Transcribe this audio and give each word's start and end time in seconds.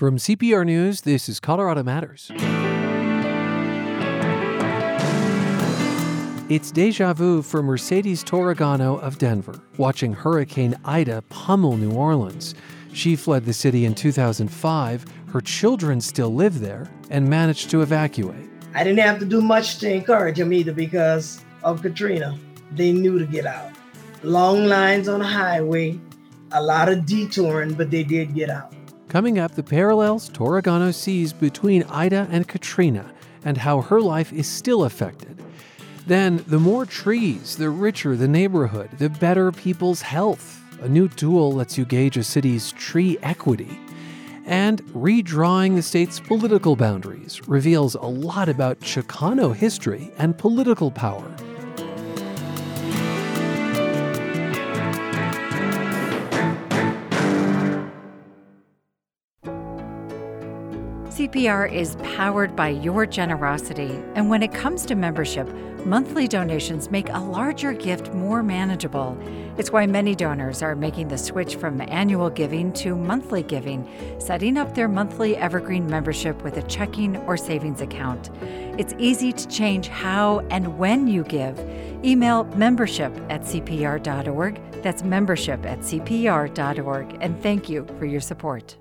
From 0.00 0.16
CPR 0.16 0.64
News, 0.64 1.02
this 1.02 1.28
is 1.28 1.40
Colorado 1.40 1.82
Matters. 1.82 2.30
It's 6.48 6.70
deja 6.70 7.12
vu 7.12 7.42
for 7.42 7.62
Mercedes 7.62 8.24
Torregano 8.24 8.98
of 9.02 9.18
Denver, 9.18 9.60
watching 9.76 10.14
Hurricane 10.14 10.74
Ida 10.86 11.20
pummel 11.28 11.76
New 11.76 11.92
Orleans. 11.92 12.54
She 12.94 13.14
fled 13.14 13.44
the 13.44 13.52
city 13.52 13.84
in 13.84 13.94
2005. 13.94 15.04
Her 15.30 15.40
children 15.42 16.00
still 16.00 16.32
live 16.34 16.60
there 16.60 16.90
and 17.10 17.28
managed 17.28 17.68
to 17.68 17.82
evacuate. 17.82 18.48
I 18.72 18.82
didn't 18.84 19.00
have 19.00 19.18
to 19.18 19.26
do 19.26 19.42
much 19.42 19.80
to 19.80 19.92
encourage 19.92 20.38
them 20.38 20.54
either 20.54 20.72
because 20.72 21.44
of 21.62 21.82
Katrina. 21.82 22.38
They 22.72 22.90
knew 22.92 23.18
to 23.18 23.26
get 23.26 23.44
out. 23.44 23.72
Long 24.22 24.64
lines 24.64 25.08
on 25.08 25.18
the 25.18 25.26
highway, 25.26 26.00
a 26.52 26.62
lot 26.62 26.88
of 26.88 27.04
detouring, 27.04 27.74
but 27.74 27.90
they 27.90 28.02
did 28.02 28.34
get 28.34 28.48
out. 28.48 28.72
Coming 29.10 29.40
up, 29.40 29.56
the 29.56 29.64
parallels 29.64 30.30
Torregano 30.30 30.94
sees 30.94 31.32
between 31.32 31.82
Ida 31.82 32.28
and 32.30 32.46
Katrina 32.46 33.12
and 33.44 33.56
how 33.56 33.80
her 33.80 34.00
life 34.00 34.32
is 34.32 34.46
still 34.46 34.84
affected. 34.84 35.36
Then, 36.06 36.44
the 36.46 36.60
more 36.60 36.86
trees, 36.86 37.56
the 37.56 37.70
richer 37.70 38.14
the 38.14 38.28
neighborhood, 38.28 38.88
the 38.98 39.10
better 39.10 39.50
people's 39.50 40.00
health. 40.00 40.62
A 40.80 40.88
new 40.88 41.08
tool 41.08 41.50
lets 41.50 41.76
you 41.76 41.84
gauge 41.84 42.16
a 42.16 42.22
city's 42.22 42.70
tree 42.70 43.18
equity. 43.20 43.80
And 44.46 44.80
redrawing 44.94 45.74
the 45.74 45.82
state's 45.82 46.20
political 46.20 46.76
boundaries 46.76 47.40
reveals 47.48 47.96
a 47.96 48.02
lot 48.02 48.48
about 48.48 48.78
Chicano 48.78 49.52
history 49.52 50.12
and 50.18 50.38
political 50.38 50.92
power. 50.92 51.34
CPR 61.20 61.70
is 61.70 61.96
powered 62.16 62.56
by 62.56 62.70
your 62.70 63.04
generosity, 63.04 63.90
and 64.14 64.30
when 64.30 64.42
it 64.42 64.54
comes 64.54 64.86
to 64.86 64.94
membership, 64.94 65.46
monthly 65.84 66.26
donations 66.26 66.90
make 66.90 67.10
a 67.10 67.18
larger 67.18 67.74
gift 67.74 68.14
more 68.14 68.42
manageable. 68.42 69.18
It's 69.58 69.70
why 69.70 69.84
many 69.84 70.14
donors 70.14 70.62
are 70.62 70.74
making 70.74 71.08
the 71.08 71.18
switch 71.18 71.56
from 71.56 71.82
annual 71.82 72.30
giving 72.30 72.72
to 72.72 72.96
monthly 72.96 73.42
giving, 73.42 73.86
setting 74.18 74.56
up 74.56 74.74
their 74.74 74.88
monthly 74.88 75.36
evergreen 75.36 75.86
membership 75.86 76.42
with 76.42 76.56
a 76.56 76.62
checking 76.62 77.18
or 77.18 77.36
savings 77.36 77.82
account. 77.82 78.30
It's 78.78 78.94
easy 78.98 79.30
to 79.30 79.46
change 79.46 79.88
how 79.88 80.38
and 80.50 80.78
when 80.78 81.06
you 81.06 81.24
give. 81.24 81.58
Email 82.02 82.44
membership 82.56 83.14
at 83.28 83.42
CPR.org. 83.42 84.58
That's 84.82 85.02
membership 85.02 85.66
at 85.66 85.80
CPR.org. 85.80 87.18
And 87.20 87.42
thank 87.42 87.68
you 87.68 87.86
for 87.98 88.06
your 88.06 88.22
support. 88.22 88.78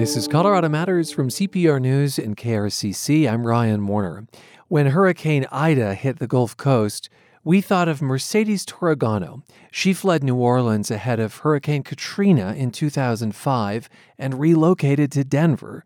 This 0.00 0.16
is 0.16 0.28
Colorado 0.28 0.70
Matters 0.70 1.12
from 1.12 1.28
CPR 1.28 1.78
News 1.78 2.18
and 2.18 2.34
KRCC. 2.34 3.30
I'm 3.30 3.46
Ryan 3.46 3.86
Warner. 3.86 4.26
When 4.68 4.86
Hurricane 4.86 5.46
Ida 5.52 5.94
hit 5.94 6.18
the 6.18 6.26
Gulf 6.26 6.56
Coast, 6.56 7.10
we 7.44 7.60
thought 7.60 7.86
of 7.86 8.00
Mercedes 8.00 8.64
Torregano. 8.64 9.42
She 9.70 9.92
fled 9.92 10.24
New 10.24 10.36
Orleans 10.36 10.90
ahead 10.90 11.20
of 11.20 11.36
Hurricane 11.36 11.82
Katrina 11.82 12.54
in 12.54 12.70
2005 12.70 13.90
and 14.18 14.40
relocated 14.40 15.12
to 15.12 15.22
Denver. 15.22 15.84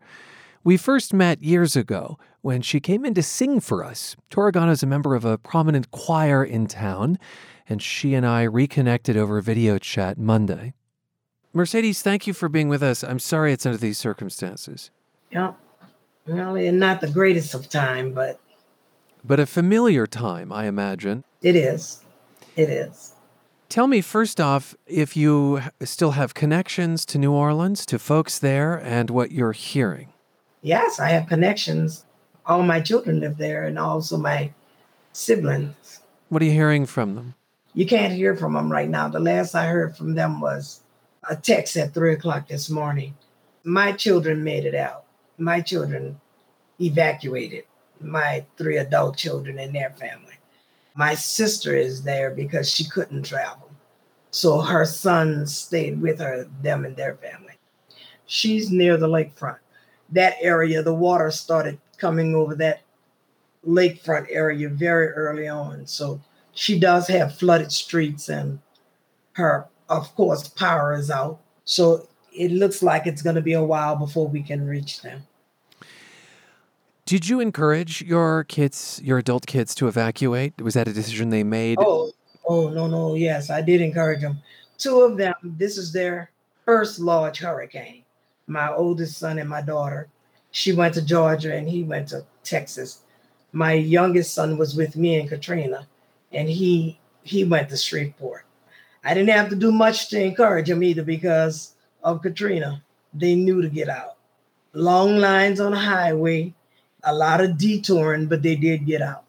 We 0.63 0.77
first 0.77 1.13
met 1.13 1.43
years 1.43 1.75
ago 1.75 2.17
when 2.39 2.61
she 2.61 2.79
came 2.79 3.03
in 3.03 3.15
to 3.15 3.21
sing 3.21 3.59
for 3.59 3.83
us. 3.83 4.15
Torregano 4.31 4.71
is 4.71 4.81
a 4.81 4.87
member 4.87 5.15
of 5.15 5.25
a 5.25 5.37
prominent 5.37 5.91
choir 5.91 6.41
in 6.41 6.67
town, 6.67 7.19
and 7.67 7.81
she 7.81 8.13
and 8.13 8.25
I 8.25 8.43
reconnected 8.43 9.17
over 9.17 9.41
video 9.41 9.77
chat 9.77 10.17
Monday. 10.17 10.73
Mercedes, 11.55 12.01
thank 12.01 12.27
you 12.27 12.33
for 12.33 12.49
being 12.49 12.67
with 12.67 12.83
us. 12.83 13.01
I'm 13.01 13.17
sorry 13.17 13.53
it's 13.53 13.65
under 13.65 13.77
these 13.77 13.97
circumstances. 13.97 14.91
Yeah. 15.31 15.53
Well, 16.27 16.57
and 16.57 16.81
not 16.81 16.99
the 16.99 17.09
greatest 17.09 17.53
of 17.53 17.69
time, 17.69 18.11
but 18.11 18.41
but 19.23 19.39
a 19.39 19.45
familiar 19.45 20.05
time, 20.05 20.51
I 20.51 20.65
imagine. 20.65 21.23
It 21.41 21.55
is. 21.55 22.03
It 22.57 22.69
is. 22.69 23.13
Tell 23.69 23.87
me 23.87 24.01
first 24.01 24.41
off 24.41 24.75
if 24.85 25.15
you 25.15 25.61
still 25.81 26.11
have 26.11 26.33
connections 26.33 27.05
to 27.05 27.17
New 27.17 27.31
Orleans, 27.31 27.85
to 27.85 27.99
folks 27.99 28.37
there, 28.37 28.75
and 28.75 29.09
what 29.09 29.31
you're 29.31 29.53
hearing. 29.53 30.09
Yes, 30.61 30.99
I 30.99 31.07
have 31.07 31.27
connections. 31.27 32.03
All 32.45 32.63
my 32.63 32.81
children 32.81 33.21
live 33.21 33.37
there, 33.37 33.63
and 33.63 33.79
also 33.79 34.17
my 34.17 34.51
siblings. 35.13 36.01
What 36.27 36.41
are 36.41 36.45
you 36.45 36.51
hearing 36.51 36.85
from 36.85 37.15
them? 37.15 37.33
You 37.73 37.85
can't 37.85 38.13
hear 38.13 38.35
from 38.35 38.53
them 38.55 38.69
right 38.69 38.89
now. 38.89 39.07
The 39.07 39.21
last 39.21 39.55
I 39.55 39.67
heard 39.67 39.95
from 39.95 40.15
them 40.15 40.41
was 40.41 40.81
a 41.29 41.35
text 41.35 41.75
at 41.77 41.93
three 41.93 42.13
o'clock 42.13 42.47
this 42.47 42.69
morning. 42.69 43.15
My 43.63 43.91
children 43.91 44.43
made 44.43 44.65
it 44.65 44.75
out. 44.75 45.05
My 45.37 45.61
children 45.61 46.19
evacuated, 46.79 47.63
my 47.99 48.45
three 48.57 48.77
adult 48.77 49.17
children 49.17 49.59
and 49.59 49.73
their 49.73 49.91
family. 49.91 50.33
My 50.95 51.15
sister 51.15 51.75
is 51.75 52.03
there 52.03 52.31
because 52.31 52.69
she 52.69 52.87
couldn't 52.87 53.23
travel. 53.23 53.71
So 54.31 54.61
her 54.61 54.85
sons 54.85 55.57
stayed 55.57 56.01
with 56.01 56.19
her, 56.19 56.47
them 56.61 56.85
and 56.85 56.95
their 56.95 57.15
family. 57.15 57.53
She's 58.25 58.71
near 58.71 58.97
the 58.97 59.07
lakefront. 59.07 59.59
That 60.09 60.35
area, 60.41 60.83
the 60.83 60.93
water 60.93 61.31
started 61.31 61.79
coming 61.97 62.35
over 62.35 62.55
that 62.55 62.81
lakefront 63.67 64.27
area 64.29 64.69
very 64.69 65.09
early 65.09 65.47
on. 65.47 65.87
So 65.87 66.21
she 66.53 66.79
does 66.79 67.07
have 67.07 67.37
flooded 67.37 67.71
streets 67.71 68.29
and 68.29 68.59
her 69.33 69.67
of 69.89 70.13
course, 70.15 70.47
power 70.47 70.93
is 70.93 71.11
out. 71.11 71.39
So 71.65 72.07
it 72.31 72.51
looks 72.51 72.83
like 72.83 73.07
it's 73.07 73.21
going 73.21 73.35
to 73.35 73.41
be 73.41 73.53
a 73.53 73.63
while 73.63 73.95
before 73.95 74.27
we 74.27 74.41
can 74.41 74.65
reach 74.65 75.01
them. 75.01 75.23
Did 77.05 77.29
you 77.29 77.39
encourage 77.39 78.01
your 78.01 78.45
kids, 78.45 78.99
your 79.03 79.19
adult 79.19 79.45
kids, 79.45 79.75
to 79.75 79.87
evacuate? 79.87 80.59
Was 80.59 80.73
that 80.73 80.87
a 80.87 80.93
decision 80.93 81.29
they 81.29 81.43
made? 81.43 81.77
Oh, 81.79 82.11
oh 82.47 82.69
no, 82.69 82.87
no, 82.87 83.15
yes, 83.15 83.49
I 83.49 83.61
did 83.61 83.79
encourage 83.79 84.21
them. 84.21 84.39
Two 84.77 85.01
of 85.01 85.15
them, 85.15 85.35
this 85.43 85.77
is 85.77 85.93
their 85.93 86.31
first 86.65 86.99
large 86.99 87.39
hurricane. 87.39 88.03
My 88.47 88.73
oldest 88.73 89.17
son 89.17 89.37
and 89.37 89.49
my 89.49 89.61
daughter. 89.61 90.07
She 90.51 90.73
went 90.73 90.95
to 90.95 91.01
Georgia 91.01 91.55
and 91.55 91.69
he 91.69 91.83
went 91.83 92.09
to 92.09 92.25
Texas. 92.43 93.01
My 93.51 93.73
youngest 93.73 94.33
son 94.33 94.57
was 94.57 94.75
with 94.75 94.95
me 94.95 95.19
in 95.19 95.27
Katrina, 95.27 95.87
and 96.31 96.49
he 96.49 96.99
he 97.23 97.43
went 97.43 97.69
to 97.69 97.77
Shreveport. 97.77 98.45
I 99.05 99.13
didn't 99.13 99.29
have 99.29 99.49
to 99.49 99.55
do 99.55 99.71
much 99.71 100.09
to 100.09 100.21
encourage 100.21 100.67
them 100.67 100.81
either 100.81 101.03
because 101.03 101.75
of 102.03 102.23
Katrina. 102.23 102.83
They 103.13 103.35
knew 103.35 103.61
to 103.61 103.69
get 103.69 103.87
out. 103.87 104.17
Long 104.73 105.17
lines 105.17 105.59
on 105.59 105.71
the 105.71 105.77
highway, 105.77 106.55
a 107.03 107.13
lot 107.13 107.39
of 107.39 107.57
detouring, 107.57 108.25
but 108.25 108.41
they 108.41 108.55
did 108.55 108.87
get 108.87 109.03
out. 109.03 109.23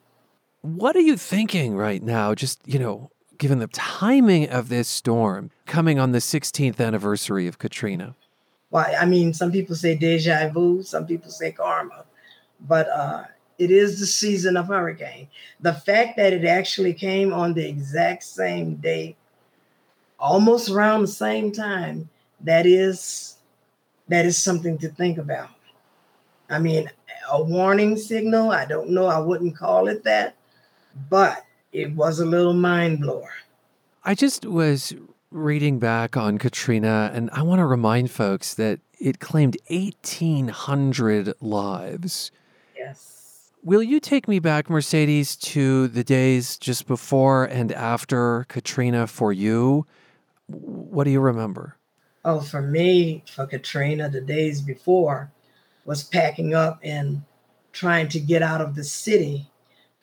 What 0.62 0.96
are 0.96 1.00
you 1.00 1.16
thinking 1.16 1.76
right 1.76 2.02
now? 2.02 2.34
Just, 2.34 2.60
you 2.64 2.78
know, 2.78 3.10
given 3.36 3.58
the 3.58 3.66
timing 3.68 4.48
of 4.48 4.70
this 4.70 4.88
storm 4.88 5.50
coming 5.66 5.98
on 5.98 6.12
the 6.12 6.18
16th 6.18 6.80
anniversary 6.80 7.46
of 7.46 7.58
Katrina? 7.58 8.16
Well, 8.70 8.86
I 8.98 9.04
mean, 9.04 9.34
some 9.34 9.52
people 9.52 9.76
say 9.76 9.94
deja 9.94 10.48
vu, 10.48 10.82
some 10.82 11.06
people 11.06 11.30
say 11.30 11.52
karma, 11.52 12.04
but 12.60 12.88
uh, 12.88 13.24
it 13.58 13.70
is 13.70 14.00
the 14.00 14.06
season 14.06 14.56
of 14.56 14.68
hurricane. 14.68 15.28
The 15.60 15.74
fact 15.74 16.16
that 16.16 16.32
it 16.32 16.46
actually 16.46 16.94
came 16.94 17.32
on 17.32 17.52
the 17.52 17.68
exact 17.68 18.24
same 18.24 18.76
day 18.76 19.16
almost 20.18 20.70
around 20.70 21.02
the 21.02 21.08
same 21.08 21.52
time, 21.52 22.08
that 22.40 22.66
is 22.66 23.36
that 24.08 24.24
is 24.24 24.38
something 24.38 24.78
to 24.78 24.88
think 24.88 25.18
about. 25.18 25.50
I 26.48 26.58
mean, 26.58 26.90
a 27.30 27.42
warning 27.42 27.96
signal, 27.96 28.50
I 28.50 28.64
don't 28.66 28.90
know, 28.90 29.06
I 29.06 29.18
wouldn't 29.18 29.56
call 29.56 29.88
it 29.88 30.04
that, 30.04 30.36
but 31.10 31.44
it 31.72 31.92
was 31.92 32.20
a 32.20 32.26
little 32.26 32.54
mind 32.54 33.00
blower. 33.00 33.32
I 34.04 34.14
just 34.14 34.46
was 34.46 34.94
reading 35.32 35.78
back 35.78 36.16
on 36.16 36.38
Katrina, 36.38 37.10
and 37.12 37.28
I 37.32 37.42
want 37.42 37.58
to 37.58 37.66
remind 37.66 38.10
folks 38.10 38.54
that 38.54 38.78
it 39.00 39.18
claimed 39.18 39.56
1,800 39.68 41.34
lives. 41.40 42.30
Yes. 42.76 43.50
Will 43.64 43.82
you 43.82 43.98
take 43.98 44.28
me 44.28 44.38
back, 44.38 44.70
Mercedes, 44.70 45.34
to 45.36 45.88
the 45.88 46.04
days 46.04 46.56
just 46.56 46.86
before 46.86 47.44
and 47.44 47.72
after 47.72 48.46
Katrina 48.48 49.08
for 49.08 49.32
you? 49.32 49.86
What 50.48 51.04
do 51.04 51.10
you 51.10 51.20
remember? 51.20 51.76
Oh, 52.24 52.40
for 52.40 52.62
me, 52.62 53.22
for 53.32 53.46
Katrina, 53.46 54.08
the 54.08 54.20
days 54.20 54.60
before 54.60 55.30
was 55.84 56.02
packing 56.02 56.54
up 56.54 56.80
and 56.82 57.22
trying 57.72 58.08
to 58.08 58.20
get 58.20 58.42
out 58.42 58.60
of 58.60 58.74
the 58.74 58.84
city. 58.84 59.48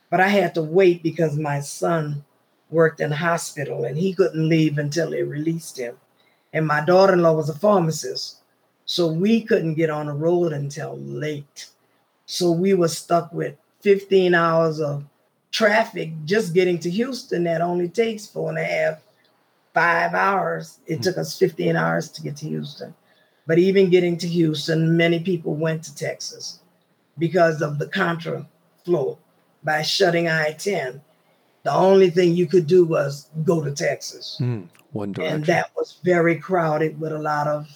But 0.10 0.22
I 0.22 0.28
had 0.28 0.54
to 0.56 0.62
wait 0.62 1.04
because 1.04 1.38
my 1.38 1.60
son 1.60 2.24
worked 2.70 3.00
in 3.00 3.12
hospital 3.12 3.86
and 3.86 3.98
he 3.98 4.14
couldn't 4.14 4.48
leave 4.48 4.78
until 4.78 5.10
they 5.10 5.24
released 5.24 5.78
him. 5.78 5.98
And 6.54 6.68
my 6.68 6.84
daughter 6.86 7.14
in 7.14 7.22
law 7.22 7.34
was 7.34 7.50
a 7.50 7.58
pharmacist. 7.58 8.38
So 8.86 9.08
we 9.08 9.42
couldn't 9.42 9.76
get 9.76 9.90
on 9.90 10.08
the 10.08 10.14
road 10.14 10.54
until 10.54 10.98
late. 11.00 11.68
So 12.26 12.52
we 12.52 12.74
were 12.74 12.88
stuck 12.88 13.32
with 13.34 13.56
15 13.82 14.34
hours 14.36 14.80
of 14.80 15.04
traffic 15.52 16.12
just 16.26 16.54
getting 16.54 16.80
to 16.80 16.90
Houston 16.90 17.44
that 17.44 17.62
only 17.62 17.90
takes 17.90 18.26
four 18.26 18.50
and 18.50 18.58
a 18.58 18.64
half 18.64 19.02
five 19.74 20.14
hours. 20.14 20.80
It 20.86 21.02
took 21.02 21.18
us 21.18 21.38
15 21.38 21.76
hours 21.76 22.10
to 22.12 22.22
get 22.22 22.38
to 22.38 22.48
Houston. 22.48 22.94
But 23.46 23.60
even 23.60 23.90
getting 23.90 24.18
to 24.18 24.28
Houston, 24.28 24.96
many 24.96 25.20
people 25.20 25.56
went 25.56 25.84
to 25.84 25.96
Texas 25.96 26.60
because 27.18 27.62
of 27.62 27.80
the 27.80 27.88
contra 27.88 28.48
flow 28.86 29.18
by 29.64 29.82
shutting 29.82 30.28
I 30.28 30.54
10. 30.54 31.02
The 31.64 31.74
only 31.74 32.10
thing 32.10 32.36
you 32.36 32.46
could 32.46 32.68
do 32.68 32.86
was 32.86 33.30
go 33.44 33.64
to 33.64 33.72
Texas. 33.72 34.38
Mm, 34.42 34.68
one 34.92 35.12
direction. 35.12 35.36
And 35.36 35.46
that 35.46 35.72
was 35.76 36.00
very 36.04 36.38
crowded 36.38 37.00
with 37.00 37.12
a 37.12 37.20
lot 37.20 37.48
of 37.48 37.68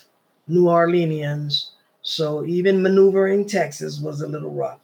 New 0.48 0.64
Orleanians. 0.64 1.70
So 2.02 2.46
even 2.46 2.82
maneuvering 2.82 3.48
Texas 3.48 4.00
was 4.00 4.22
a 4.22 4.28
little 4.28 4.52
rough. 4.52 4.80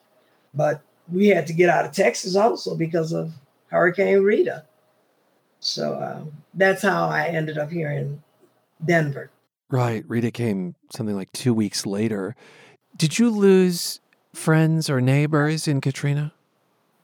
But 0.54 0.82
we 1.12 1.28
had 1.28 1.48
to 1.48 1.54
get 1.54 1.70
out 1.70 1.86
of 1.86 1.92
Texas 1.92 2.36
also 2.36 2.76
because 2.76 3.12
of 3.12 3.34
Hurricane 3.68 4.24
Rita. 4.24 4.64
So 5.64 5.98
um, 6.02 6.32
that's 6.54 6.82
how 6.82 7.08
I 7.08 7.28
ended 7.28 7.58
up 7.58 7.72
here 7.72 7.90
in 7.90 8.22
Denver. 8.84 9.32
Right. 9.70 10.04
Rita 10.08 10.30
came 10.30 10.76
something 10.94 11.16
like 11.16 11.32
two 11.32 11.54
weeks 11.54 11.86
later. 11.86 12.36
Did 12.98 13.18
you 13.18 13.30
lose 13.30 14.02
friends 14.34 14.90
or 14.90 15.00
neighbors 15.00 15.68
in 15.68 15.80
Katrina? 15.80 16.34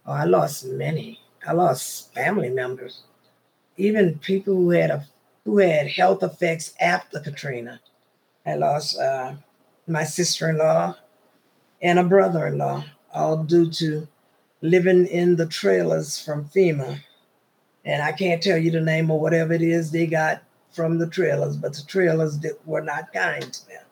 Oh, 0.06 0.12
I 0.12 0.26
lost 0.26 0.66
many. 0.66 1.22
I 1.48 1.54
lost 1.54 2.14
family 2.14 2.50
members, 2.50 3.04
even 3.78 4.20
people 4.20 4.56
who 4.56 4.72
had 4.72 4.92
a 4.92 5.06
who 5.46 5.60
had 5.60 5.88
health 5.88 6.22
effects 6.22 6.74
after 6.82 7.22
Katrina. 7.22 7.80
I 8.46 8.56
lost 8.56 9.00
uh, 9.00 9.36
my 9.88 10.04
sister-in-law 10.04 10.96
and 11.82 11.98
a 11.98 12.04
brother-in-law, 12.04 12.84
all 13.14 13.44
due 13.44 13.72
to 13.72 14.08
living 14.62 15.08
in 15.08 15.38
the 15.38 15.46
trailers 15.46 16.20
from 16.22 16.46
FEMA. 16.46 17.00
And 17.86 18.02
I 18.02 18.12
can't 18.12 18.44
tell 18.44 18.58
you 18.58 18.72
the 18.72 18.82
name 18.82 19.10
or 19.10 19.20
whatever 19.20 19.54
it 19.54 19.62
is 19.62 19.92
they 19.92 20.06
got 20.06 20.44
from 20.72 21.00
the 21.00 21.08
trailers, 21.08 21.58
but 21.58 21.74
the 21.74 21.84
trailers 21.88 22.38
were 22.66 22.82
not 22.82 23.12
kind 23.14 23.52
to 23.52 23.68
them. 23.68 23.84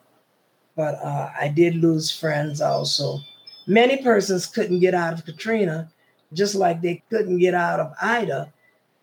But 0.76 0.96
uh, 0.96 1.32
I 1.40 1.48
did 1.48 1.76
lose 1.76 2.12
friends 2.12 2.62
also. 2.62 3.20
Many 3.66 3.98
persons 4.04 4.46
couldn't 4.46 4.80
get 4.80 4.94
out 4.94 5.14
of 5.14 5.26
Katrina, 5.26 5.90
just 6.34 6.56
like 6.56 6.82
they 6.82 7.04
couldn't 7.10 7.40
get 7.40 7.54
out 7.54 7.80
of 7.80 7.94
Ida 8.02 8.54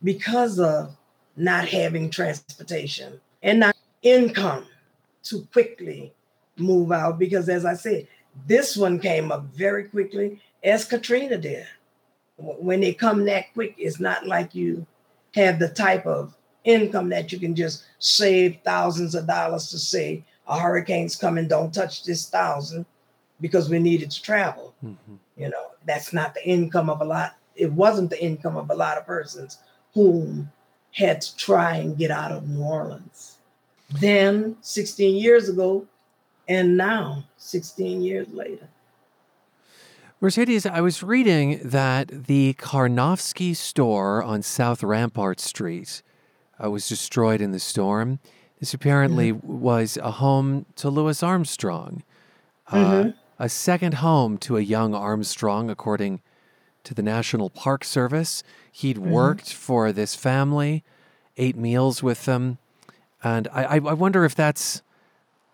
because 0.02 0.60
of 0.60 0.96
not 1.36 1.68
having 1.68 2.10
transportation 2.10 3.20
and 3.42 3.60
not 3.60 3.76
income 4.02 4.66
to 5.24 5.46
quickly 5.52 6.12
move 6.56 6.92
out. 6.92 7.18
Because 7.18 7.48
as 7.48 7.64
I 7.64 7.74
said, 7.74 8.06
this 8.46 8.76
one 8.76 9.00
came 9.00 9.32
up 9.32 9.44
very 9.54 9.84
quickly, 9.84 10.40
as 10.62 10.84
Katrina 10.84 11.38
did. 11.38 11.66
When 12.36 12.80
they 12.80 12.92
come 12.92 13.24
that 13.26 13.52
quick, 13.54 13.74
it's 13.78 14.00
not 14.00 14.26
like 14.26 14.54
you 14.54 14.86
have 15.34 15.58
the 15.58 15.68
type 15.68 16.06
of 16.06 16.34
income 16.64 17.08
that 17.10 17.30
you 17.30 17.38
can 17.38 17.54
just 17.54 17.84
save 17.98 18.58
thousands 18.64 19.14
of 19.14 19.26
dollars 19.26 19.68
to 19.68 19.78
say 19.78 20.24
a 20.46 20.58
hurricane's 20.58 21.16
coming, 21.16 21.48
don't 21.48 21.72
touch 21.72 22.04
this 22.04 22.28
thousand 22.28 22.86
because 23.40 23.68
we 23.68 23.78
needed 23.78 24.10
to 24.10 24.22
travel. 24.22 24.74
Mm-hmm. 24.84 25.14
You 25.36 25.50
know, 25.50 25.66
that's 25.86 26.12
not 26.12 26.34
the 26.34 26.46
income 26.46 26.90
of 26.90 27.00
a 27.00 27.04
lot. 27.04 27.36
It 27.56 27.72
wasn't 27.72 28.10
the 28.10 28.22
income 28.22 28.56
of 28.56 28.70
a 28.70 28.74
lot 28.74 28.98
of 28.98 29.06
persons 29.06 29.58
whom 29.92 30.50
had 30.92 31.20
to 31.20 31.36
try 31.36 31.76
and 31.76 31.96
get 31.96 32.10
out 32.10 32.32
of 32.32 32.48
New 32.48 32.62
Orleans. 32.62 33.38
Then 34.00 34.56
16 34.60 35.16
years 35.16 35.48
ago, 35.48 35.86
and 36.48 36.76
now 36.76 37.24
16 37.38 38.02
years 38.02 38.28
later. 38.32 38.68
Mercedes, 40.24 40.64
I 40.64 40.80
was 40.80 41.02
reading 41.02 41.60
that 41.62 42.08
the 42.08 42.54
Karnofsky 42.54 43.54
store 43.54 44.22
on 44.22 44.40
South 44.40 44.82
Rampart 44.82 45.38
Street 45.38 46.02
uh, 46.58 46.70
was 46.70 46.88
destroyed 46.88 47.42
in 47.42 47.52
the 47.52 47.60
storm. 47.60 48.20
This 48.58 48.72
apparently 48.72 49.34
mm-hmm. 49.34 49.60
was 49.60 49.98
a 49.98 50.12
home 50.12 50.64
to 50.76 50.88
Louis 50.88 51.22
Armstrong, 51.22 52.04
uh, 52.68 52.74
mm-hmm. 52.74 53.10
a 53.38 53.50
second 53.50 53.96
home 53.96 54.38
to 54.38 54.56
a 54.56 54.62
young 54.62 54.94
Armstrong, 54.94 55.68
according 55.68 56.22
to 56.84 56.94
the 56.94 57.02
National 57.02 57.50
Park 57.50 57.84
Service. 57.84 58.42
He'd 58.72 58.96
mm-hmm. 58.96 59.10
worked 59.10 59.52
for 59.52 59.92
this 59.92 60.14
family, 60.14 60.84
ate 61.36 61.54
meals 61.56 62.02
with 62.02 62.24
them. 62.24 62.56
And 63.22 63.46
I, 63.52 63.74
I 63.74 63.78
wonder 63.78 64.24
if 64.24 64.34
that's 64.34 64.80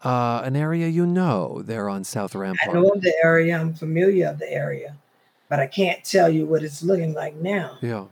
uh, 0.03 0.43
an 0.45 0.57
area 0.57 0.89
you 0.89 1.07
know 1.07 1.63
there 1.63 1.89
on 1.89 2.05
South 2.05 2.35
Rampart. 2.35 2.77
I 2.77 2.81
know 2.81 2.93
the 2.97 3.15
area. 3.23 3.59
I'm 3.59 3.75
familiar 3.75 4.29
of 4.29 4.39
the 4.39 4.51
area, 4.51 4.97
but 5.49 5.61
I 5.61 5.67
can't 5.67 6.03
tell 6.05 6.29
you 6.29 6.47
what 6.47 6.63
it's 6.63 6.83
looking 6.83 7.15
like 7.15 7.37
now. 7.37 7.79
Yeah. 7.81 8.07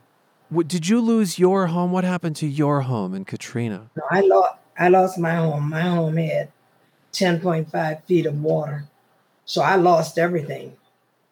Did 0.67 0.89
you 0.89 1.01
lose 1.01 1.39
your 1.39 1.67
home? 1.67 1.93
What 1.93 2.05
happened 2.05 2.37
to 2.37 2.47
your 2.47 2.83
home 2.83 3.15
in 3.15 3.25
Katrina? 3.25 3.91
No, 3.97 4.03
I 4.11 4.21
lost. 4.21 4.55
I 4.79 4.89
lost 4.89 5.19
my 5.19 5.35
home. 5.35 5.71
My 5.71 5.83
home 5.83 6.17
had 6.17 6.53
10.5 7.13 8.05
feet 8.05 8.27
of 8.27 8.41
water, 8.41 8.85
so 9.45 9.61
I 9.63 9.75
lost 9.75 10.19
everything. 10.19 10.77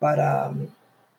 But 0.00 0.18
um, 0.18 0.72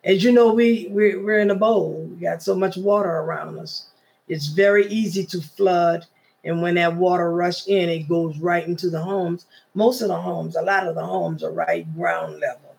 as 0.04 0.22
you 0.22 0.32
know, 0.32 0.52
we 0.52 0.88
we're, 0.90 1.22
we're 1.22 1.38
in 1.38 1.50
a 1.50 1.54
bowl. 1.54 2.06
We 2.10 2.16
got 2.16 2.42
so 2.42 2.54
much 2.54 2.76
water 2.76 3.10
around 3.10 3.58
us. 3.58 3.86
It's 4.28 4.48
very 4.48 4.86
easy 4.88 5.24
to 5.26 5.40
flood, 5.40 6.06
and 6.48 6.62
when 6.62 6.76
that 6.76 6.96
water 6.96 7.30
rush 7.30 7.68
in, 7.68 7.90
it 7.90 8.08
goes 8.08 8.38
right 8.38 8.66
into 8.66 8.88
the 8.88 9.02
homes. 9.02 9.44
Most 9.74 10.00
of 10.00 10.08
the 10.08 10.20
homes, 10.20 10.56
a 10.56 10.62
lot 10.62 10.86
of 10.86 10.94
the 10.94 11.04
homes 11.04 11.44
are 11.44 11.52
right 11.52 11.86
ground 11.94 12.40
level, 12.40 12.74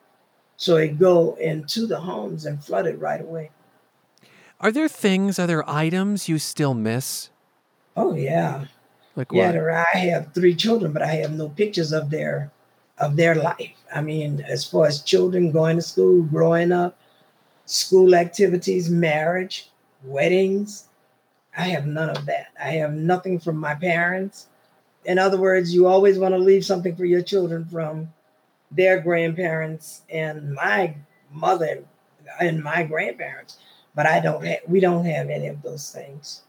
so 0.57 0.77
it 0.77 0.97
go 0.97 1.35
into 1.35 1.85
the 1.85 1.99
homes 1.99 2.47
and 2.47 2.63
flood 2.63 2.87
it 2.87 2.99
right 2.99 3.21
away. 3.21 3.51
Are 4.59 4.71
there 4.71 4.87
things, 4.87 5.37
are 5.37 5.45
there 5.45 5.69
items 5.69 6.27
you 6.27 6.39
still 6.39 6.73
miss? 6.73 7.29
Oh 7.95 8.15
yeah. 8.15 8.65
Like 9.15 9.31
yeah, 9.31 9.51
what? 9.51 9.87
I 9.93 9.97
have 9.97 10.33
three 10.33 10.55
children, 10.55 10.91
but 10.91 11.03
I 11.03 11.13
have 11.21 11.33
no 11.33 11.49
pictures 11.49 11.91
of 11.91 12.09
their 12.09 12.51
of 12.97 13.15
their 13.17 13.35
life. 13.35 13.77
I 13.93 14.01
mean, 14.01 14.43
as 14.47 14.65
far 14.65 14.87
as 14.87 15.03
children 15.03 15.51
going 15.51 15.75
to 15.75 15.81
school, 15.83 16.23
growing 16.23 16.71
up, 16.71 16.97
school 17.65 18.15
activities, 18.15 18.89
marriage, 18.89 19.69
weddings, 20.03 20.88
I 21.59 21.67
have 21.67 21.85
none 21.85 22.09
of 22.09 22.25
that. 22.25 22.47
I 22.59 22.71
have 22.71 22.93
nothing 22.93 23.39
from 23.39 23.57
my 23.57 23.75
parents. 23.75 24.47
In 25.05 25.19
other 25.19 25.37
words, 25.37 25.73
you 25.73 25.87
always 25.87 26.17
want 26.17 26.33
to 26.33 26.39
leave 26.39 26.65
something 26.65 26.95
for 26.95 27.05
your 27.05 27.21
children 27.21 27.65
from 27.65 28.11
their 28.71 28.99
grandparents 29.01 30.01
and 30.09 30.53
my 30.53 30.95
mother 31.31 31.83
and 32.39 32.63
my 32.63 32.83
grandparents 32.83 33.57
but 33.99 34.05
I 34.05 34.19
don't 34.21 34.45
have, 34.45 34.59
we 34.65 34.79
don't 34.79 35.03
have 35.05 35.29
any 35.29 35.47
of 35.47 35.61
those 35.61 35.91
things. 35.91 36.43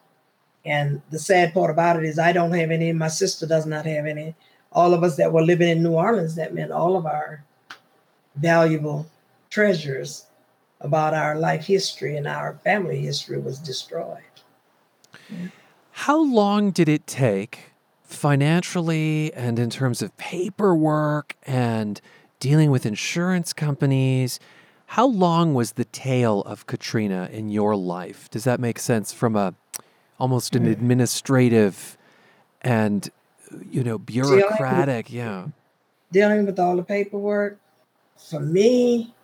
And 0.64 1.02
the 1.10 1.18
sad 1.18 1.52
part 1.52 1.70
about 1.70 1.96
it 1.96 2.04
is 2.04 2.18
I 2.18 2.32
don't 2.32 2.52
have 2.52 2.70
any, 2.70 2.92
my 2.92 3.08
sister 3.08 3.46
does 3.46 3.66
not 3.66 3.86
have 3.86 4.06
any. 4.06 4.36
All 4.72 4.94
of 4.94 5.02
us 5.02 5.16
that 5.16 5.32
were 5.32 5.42
living 5.42 5.68
in 5.68 5.82
New 5.82 5.94
Orleans, 5.94 6.36
that 6.36 6.54
meant 6.54 6.70
all 6.70 6.96
of 6.96 7.06
our 7.06 7.42
valuable 8.36 9.06
treasures 9.48 10.26
about 10.80 11.12
our 11.12 11.36
life 11.36 11.66
history 11.66 12.16
and 12.16 12.28
our 12.28 12.54
family 12.62 13.00
history 13.00 13.40
was 13.40 13.58
destroyed. 13.58 14.22
How 15.92 16.18
long 16.18 16.70
did 16.70 16.88
it 16.88 17.06
take 17.06 17.72
financially 18.02 19.32
and 19.34 19.58
in 19.58 19.70
terms 19.70 20.02
of 20.02 20.16
paperwork 20.16 21.36
and 21.44 22.00
dealing 22.38 22.70
with 22.70 22.86
insurance 22.86 23.52
companies 23.52 24.40
how 24.90 25.06
long 25.06 25.54
was 25.54 25.74
the 25.74 25.84
tail 25.84 26.40
of 26.40 26.66
Katrina 26.66 27.28
in 27.30 27.48
your 27.48 27.76
life? 27.76 28.28
Does 28.28 28.42
that 28.42 28.58
make 28.58 28.80
sense 28.80 29.12
from 29.12 29.36
a 29.36 29.54
almost 30.18 30.56
an 30.56 30.66
administrative 30.66 31.96
and 32.60 33.08
you 33.70 33.84
know 33.84 33.98
bureaucratic, 33.98 35.06
dealing 35.06 35.26
yeah. 35.26 35.46
Dealing 36.10 36.44
with 36.44 36.58
all 36.58 36.74
the 36.74 36.82
paperwork, 36.82 37.60
for 38.18 38.40
me, 38.40 39.14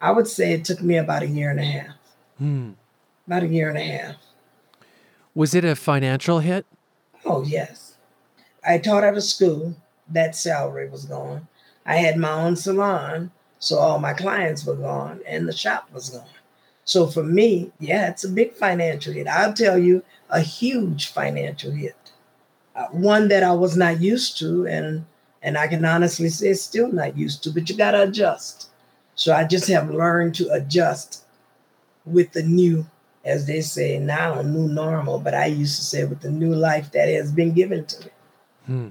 I 0.00 0.12
would 0.12 0.28
say 0.28 0.52
it 0.52 0.64
took 0.64 0.80
me 0.80 0.98
about 0.98 1.24
a 1.24 1.26
year 1.26 1.50
and 1.50 1.58
a 1.58 1.64
half. 1.64 1.96
Hmm. 2.38 2.70
About 3.26 3.42
a 3.42 3.48
year 3.48 3.70
and 3.70 3.78
a 3.78 3.82
half. 3.82 4.14
Was 5.38 5.54
it 5.54 5.64
a 5.64 5.76
financial 5.76 6.40
hit? 6.40 6.66
Oh 7.24 7.44
yes. 7.44 7.94
I 8.66 8.78
taught 8.78 9.04
at 9.04 9.16
a 9.16 9.20
school. 9.20 9.76
That 10.08 10.34
salary 10.34 10.88
was 10.88 11.04
gone. 11.04 11.46
I 11.86 11.98
had 11.98 12.16
my 12.16 12.32
own 12.32 12.56
salon 12.56 13.30
so 13.60 13.78
all 13.78 14.00
my 14.00 14.14
clients 14.14 14.66
were 14.66 14.74
gone 14.74 15.20
and 15.24 15.46
the 15.46 15.52
shop 15.52 15.90
was 15.92 16.10
gone. 16.10 16.26
So 16.84 17.06
for 17.06 17.22
me, 17.22 17.70
yeah, 17.78 18.10
it's 18.10 18.24
a 18.24 18.28
big 18.28 18.54
financial 18.54 19.12
hit. 19.12 19.28
I'll 19.28 19.52
tell 19.52 19.78
you, 19.78 20.02
a 20.28 20.40
huge 20.40 21.06
financial 21.12 21.70
hit. 21.70 21.94
Uh, 22.74 22.86
one 22.86 23.28
that 23.28 23.44
I 23.44 23.52
was 23.52 23.76
not 23.76 24.00
used 24.00 24.40
to, 24.40 24.66
and 24.66 25.06
and 25.40 25.56
I 25.56 25.68
can 25.68 25.84
honestly 25.84 26.30
say 26.30 26.52
still 26.54 26.90
not 26.90 27.16
used 27.16 27.44
to. 27.44 27.50
But 27.50 27.70
you 27.70 27.76
got 27.76 27.92
to 27.92 28.02
adjust. 28.02 28.70
So 29.14 29.32
I 29.32 29.44
just 29.44 29.68
have 29.68 29.88
learned 29.88 30.34
to 30.36 30.50
adjust 30.50 31.22
with 32.04 32.32
the 32.32 32.42
new, 32.42 32.86
as 33.28 33.46
they 33.46 33.60
say 33.60 33.98
now, 33.98 34.40
new 34.42 34.68
normal. 34.68 35.18
But 35.20 35.34
I 35.34 35.46
used 35.46 35.76
to 35.76 35.84
say 35.84 36.04
with 36.04 36.20
the 36.20 36.30
new 36.30 36.54
life 36.54 36.92
that 36.92 37.08
has 37.08 37.30
been 37.30 37.52
given 37.52 37.84
to 37.86 38.04
me. 38.04 38.10
Hmm. 38.66 38.88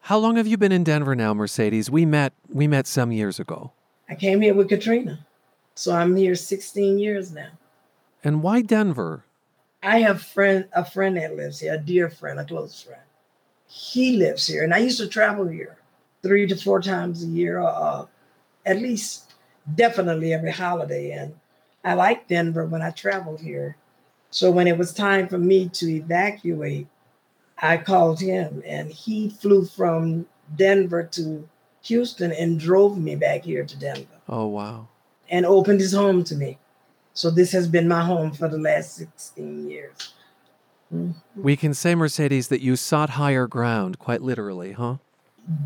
How 0.00 0.18
long 0.18 0.36
have 0.36 0.46
you 0.46 0.56
been 0.56 0.72
in 0.72 0.84
Denver 0.84 1.14
now, 1.14 1.32
Mercedes? 1.32 1.90
We 1.90 2.04
met 2.04 2.32
we 2.48 2.66
met 2.66 2.86
some 2.86 3.12
years 3.12 3.38
ago. 3.38 3.72
I 4.08 4.14
came 4.16 4.40
here 4.40 4.54
with 4.54 4.68
Katrina. 4.68 5.26
So 5.74 5.94
I'm 5.94 6.16
here 6.16 6.34
16 6.34 6.98
years 6.98 7.32
now. 7.32 7.50
And 8.22 8.42
why 8.42 8.62
Denver? 8.62 9.24
I 9.82 10.00
have 10.00 10.22
friend 10.22 10.68
a 10.72 10.84
friend 10.84 11.16
that 11.16 11.36
lives 11.36 11.60
here, 11.60 11.74
a 11.74 11.78
dear 11.78 12.10
friend, 12.10 12.38
a 12.38 12.44
close 12.44 12.82
friend. 12.82 13.02
He 13.66 14.16
lives 14.16 14.46
here, 14.46 14.62
and 14.62 14.74
I 14.74 14.78
used 14.78 14.98
to 14.98 15.08
travel 15.08 15.48
here 15.48 15.76
three 16.22 16.46
to 16.46 16.56
four 16.56 16.80
times 16.80 17.22
a 17.22 17.26
year, 17.26 17.60
uh, 17.60 18.06
at 18.64 18.78
least, 18.78 19.32
definitely 19.74 20.32
every 20.32 20.52
holiday. 20.52 21.12
And 21.12 21.34
I 21.84 21.94
like 21.94 22.28
Denver 22.28 22.64
when 22.64 22.82
I 22.82 22.90
traveled 22.90 23.40
here. 23.40 23.76
So 24.30 24.50
when 24.50 24.66
it 24.66 24.78
was 24.78 24.94
time 24.94 25.28
for 25.28 25.38
me 25.38 25.68
to 25.70 25.90
evacuate, 25.90 26.86
I 27.58 27.76
called 27.76 28.20
him, 28.20 28.62
and 28.66 28.90
he 28.90 29.28
flew 29.28 29.64
from 29.64 30.26
Denver 30.56 31.04
to 31.12 31.48
Houston 31.82 32.32
and 32.32 32.58
drove 32.58 32.98
me 32.98 33.14
back 33.14 33.44
here 33.44 33.64
to 33.64 33.78
Denver. 33.78 34.06
Oh 34.28 34.46
wow! 34.46 34.88
And 35.28 35.44
opened 35.44 35.80
his 35.80 35.92
home 35.92 36.24
to 36.24 36.34
me. 36.34 36.58
So 37.14 37.30
this 37.30 37.52
has 37.52 37.68
been 37.68 37.88
my 37.88 38.02
home 38.02 38.32
for 38.32 38.48
the 38.48 38.58
last 38.58 38.96
16 38.96 39.68
years. 39.68 40.14
Mm-hmm. 40.92 41.42
We 41.42 41.56
can 41.56 41.74
say, 41.74 41.94
Mercedes, 41.94 42.48
that 42.48 42.60
you 42.62 42.76
sought 42.76 43.10
higher 43.10 43.46
ground, 43.46 43.98
quite 43.98 44.22
literally, 44.22 44.72
huh? 44.72 44.96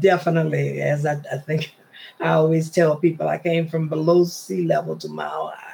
Definitely. 0.00 0.80
As 0.80 1.06
I, 1.06 1.20
I 1.32 1.38
think 1.38 1.74
I 2.20 2.30
always 2.30 2.70
tell 2.70 2.96
people, 2.96 3.28
I 3.28 3.38
came 3.38 3.68
from 3.68 3.88
below 3.88 4.24
sea 4.24 4.64
level 4.64 4.96
to 4.96 5.08
mile 5.08 5.52
high. 5.54 5.65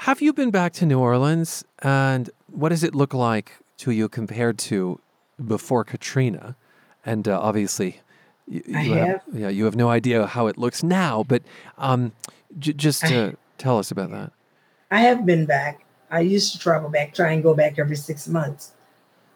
Have 0.00 0.20
you 0.22 0.32
been 0.32 0.50
back 0.50 0.72
to 0.74 0.86
New 0.86 1.00
Orleans? 1.00 1.64
And 1.80 2.30
what 2.46 2.68
does 2.68 2.84
it 2.84 2.94
look 2.94 3.12
like 3.12 3.52
to 3.78 3.90
you 3.90 4.08
compared 4.08 4.58
to 4.58 5.00
before 5.44 5.84
Katrina? 5.84 6.56
And 7.04 7.26
uh, 7.26 7.40
obviously, 7.40 8.00
you, 8.46 8.62
you 8.66 8.92
have. 8.94 9.22
yeah, 9.32 9.48
you 9.48 9.64
have 9.64 9.76
no 9.76 9.88
idea 9.88 10.26
how 10.26 10.46
it 10.46 10.58
looks 10.58 10.82
now, 10.82 11.24
but 11.26 11.42
um, 11.78 12.12
j- 12.58 12.72
just 12.72 13.02
to 13.06 13.36
Tell 13.58 13.78
us 13.78 13.90
about 13.90 14.10
that. 14.10 14.32
I 14.90 15.00
have 15.00 15.26
been 15.26 15.46
back. 15.46 15.84
I 16.10 16.20
used 16.20 16.52
to 16.52 16.58
travel 16.58 16.88
back, 16.88 17.14
try 17.14 17.32
and 17.32 17.42
go 17.42 17.54
back 17.54 17.78
every 17.78 17.96
six 17.96 18.28
months. 18.28 18.72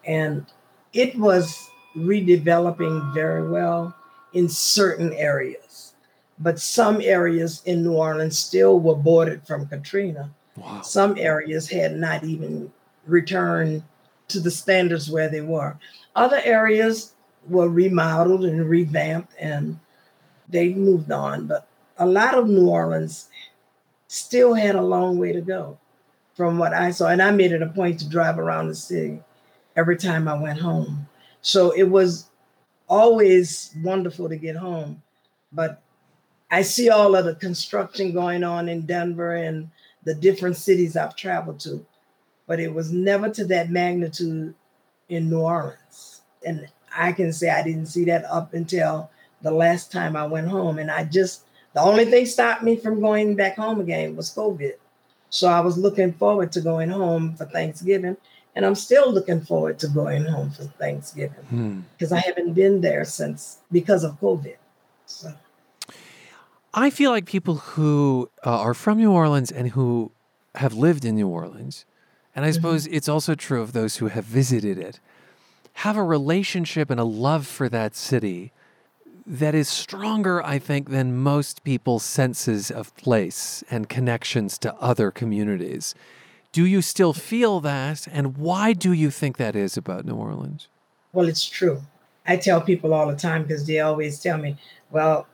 And 0.05 0.45
it 0.93 1.17
was 1.17 1.69
redeveloping 1.95 3.13
very 3.13 3.47
well 3.49 3.95
in 4.33 4.47
certain 4.47 5.13
areas. 5.13 5.93
But 6.39 6.59
some 6.59 7.01
areas 7.01 7.61
in 7.65 7.83
New 7.83 7.93
Orleans 7.93 8.37
still 8.37 8.79
were 8.79 8.95
boarded 8.95 9.45
from 9.45 9.67
Katrina. 9.67 10.31
Wow. 10.61 10.81
Some 10.81 11.17
areas 11.17 11.69
had 11.69 11.95
not 11.95 12.23
even 12.23 12.71
returned 13.05 13.83
to 14.29 14.39
the 14.39 14.51
standards 14.51 15.09
where 15.09 15.29
they 15.29 15.41
were. 15.41 15.77
Other 16.15 16.41
areas 16.43 17.13
were 17.47 17.69
remodeled 17.69 18.45
and 18.45 18.69
revamped 18.69 19.33
and 19.39 19.79
they 20.49 20.73
moved 20.73 21.11
on. 21.11 21.47
But 21.47 21.67
a 21.97 22.05
lot 22.05 22.35
of 22.35 22.47
New 22.47 22.69
Orleans 22.69 23.29
still 24.07 24.53
had 24.53 24.75
a 24.75 24.81
long 24.81 25.17
way 25.17 25.31
to 25.31 25.41
go 25.41 25.77
from 26.35 26.57
what 26.57 26.73
I 26.73 26.91
saw. 26.91 27.07
And 27.07 27.21
I 27.21 27.31
made 27.31 27.51
it 27.51 27.61
a 27.61 27.67
point 27.67 27.99
to 27.99 28.09
drive 28.09 28.37
around 28.39 28.67
the 28.67 28.75
city 28.75 29.21
every 29.75 29.97
time 29.97 30.27
I 30.27 30.33
went 30.33 30.59
home. 30.59 31.07
So 31.41 31.71
it 31.71 31.89
was 31.89 32.29
always 32.87 33.73
wonderful 33.81 34.29
to 34.29 34.35
get 34.35 34.55
home. 34.55 35.01
But 35.51 35.81
I 36.49 36.61
see 36.61 36.89
all 36.89 37.15
of 37.15 37.25
the 37.25 37.35
construction 37.35 38.11
going 38.11 38.43
on 38.43 38.67
in 38.67 38.85
Denver 38.85 39.35
and 39.35 39.69
the 40.03 40.15
different 40.15 40.57
cities 40.57 40.95
I've 40.97 41.15
traveled 41.15 41.59
to, 41.61 41.85
but 42.47 42.59
it 42.59 42.73
was 42.73 42.91
never 42.91 43.29
to 43.29 43.45
that 43.45 43.69
magnitude 43.69 44.55
in 45.09 45.29
New 45.29 45.41
Orleans. 45.41 46.21
And 46.45 46.67
I 46.95 47.11
can 47.11 47.31
say 47.33 47.49
I 47.49 47.63
didn't 47.63 47.87
see 47.87 48.05
that 48.05 48.25
up 48.25 48.53
until 48.53 49.09
the 49.41 49.51
last 49.51 49.91
time 49.91 50.15
I 50.15 50.25
went 50.25 50.47
home. 50.47 50.79
And 50.79 50.89
I 50.89 51.03
just 51.03 51.43
the 51.73 51.81
only 51.81 52.05
thing 52.05 52.25
stopped 52.25 52.63
me 52.63 52.75
from 52.75 52.99
going 52.99 53.35
back 53.35 53.55
home 53.55 53.79
again 53.79 54.15
was 54.15 54.33
COVID. 54.33 54.73
So 55.29 55.47
I 55.47 55.61
was 55.61 55.77
looking 55.77 56.11
forward 56.13 56.51
to 56.53 56.61
going 56.61 56.89
home 56.89 57.35
for 57.35 57.45
Thanksgiving. 57.45 58.17
And 58.53 58.65
I'm 58.65 58.75
still 58.75 59.11
looking 59.11 59.39
forward 59.39 59.79
to 59.79 59.87
going 59.87 60.25
home 60.25 60.51
for 60.51 60.63
Thanksgiving 60.63 61.85
because 61.97 62.09
hmm. 62.09 62.15
I 62.15 62.19
haven't 62.19 62.53
been 62.53 62.81
there 62.81 63.05
since 63.05 63.59
because 63.71 64.03
of 64.03 64.19
COVID. 64.19 64.57
So. 65.05 65.33
I 66.73 66.89
feel 66.89 67.11
like 67.11 67.25
people 67.25 67.55
who 67.55 68.29
uh, 68.45 68.59
are 68.61 68.73
from 68.73 68.97
New 68.97 69.11
Orleans 69.11 69.51
and 69.51 69.71
who 69.71 70.11
have 70.55 70.73
lived 70.73 71.03
in 71.03 71.15
New 71.15 71.27
Orleans, 71.27 71.85
and 72.35 72.45
I 72.45 72.49
mm-hmm. 72.49 72.55
suppose 72.55 72.87
it's 72.87 73.09
also 73.09 73.35
true 73.35 73.61
of 73.61 73.73
those 73.73 73.97
who 73.97 74.07
have 74.07 74.23
visited 74.23 74.77
it, 74.77 74.99
have 75.73 75.97
a 75.97 76.03
relationship 76.03 76.89
and 76.89 76.99
a 76.99 77.05
love 77.05 77.45
for 77.45 77.67
that 77.69 77.95
city 77.95 78.51
that 79.25 79.53
is 79.53 79.69
stronger, 79.69 80.43
I 80.43 80.59
think, 80.59 80.89
than 80.89 81.15
most 81.15 81.63
people's 81.63 82.03
senses 82.03 82.71
of 82.71 82.95
place 82.95 83.63
and 83.69 83.87
connections 83.87 84.57
to 84.59 84.73
other 84.75 85.11
communities. 85.11 85.93
Do 86.51 86.65
you 86.65 86.81
still 86.81 87.13
feel 87.13 87.59
that? 87.61 88.07
And 88.11 88.37
why 88.37 88.73
do 88.73 88.91
you 88.91 89.09
think 89.09 89.37
that 89.37 89.55
is 89.55 89.77
about 89.77 90.05
New 90.05 90.15
Orleans? 90.15 90.67
Well, 91.13 91.27
it's 91.27 91.45
true. 91.45 91.81
I 92.25 92.37
tell 92.37 92.61
people 92.61 92.93
all 92.93 93.07
the 93.07 93.15
time 93.15 93.43
because 93.43 93.65
they 93.65 93.79
always 93.79 94.19
tell 94.19 94.37
me, 94.37 94.57
well, 94.89 95.27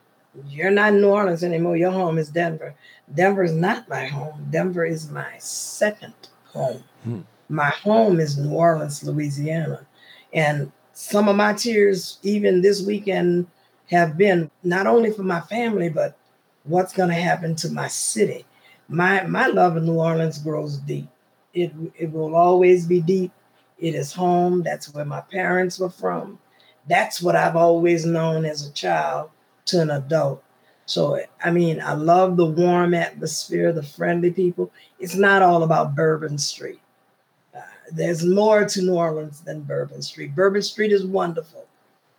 you're 0.48 0.70
not 0.70 0.94
New 0.94 1.08
Orleans 1.08 1.44
anymore. 1.44 1.76
Your 1.76 1.90
home 1.90 2.18
is 2.18 2.28
Denver. 2.28 2.74
Denver 3.14 3.44
is 3.44 3.52
not 3.52 3.88
my 3.88 4.06
home. 4.06 4.46
Denver 4.50 4.84
is 4.84 5.10
my 5.10 5.32
second 5.38 6.14
home. 6.44 6.82
Hmm. 7.04 7.20
My 7.48 7.70
home 7.70 8.20
is 8.20 8.36
New 8.36 8.52
Orleans, 8.52 9.02
Louisiana. 9.02 9.86
And 10.32 10.70
some 10.92 11.28
of 11.28 11.36
my 11.36 11.54
tears, 11.54 12.18
even 12.22 12.60
this 12.60 12.82
weekend, 12.82 13.46
have 13.90 14.18
been 14.18 14.50
not 14.62 14.86
only 14.86 15.10
for 15.10 15.22
my 15.22 15.40
family, 15.40 15.88
but 15.88 16.16
what's 16.64 16.92
going 16.92 17.08
to 17.08 17.14
happen 17.14 17.54
to 17.56 17.70
my 17.70 17.88
city. 17.88 18.44
My 18.88 19.24
my 19.24 19.46
love 19.46 19.76
of 19.76 19.84
New 19.84 19.94
Orleans 19.94 20.38
grows 20.38 20.78
deep. 20.78 21.08
It 21.54 21.72
it 21.96 22.12
will 22.12 22.34
always 22.34 22.86
be 22.86 23.00
deep. 23.00 23.32
It 23.78 23.94
is 23.94 24.12
home. 24.12 24.62
That's 24.62 24.92
where 24.92 25.04
my 25.04 25.20
parents 25.20 25.78
were 25.78 25.90
from. 25.90 26.38
That's 26.88 27.22
what 27.22 27.36
I've 27.36 27.56
always 27.56 28.04
known 28.04 28.44
as 28.44 28.66
a 28.66 28.72
child 28.72 29.30
to 29.68 29.80
an 29.80 29.90
adult. 29.90 30.42
So 30.86 31.20
I 31.44 31.50
mean, 31.50 31.80
I 31.80 31.92
love 31.92 32.36
the 32.36 32.46
warm 32.46 32.94
atmosphere, 32.94 33.72
the 33.72 33.82
friendly 33.82 34.30
people. 34.30 34.72
It's 34.98 35.14
not 35.14 35.42
all 35.42 35.62
about 35.62 35.94
Bourbon 35.94 36.38
Street. 36.38 36.80
Uh, 37.54 37.60
there's 37.92 38.24
more 38.24 38.64
to 38.64 38.82
New 38.82 38.94
Orleans 38.94 39.42
than 39.42 39.62
Bourbon 39.62 40.02
Street. 40.02 40.34
Bourbon 40.34 40.62
Street 40.62 40.92
is 40.92 41.04
wonderful. 41.04 41.66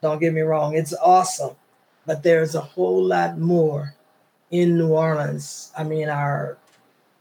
Don't 0.01 0.19
get 0.19 0.33
me 0.33 0.41
wrong, 0.41 0.75
it's 0.75 0.93
awesome. 0.93 1.55
But 2.05 2.23
there's 2.23 2.55
a 2.55 2.61
whole 2.61 3.03
lot 3.03 3.37
more 3.37 3.95
in 4.51 4.77
New 4.77 4.89
Orleans. 4.89 5.71
I 5.77 5.83
mean, 5.83 6.09
our 6.09 6.57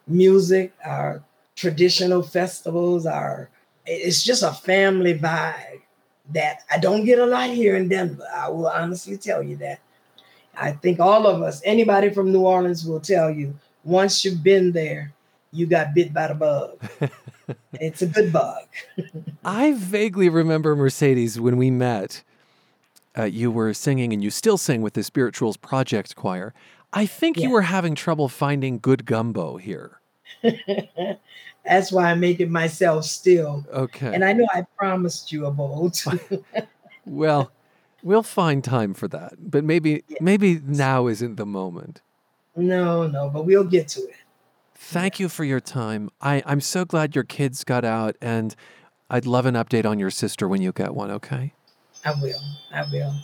music, 0.06 0.73
our 0.85 1.23
traditional 1.56 2.23
festivals, 2.23 3.06
our 3.06 3.50
it's 3.87 4.23
just 4.23 4.42
a 4.42 4.52
family 4.52 5.18
vibe 5.18 5.80
that 6.30 6.61
I 6.70 6.78
don't 6.78 7.04
get 7.04 7.18
a 7.18 7.26
lot 7.26 7.50
here 7.50 7.76
in 7.76 7.88
Denver. 7.88 8.26
I 8.35 8.49
will 8.50 8.68
honestly 8.68 9.16
tell 9.16 9.42
you 9.42 9.56
that. 9.56 9.80
I 10.61 10.73
think 10.73 11.00
all 11.00 11.27
of 11.27 11.43
us, 11.43 11.62
anybody 11.65 12.11
from 12.11 12.33
New 12.33 12.41
Orleans 12.41 12.85
will 12.87 13.00
tell 13.00 13.31
you, 13.31 13.55
once 13.85 14.25
you've 14.25 14.43
been 14.43 14.73
there, 14.73 15.12
you 15.53 15.67
got 15.67 15.95
bit 15.95 16.12
by 16.12 16.29
the 16.29 16.35
bug. 16.35 16.79
it's 17.75 18.03
a 18.03 18.07
good 18.07 18.33
bug. 18.33 18.65
I 19.45 19.73
vaguely 19.73 20.29
remember 20.29 20.77
Mercedes 20.77 21.41
when 21.41 21.57
we 21.57 21.71
met 21.71 22.23
uh, 23.19 23.25
you 23.25 23.50
were 23.50 23.75
singing 23.75 24.12
and 24.12 24.23
you 24.23 24.31
still 24.31 24.59
sing 24.59 24.83
with 24.83 24.95
the 24.95 25.03
Spirituals 25.03 25.57
Project 25.57 26.15
Choir. 26.15 26.55
I 26.93 27.07
think 27.07 27.37
yeah. 27.37 27.45
you 27.45 27.50
were 27.50 27.62
having 27.62 27.95
trouble 27.95 28.29
finding 28.29 28.79
good 28.79 29.05
gumbo 29.05 29.57
here. 29.57 30.00
That's 31.65 31.93
why 31.93 32.11
I 32.11 32.15
make 32.15 32.41
it 32.41 32.50
myself 32.50 33.05
still. 33.05 33.65
Okay. 33.73 34.15
And 34.15 34.25
I 34.25 34.33
know 34.33 34.47
I 34.55 34.67
promised 34.79 35.33
you 35.33 35.47
a 35.47 35.50
bowl. 35.50 35.93
well, 37.07 37.50
we'll 38.02 38.23
find 38.23 38.62
time 38.62 38.95
for 38.95 39.09
that, 39.09 39.35
but 39.38 39.64
maybe 39.64 40.02
yeah. 40.09 40.19
maybe 40.21 40.61
now 40.64 41.07
isn't 41.07 41.37
the 41.37 41.47
moment. 41.47 42.02
No, 42.57 43.07
no, 43.07 43.31
but 43.31 43.45
we'll 43.45 43.64
get 43.64 43.88
to 43.88 44.00
it. 44.00 44.17
Thank 44.75 45.21
you 45.21 45.28
for 45.28 45.45
your 45.45 45.61
time. 45.61 46.11
I, 46.21 46.43
I'm 46.47 46.61
so 46.61 46.85
glad 46.85 47.14
your 47.14 47.25
kids 47.25 47.64
got 47.64 47.85
out, 47.85 48.17
and 48.21 48.55
I'd 49.11 49.26
love 49.26 49.47
an 49.47 49.55
update 49.55 49.85
on 49.85 49.99
your 49.99 50.11
sister 50.11 50.49
when 50.49 50.62
you 50.62 50.73
get 50.73 50.95
one, 50.95 51.11
okay? 51.11 51.52
I 52.05 52.12
will. 52.21 52.40
I 52.73 52.83
will. 52.90 53.14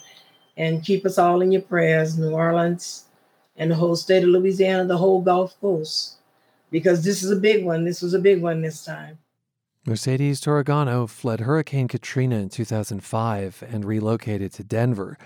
And 0.57 0.85
keep 0.85 1.07
us 1.07 1.19
all 1.19 1.41
in 1.41 1.53
your 1.53 1.63
prayers, 1.63 2.19
New 2.19 2.31
Orleans 2.31 3.05
and 3.57 3.71
the 3.71 3.77
whole 3.77 3.97
state 3.97 4.23
of 4.23 4.31
Louisiana, 4.31 4.85
the 4.85 4.99
whole 4.99 5.21
Gulf 5.21 5.59
Coast, 5.61 6.17
because 6.71 7.05
this 7.05 7.23
is 7.23 7.31
a 7.31 7.37
big 7.37 7.65
one. 7.65 7.85
This 7.85 8.03
was 8.03 8.15
a 8.15 8.19
big 8.19 8.43
one 8.43 8.63
this 8.63 8.85
time. 8.85 9.19
Mercedes 9.87 10.41
Torregano 10.41 11.07
fled 11.07 11.41
Hurricane 11.41 11.89
Katrina 11.89 12.37
in 12.37 12.49
2005 12.49 13.63
and 13.69 13.85
relocated 13.85 14.51
to 14.55 14.65
Denver. 14.65 15.19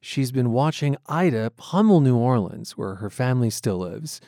She's 0.00 0.32
been 0.32 0.52
watching 0.52 0.96
Ida 1.06 1.50
pummel 1.58 2.00
New 2.00 2.16
Orleans, 2.16 2.78
where 2.78 2.94
her 2.94 3.10
family 3.10 3.50
still 3.50 3.76
lives. 3.76 4.22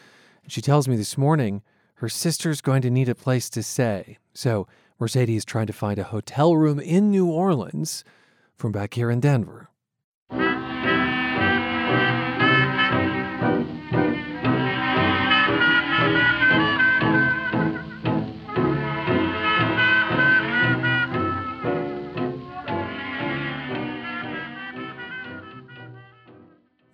She 0.47 0.61
tells 0.61 0.89
me 0.89 0.97
this 0.97 1.17
morning 1.17 1.63
her 1.95 2.11
sister's 2.11 2.61
going 2.61 2.83
to 2.83 2.91
need 2.91 3.09
a 3.09 3.15
place 3.15 3.49
to 3.49 3.63
stay. 3.63 4.19
So 4.35 4.69
Mercedes 4.99 5.39
is 5.39 5.45
trying 5.47 5.69
to 5.69 5.73
find 5.73 5.99
a 5.99 6.05
hotel 6.05 6.55
room 6.55 6.79
in 6.79 7.11
New 7.11 7.27
Orleans 7.27 8.05
from 8.59 8.73
back 8.73 8.93
here 8.93 9.11
in 9.11 9.21
Denver. 9.21 9.71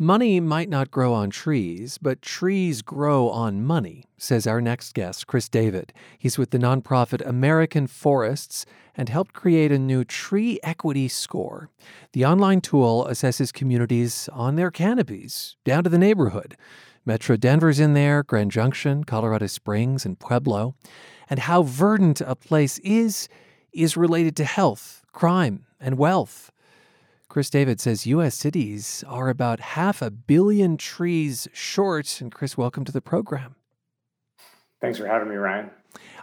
Money 0.04 0.38
might 0.38 0.68
not 0.68 0.90
grow 0.90 1.14
on 1.14 1.30
trees, 1.30 1.96
but 1.96 2.20
trees 2.20 2.82
grow 2.82 3.30
on 3.30 3.64
money, 3.64 4.04
says 4.18 4.46
our 4.46 4.60
next 4.60 4.92
guest, 4.92 5.26
Chris 5.26 5.48
David. 5.48 5.94
He's 6.18 6.36
with 6.36 6.50
the 6.50 6.58
nonprofit 6.58 7.26
American 7.26 7.86
Forests 7.86 8.66
and 8.94 9.08
helped 9.08 9.32
create 9.32 9.72
a 9.72 9.78
new 9.78 10.04
tree 10.04 10.60
equity 10.62 11.08
score. 11.08 11.70
The 12.12 12.26
online 12.26 12.60
tool 12.60 13.06
assesses 13.08 13.50
communities 13.50 14.28
on 14.30 14.56
their 14.56 14.70
canopies, 14.70 15.56
down 15.64 15.84
to 15.84 15.88
the 15.88 15.96
neighborhood. 15.96 16.54
Metro 17.06 17.38
Denver's 17.38 17.80
in 17.80 17.94
there, 17.94 18.22
Grand 18.22 18.50
Junction, 18.50 19.04
Colorado 19.04 19.46
Springs, 19.46 20.04
and 20.04 20.18
Pueblo. 20.18 20.74
And 21.30 21.38
how 21.38 21.62
verdant 21.62 22.20
a 22.20 22.36
place 22.36 22.76
is, 22.80 23.26
is 23.72 23.96
related 23.96 24.36
to 24.36 24.44
health, 24.44 25.02
crime, 25.12 25.64
and 25.80 25.96
wealth. 25.96 26.50
Chris 27.28 27.50
David 27.50 27.80
says 27.80 28.06
U.S. 28.06 28.34
cities 28.34 29.02
are 29.08 29.28
about 29.28 29.60
half 29.60 30.02
a 30.02 30.10
billion 30.10 30.76
trees 30.76 31.48
short. 31.52 32.20
And 32.20 32.32
Chris, 32.32 32.56
welcome 32.56 32.84
to 32.84 32.92
the 32.92 33.00
program. 33.00 33.56
Thanks 34.80 34.98
for 34.98 35.06
having 35.06 35.28
me, 35.28 35.36
Ryan. 35.36 35.70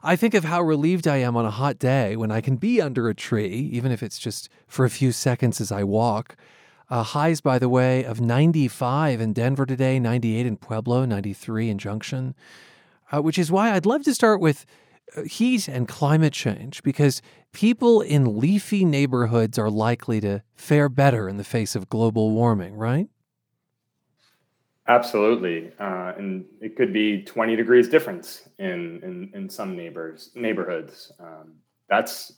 I 0.03 0.15
think 0.15 0.34
of 0.34 0.43
how 0.43 0.62
relieved 0.62 1.08
I 1.08 1.17
am 1.17 1.36
on 1.36 1.46
a 1.46 1.51
hot 1.51 1.79
day 1.79 2.15
when 2.15 2.31
I 2.31 2.41
can 2.41 2.55
be 2.55 2.81
under 2.81 3.10
a 3.10 3.15
tree, 3.15 3.70
even 3.72 3.91
if 3.91 4.03
it's 4.03 4.20
just 4.20 4.50
for 4.67 4.86
a 4.86 4.89
few 4.89 5.12
seconds 5.12 5.60
as 5.60 5.72
I 5.72 5.84
walk. 5.84 6.36
Uh, 6.89 7.03
highs, 7.03 7.39
by 7.39 7.58
the 7.58 7.70
way, 7.70 8.03
of 8.03 8.20
95 8.20 9.22
in 9.22 9.34
Denver 9.34 9.65
today, 9.65 10.00
98 10.00 10.46
in 10.46 10.58
Pueblo, 10.58 11.05
93 11.05 11.70
in 11.70 11.77
Junction, 11.77 12.36
uh, 13.12 13.22
which 13.22 13.39
is 13.39 13.51
why 13.51 13.72
I'd 13.72 13.86
love 13.86 14.03
to 14.03 14.13
start 14.13 14.41
with 14.41 14.65
heat 15.25 15.68
and 15.68 15.88
climate 15.88 16.34
change 16.34 16.84
because 16.84 17.22
people 17.51 18.01
in 18.01 18.39
leafy 18.39 18.86
neighborhoods 18.86 19.58
are 19.60 19.70
likely 19.70 20.22
to 20.22 20.41
fare 20.53 20.89
better 20.89 21.27
in 21.27 21.38
the 21.38 21.44
face 21.44 21.75
of 21.75 21.89
global 21.89 22.32
warming, 22.32 22.75
right? 22.75 23.08
Absolutely, 24.88 25.72
uh, 25.80 26.13
and 26.18 26.46
it 26.60 26.75
could 26.75 26.91
be 26.91 27.24
20 27.24 27.56
degrees 27.56 27.88
difference 27.88 28.50
in 28.58 29.00
in, 29.03 29.32
in 29.34 29.50
some 29.50 29.75
neighbors 29.75 30.32
neighborhoods. 30.36 31.12
Um, 31.20 31.53
that's 31.88 32.34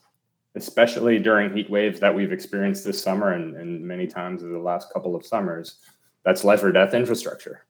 especially 0.54 1.18
during 1.18 1.54
heat 1.54 1.68
waves 1.68 1.98
that 2.00 2.14
we've 2.14 2.32
experienced 2.32 2.84
this 2.84 3.02
summer 3.02 3.32
and, 3.32 3.56
and 3.56 3.82
many 3.82 4.06
times 4.06 4.42
in 4.42 4.52
the 4.52 4.58
last 4.58 4.92
couple 4.92 5.16
of 5.16 5.26
summers. 5.26 5.78
That's 6.24 6.44
life 6.44 6.62
or 6.62 6.70
death 6.70 6.94
infrastructure, 6.94 7.64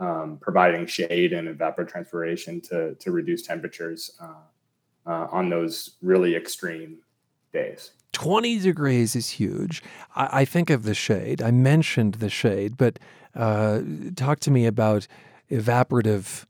um, 0.00 0.38
providing 0.40 0.86
shade 0.86 1.32
and 1.32 1.46
evapotranspiration 1.46 2.66
to 2.70 2.94
to 2.94 3.12
reduce 3.12 3.42
temperatures 3.42 4.10
uh, 4.20 4.32
uh, 5.06 5.28
on 5.30 5.50
those 5.50 5.96
really 6.02 6.34
extreme 6.34 6.98
days. 7.52 7.92
20 8.12 8.58
degrees 8.58 9.14
is 9.14 9.30
huge. 9.30 9.82
I, 10.16 10.40
I, 10.40 10.44
think 10.44 10.68
of 10.68 10.82
the 10.82 10.94
shade. 10.94 11.40
I 11.40 11.52
mentioned 11.52 12.14
the 12.14 12.28
shade, 12.28 12.76
but 12.76 12.98
uh, 13.36 13.82
talk 14.16 14.40
to 14.40 14.50
me 14.50 14.66
about 14.66 15.06
evaporative. 15.50 16.46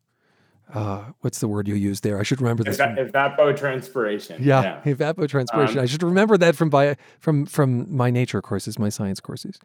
Uh, 0.72 1.04
what's 1.20 1.40
the 1.40 1.48
word 1.48 1.68
you 1.68 1.74
use 1.74 2.00
there? 2.00 2.18
I 2.18 2.22
should 2.22 2.40
remember 2.40 2.64
this. 2.64 2.80
Eva- 2.80 3.10
evapotranspiration. 3.12 4.38
Yeah, 4.40 4.80
yeah. 4.84 4.94
evapotranspiration. 4.94 5.76
Um, 5.76 5.82
I 5.82 5.86
should 5.86 6.02
remember 6.02 6.38
that 6.38 6.56
from 6.56 6.70
by 6.70 6.96
from 7.18 7.44
from 7.44 7.94
my 7.94 8.10
nature 8.10 8.40
courses, 8.40 8.78
my 8.78 8.88
science 8.88 9.20
courses. 9.20 9.58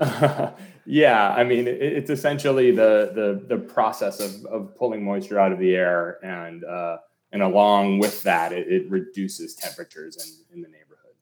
yeah, 0.86 1.30
I 1.30 1.44
mean, 1.44 1.68
it, 1.68 1.80
it's 1.80 2.10
essentially 2.10 2.70
the 2.70 3.12
the 3.14 3.56
the 3.56 3.62
process 3.62 4.20
of 4.20 4.44
of 4.46 4.74
pulling 4.76 5.04
moisture 5.04 5.38
out 5.38 5.52
of 5.52 5.58
the 5.58 5.74
air, 5.74 6.18
and 6.24 6.64
uh, 6.64 6.98
and 7.32 7.42
along 7.42 7.98
with 7.98 8.22
that, 8.22 8.52
it, 8.52 8.66
it 8.68 8.90
reduces 8.90 9.54
temperatures 9.54 10.16
in, 10.16 10.56
in 10.56 10.62
the 10.62 10.68
neighborhood. 10.68 11.14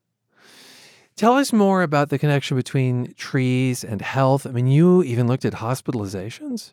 Tell 1.17 1.35
us 1.35 1.53
more 1.53 1.83
about 1.83 2.09
the 2.09 2.19
connection 2.19 2.57
between 2.57 3.15
trees 3.15 3.85
and 3.85 4.01
health. 4.01 4.47
I 4.47 4.51
mean, 4.51 4.67
you 4.67 5.03
even 5.03 5.27
looked 5.27 5.45
at 5.45 5.55
hospitalizations. 5.55 6.73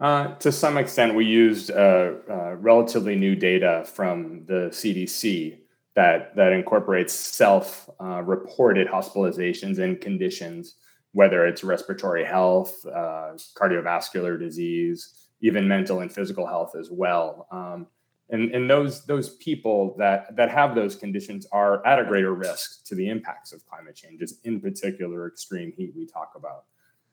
Uh, 0.00 0.34
to 0.34 0.50
some 0.50 0.76
extent, 0.76 1.14
we 1.14 1.24
used 1.24 1.70
uh, 1.70 2.10
uh, 2.28 2.56
relatively 2.58 3.14
new 3.14 3.36
data 3.36 3.84
from 3.86 4.44
the 4.46 4.68
CDC 4.72 5.58
that 5.94 6.34
that 6.36 6.52
incorporates 6.52 7.12
self-reported 7.12 8.88
uh, 8.88 8.90
hospitalizations 8.90 9.78
and 9.78 10.00
conditions, 10.00 10.76
whether 11.12 11.46
it's 11.46 11.62
respiratory 11.62 12.24
health, 12.24 12.84
uh, 12.86 13.32
cardiovascular 13.54 14.38
disease, 14.38 15.28
even 15.42 15.68
mental 15.68 16.00
and 16.00 16.12
physical 16.12 16.46
health 16.46 16.74
as 16.78 16.90
well. 16.90 17.46
Um, 17.50 17.86
and, 18.30 18.50
and 18.54 18.70
those 18.70 19.04
those 19.04 19.36
people 19.36 19.94
that 19.98 20.34
that 20.36 20.50
have 20.50 20.74
those 20.74 20.96
conditions 20.96 21.46
are 21.52 21.86
at 21.86 21.98
a 21.98 22.04
greater 22.04 22.34
risk 22.34 22.84
to 22.86 22.94
the 22.94 23.08
impacts 23.08 23.52
of 23.52 23.66
climate 23.66 23.94
changes, 23.94 24.38
in 24.44 24.60
particular 24.60 25.26
extreme 25.26 25.72
heat 25.76 25.92
we 25.94 26.06
talk 26.06 26.32
about. 26.34 26.64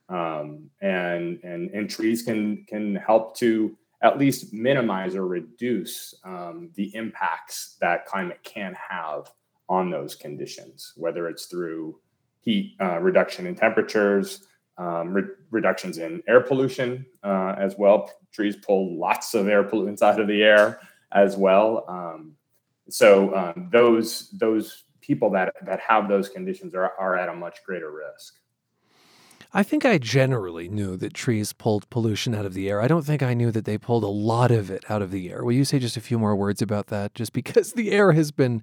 Um, 0.08 0.70
and 0.82 1.40
and 1.44 1.70
and 1.72 1.90
trees 1.90 2.22
can 2.22 2.64
can 2.70 2.96
help 2.96 3.36
to 3.38 3.76
at 4.02 4.18
least 4.18 4.54
minimize 4.54 5.16
or 5.16 5.28
reduce 5.28 6.14
um, 6.24 6.70
the 6.76 6.94
impacts 6.96 7.78
that 7.82 8.06
climate 8.06 8.40
can 8.44 8.76
have 8.90 9.32
on 9.68 9.90
those 9.90 10.16
conditions, 10.16 10.94
whether 10.96 11.28
it's 11.28 11.46
through 11.46 12.00
heat 12.42 12.76
uh, 12.82 13.00
reduction 13.00 13.46
in 13.46 13.56
temperatures, 13.56 14.48
um, 14.78 15.14
re- 15.14 15.24
reductions 15.52 15.98
in 15.98 16.24
air 16.28 16.42
pollution 16.42 17.06
uh, 17.24 17.56
as 17.58 17.76
well. 17.78 18.10
Trees 18.32 18.56
pull 18.56 18.98
lots 18.98 19.34
of 19.34 19.48
air 19.48 19.64
pollutants 19.64 20.02
out 20.02 20.20
of 20.20 20.28
the 20.28 20.42
air 20.42 20.80
as 21.12 21.36
well. 21.36 21.86
Um, 21.90 22.36
so 22.90 23.36
um, 23.36 23.70
those 23.72 24.30
those 24.32 24.86
people 25.02 25.30
that 25.32 25.54
that 25.66 25.80
have 25.82 26.08
those 26.08 26.30
conditions 26.30 26.74
are 26.74 26.94
are 26.98 27.18
at 27.18 27.30
a 27.30 27.36
much 27.36 27.60
greater 27.66 27.92
risk. 27.92 28.39
I 29.52 29.64
think 29.64 29.84
I 29.84 29.98
generally 29.98 30.70
knew 30.70 30.96
that 30.98 31.14
trees 31.14 31.54
pulled 31.54 31.90
pollution 31.90 32.36
out 32.36 32.46
of 32.46 32.54
the 32.54 32.70
air. 32.70 32.82
I 32.82 32.88
don't 32.88 33.06
think 33.06 33.24
I 33.24 33.34
knew 33.34 33.50
that 33.52 33.66
they 33.66 33.80
pulled 33.80 34.04
a 34.04 34.08
lot 34.08 34.52
of 34.52 34.70
it 34.70 34.84
out 34.90 35.02
of 35.02 35.10
the 35.10 35.32
air. 35.32 35.44
Will 35.44 35.54
you 35.54 35.66
say 35.66 35.80
just 35.80 35.98
a 35.98 36.02
few 36.02 36.20
more 36.20 36.36
words 36.36 36.62
about 36.62 36.88
that? 36.88 37.16
Just 37.16 37.34
because 37.34 37.74
the 37.74 37.92
air 37.92 38.12
has 38.12 38.32
been 38.32 38.62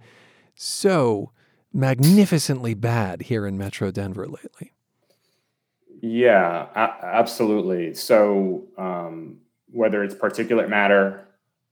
so 0.54 1.32
magnificently 1.72 2.74
bad 2.74 3.22
here 3.22 3.46
in 3.46 3.58
Metro 3.58 3.90
Denver 3.90 4.26
lately. 4.26 4.72
Yeah, 6.00 6.68
absolutely. 6.74 7.94
So, 7.94 8.64
um, 8.78 9.38
whether 9.72 10.04
it's 10.04 10.14
particulate 10.14 10.68
matter, 10.68 11.26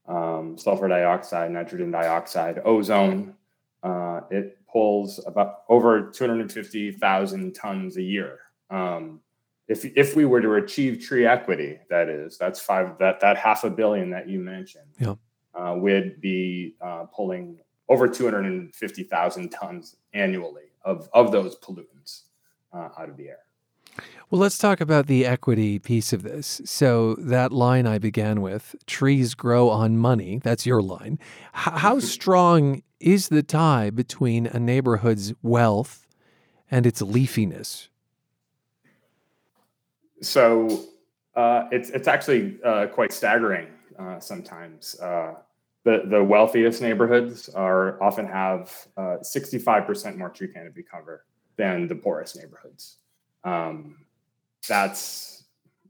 um, 0.07 0.57
sulfur 0.57 0.87
dioxide, 0.87 1.51
nitrogen 1.51 1.91
dioxide, 1.91 2.61
ozone. 2.65 3.35
Uh, 3.81 4.21
it 4.31 4.57
pulls 4.71 5.23
about 5.25 5.61
over 5.69 6.11
250,000 6.11 7.55
tons 7.55 7.97
a 7.97 8.01
year. 8.01 8.39
Um, 8.69 9.21
if 9.67 9.85
if 9.97 10.15
we 10.15 10.25
were 10.25 10.41
to 10.41 10.53
achieve 10.55 11.01
tree 11.01 11.25
equity, 11.25 11.79
that 11.89 12.09
is, 12.09 12.37
that's 12.37 12.59
five 12.59 12.97
that 12.99 13.19
that 13.21 13.37
half 13.37 13.63
a 13.63 13.69
billion 13.69 14.11
that 14.11 14.29
you 14.29 14.39
mentioned, 14.39 14.85
yeah. 14.99 15.15
uh, 15.53 15.75
would 15.75 16.21
be 16.21 16.75
uh, 16.81 17.05
pulling 17.05 17.59
over 17.87 18.07
250,000 18.07 19.49
tons 19.49 19.95
annually 20.13 20.71
of 20.83 21.09
of 21.13 21.31
those 21.31 21.57
pollutants 21.57 22.23
uh, 22.73 22.89
out 22.97 23.09
of 23.09 23.17
the 23.17 23.29
air. 23.29 23.39
Well, 24.29 24.41
let's 24.41 24.57
talk 24.57 24.81
about 24.81 25.07
the 25.07 25.25
equity 25.25 25.79
piece 25.79 26.11
of 26.11 26.23
this. 26.23 26.61
So, 26.65 27.15
that 27.15 27.51
line 27.53 27.87
I 27.87 27.97
began 27.97 28.41
with 28.41 28.75
trees 28.87 29.35
grow 29.35 29.69
on 29.69 29.97
money, 29.97 30.41
that's 30.43 30.65
your 30.65 30.81
line. 30.81 31.19
H- 31.55 31.73
how 31.75 31.99
strong 31.99 32.81
is 32.99 33.29
the 33.29 33.43
tie 33.43 33.89
between 33.89 34.47
a 34.47 34.59
neighborhood's 34.59 35.33
wealth 35.41 36.07
and 36.69 36.85
its 36.85 37.01
leafiness? 37.01 37.87
So, 40.25 40.85
uh, 41.35 41.67
it's, 41.71 41.89
it's 41.89 42.07
actually 42.07 42.57
uh, 42.63 42.87
quite 42.87 43.11
staggering 43.11 43.67
uh, 43.99 44.19
sometimes. 44.19 44.99
Uh, 44.99 45.35
the, 45.83 46.03
the 46.07 46.23
wealthiest 46.23 46.81
neighborhoods 46.81 47.49
are 47.49 48.01
often 48.01 48.25
have 48.25 48.87
65% 48.97 50.05
uh, 50.13 50.17
more 50.17 50.29
tree 50.29 50.47
canopy 50.47 50.83
cover 50.83 51.25
than 51.57 51.87
the 51.87 51.95
poorest 51.95 52.37
neighborhoods. 52.37 52.97
Um, 53.43 53.97
that's 54.67 55.43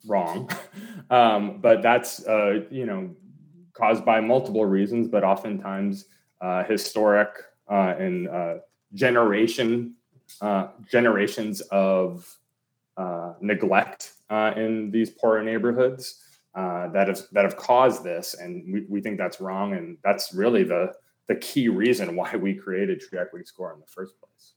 wrong. 0.06 0.50
um, 1.10 1.60
but 1.62 1.82
that's 1.82 2.28
uh, 2.28 2.66
you 2.70 2.86
know 2.86 3.16
caused 3.72 4.04
by 4.04 4.20
multiple 4.20 4.66
reasons, 4.66 5.08
but 5.08 5.24
oftentimes 5.24 6.06
historic 6.68 7.30
and 7.70 8.60
generation 8.94 9.96
generations 10.92 11.62
of 11.62 12.38
uh, 14.30 14.54
in 14.56 14.92
these 14.92 15.10
poorer 15.10 15.44
neighborhoods 15.44 16.22
that 16.56 17.08
have 17.08 17.22
that 17.34 17.44
have 17.44 17.58
caused 17.58 18.04
this, 18.04 18.34
and 18.34 18.64
we, 18.72 18.86
we 18.90 19.02
think 19.02 19.18
that's 19.18 19.42
wrong, 19.42 19.74
and 19.74 19.98
that's 20.04 20.34
really 20.34 20.64
the 20.64 20.94
the 21.28 21.36
key 21.36 21.70
reason 21.70 22.16
why 22.16 22.36
we 22.36 22.54
created 22.54 23.00
tree 23.00 23.20
equity 23.20 23.46
score 23.46 23.74
in 23.74 23.80
the 23.80 23.88
first 23.88 24.14
place. 24.20 24.54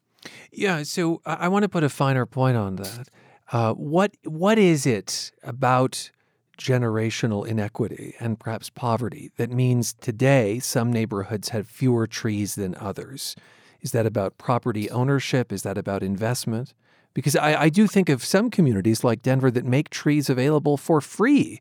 Yeah, 0.50 0.83
so 0.83 1.20
I 1.24 1.48
want 1.48 1.62
to 1.62 1.68
put 1.68 1.85
a 1.85 1.88
finer 1.88 2.26
point 2.26 2.57
on 2.57 2.76
that. 2.76 3.09
Uh, 3.50 3.72
what 3.74 4.14
what 4.24 4.59
is 4.59 4.87
it 4.87 5.33
about 5.42 6.11
generational 6.59 7.46
inequity 7.46 8.14
and 8.18 8.40
perhaps 8.40 8.68
poverty 8.68 9.31
that 9.37 9.48
means 9.48 9.92
today 9.94 10.59
some 10.59 10.92
neighborhoods 10.92 11.50
have 11.50 11.68
fewer 11.68 12.07
trees 12.07 12.57
than 12.57 12.74
others? 12.76 13.37
Is 13.81 13.92
that 13.92 14.07
about 14.07 14.38
property 14.38 14.90
ownership? 14.90 15.52
Is 15.52 15.62
that 15.62 15.78
about 15.78 16.02
investment? 16.02 16.74
Because 17.18 17.35
I, 17.35 17.62
I 17.62 17.68
do 17.68 17.88
think 17.88 18.09
of 18.09 18.24
some 18.24 18.48
communities 18.48 19.02
like 19.02 19.22
Denver 19.22 19.50
that 19.50 19.64
make 19.64 19.90
trees 19.90 20.31
available 20.31 20.76
for 20.76 21.00
free 21.00 21.61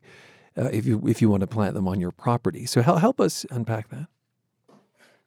uh, 0.56 0.66
if 0.66 0.86
you 0.86 1.02
if 1.08 1.20
you 1.20 1.28
want 1.28 1.40
to 1.40 1.48
plant 1.48 1.74
them 1.74 1.88
on 1.88 2.00
your 2.00 2.12
property. 2.12 2.64
So 2.64 2.80
help 2.80 3.00
help 3.00 3.20
us 3.20 3.44
unpack 3.50 3.88
that. 3.88 4.06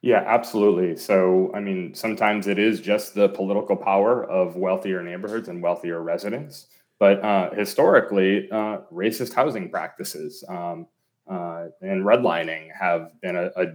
Yeah, 0.00 0.24
absolutely. 0.26 0.96
So, 0.96 1.52
I 1.54 1.60
mean, 1.60 1.94
sometimes 1.94 2.46
it 2.46 2.58
is 2.58 2.80
just 2.80 3.14
the 3.14 3.28
political 3.28 3.76
power 3.76 4.24
of 4.24 4.56
wealthier 4.56 5.02
neighborhoods 5.02 5.48
and 5.48 5.62
wealthier 5.62 6.02
residents. 6.02 6.66
But 6.98 7.22
uh, 7.22 7.50
historically, 7.50 8.50
uh, 8.50 8.78
racist 8.90 9.34
housing 9.34 9.68
practices 9.68 10.42
um, 10.48 10.86
uh, 11.30 11.66
and 11.82 12.04
redlining 12.04 12.68
have 12.74 13.20
been 13.20 13.36
a, 13.36 13.50
a, 13.56 13.66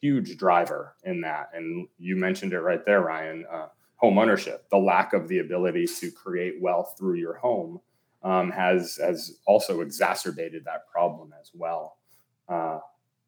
huge 0.00 0.36
driver 0.36 0.94
in 1.04 1.22
that. 1.22 1.48
And 1.54 1.88
you 1.98 2.14
mentioned 2.14 2.52
it 2.52 2.60
right 2.60 2.84
there, 2.84 3.00
Ryan. 3.00 3.46
Home 4.04 4.18
ownership, 4.18 4.68
the 4.70 4.76
lack 4.76 5.14
of 5.14 5.28
the 5.28 5.38
ability 5.38 5.86
to 5.86 6.10
create 6.10 6.60
wealth 6.60 6.94
through 6.98 7.14
your 7.14 7.36
home, 7.36 7.80
um, 8.22 8.50
has 8.50 8.98
has 9.02 9.38
also 9.46 9.80
exacerbated 9.80 10.62
that 10.66 10.86
problem 10.92 11.32
as 11.40 11.50
well. 11.54 11.96
Uh, 12.46 12.80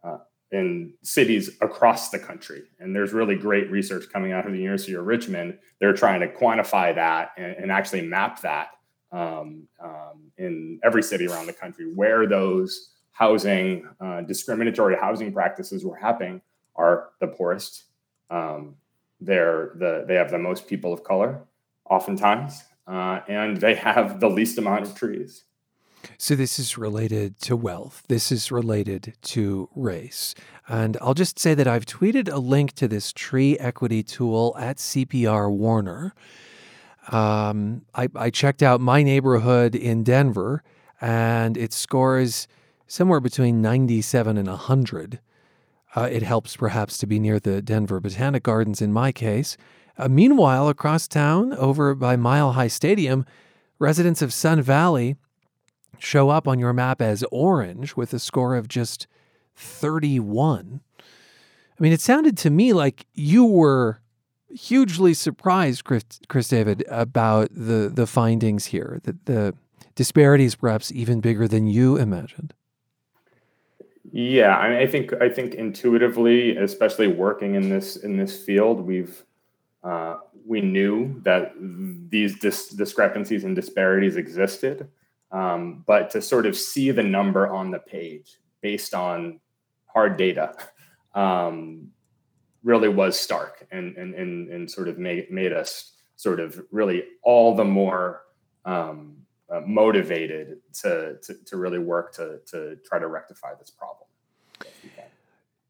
uh, 0.04 0.18
in 0.52 0.92
cities 1.02 1.50
across 1.60 2.10
the 2.10 2.18
country. 2.18 2.62
And 2.78 2.94
there's 2.94 3.12
really 3.12 3.36
great 3.36 3.70
research 3.70 4.04
coming 4.12 4.32
out 4.32 4.46
of 4.46 4.52
the 4.52 4.58
University 4.58 4.92
of 4.94 5.06
Richmond. 5.06 5.58
They're 5.80 5.94
trying 5.94 6.20
to 6.20 6.28
quantify 6.28 6.94
that 6.94 7.30
and, 7.36 7.56
and 7.56 7.72
actually 7.72 8.02
map 8.02 8.42
that 8.42 8.68
um, 9.12 9.66
um, 9.82 10.30
in 10.38 10.78
every 10.84 11.02
city 11.02 11.26
around 11.26 11.46
the 11.46 11.52
country 11.52 11.86
where 11.92 12.28
those 12.28 12.90
housing, 13.12 13.88
uh, 14.00 14.20
discriminatory 14.20 14.96
housing 14.96 15.32
practices 15.32 15.84
were 15.84 15.96
happening 15.96 16.42
are 16.76 17.08
the 17.20 17.26
poorest. 17.26 17.84
Um, 18.30 18.76
they're 19.20 19.72
the, 19.76 20.05
they 20.07 20.14
have 20.14 20.31
the 20.31 20.38
most 20.38 20.66
people 20.66 20.92
of 20.92 21.05
color, 21.05 21.42
oftentimes, 21.88 22.64
uh, 22.87 23.20
and 23.29 23.59
they 23.59 23.74
have 23.74 24.20
the 24.20 24.29
least 24.29 24.59
amount 24.59 24.83
of 24.85 24.94
trees. 24.94 25.44
So, 26.18 26.37
this 26.37 26.59
is 26.59 26.79
related 26.79 27.40
to 27.40 27.57
wealth. 27.57 28.05
This 28.09 28.31
is 28.31 28.52
related 28.52 29.14
to 29.22 29.68
race. 29.74 30.35
And 30.68 30.96
I'll 31.00 31.14
just 31.14 31.38
say 31.38 31.55
that 31.55 31.66
I've 31.66 31.87
tweeted 31.87 32.33
a 32.33 32.38
link 32.38 32.74
to 32.74 32.87
this 32.87 33.12
tree 33.12 33.59
equity 33.59 34.02
tool 34.05 34.55
at 34.59 34.76
CPR 34.76 35.50
Warner. 35.50 36.14
Um, 37.11 37.83
I, 37.94 38.09
I 38.14 38.31
checked 38.31 38.62
out 38.62 38.81
my 38.81 39.02
neighborhood 39.02 39.74
in 39.74 40.05
Denver, 40.05 40.62
and 41.00 41.57
it 41.57 41.72
scores 41.72 42.46
somewhere 42.87 43.20
between 43.20 43.61
97 43.61 44.37
and 44.37 44.48
100. 44.48 45.20
Uh, 45.96 46.09
it 46.12 46.22
helps 46.22 46.56
perhaps 46.56 46.98
to 46.98 47.06
be 47.06 47.18
near 47.18 47.40
the 47.40 47.62
Denver 47.62 47.98
Botanic 48.00 48.42
Gardens 48.42 48.82
in 48.82 48.92
my 48.92 49.12
case. 49.12 49.56
Uh, 49.96 50.09
meanwhile, 50.09 50.68
across 50.68 51.09
town, 51.09 51.54
over 51.54 51.94
by 51.94 52.16
Mile 52.16 52.52
High 52.52 52.68
Stadium, 52.68 53.24
residents 53.78 54.20
of 54.20 54.32
Sun 54.32 54.61
Valley 54.61 55.16
show 55.98 56.28
up 56.28 56.46
on 56.46 56.59
your 56.59 56.74
map 56.74 57.00
as 57.00 57.24
orange 57.32 57.96
with 57.96 58.12
a 58.12 58.18
score 58.18 58.54
of 58.54 58.68
just 58.68 59.06
31. 59.54 60.80
I 60.98 61.82
mean, 61.82 61.92
it 61.92 62.02
sounded 62.02 62.37
to 62.38 62.50
me 62.50 62.74
like 62.74 63.06
you 63.14 63.46
were 63.46 64.00
hugely 64.50 65.14
surprised, 65.14 65.85
Chris, 65.85 66.04
Chris 66.28 66.48
David, 66.48 66.85
about 66.88 67.48
the, 67.52 67.90
the 67.92 68.06
findings 68.06 68.66
here, 68.66 69.00
that 69.04 69.24
the 69.24 69.54
disparities 69.94 70.56
perhaps 70.56 70.92
even 70.92 71.20
bigger 71.20 71.48
than 71.48 71.66
you 71.66 71.96
imagined. 71.96 72.52
Yeah, 74.12 74.57
I 74.57 74.69
mean, 74.69 74.79
I 74.79 74.87
think 74.87 75.12
I 75.14 75.29
think 75.29 75.55
intuitively, 75.55 76.57
especially 76.57 77.09
working 77.09 77.55
in 77.55 77.69
this 77.69 77.97
in 77.97 78.16
this 78.16 78.45
field, 78.45 78.81
we've 78.81 79.23
uh, 79.83 80.16
we 80.47 80.61
knew 80.61 81.21
that 81.23 81.53
these 82.09 82.38
dis- 82.38 82.69
discrepancies 82.69 83.45
and 83.45 83.55
disparities 83.57 84.16
existed. 84.16 84.88
Um, 85.33 85.85
but 85.87 86.11
to 86.11 86.23
sort 86.23 86.47
of 86.47 86.57
see 86.57 86.92
the 86.92 87.03
number 87.03 87.49
on 87.49 87.71
the 87.71 87.81
page 87.81 88.38
based 88.61 88.95
on 88.95 89.40
hard 89.87 90.16
data 90.16 90.55
um, 91.14 91.88
really 92.62 92.88
was 92.88 93.19
stark 93.19 93.66
and, 93.71 93.97
and, 93.97 94.14
and, 94.14 94.49
and 94.51 94.71
sort 94.71 94.88
of 94.88 94.99
made, 94.99 95.31
made 95.31 95.53
us 95.53 95.92
sort 96.16 96.38
of 96.38 96.61
really 96.71 97.05
all 97.23 97.55
the 97.55 97.64
more 97.64 98.23
um, 98.64 99.16
uh, 99.50 99.61
motivated 99.66 100.59
to, 100.72 101.16
to, 101.22 101.35
to 101.44 101.56
really 101.56 101.78
work 101.78 102.12
to, 102.14 102.40
to 102.46 102.76
try 102.85 102.98
to 102.98 103.06
rectify 103.06 103.54
this 103.59 103.70
problem. 103.70 104.06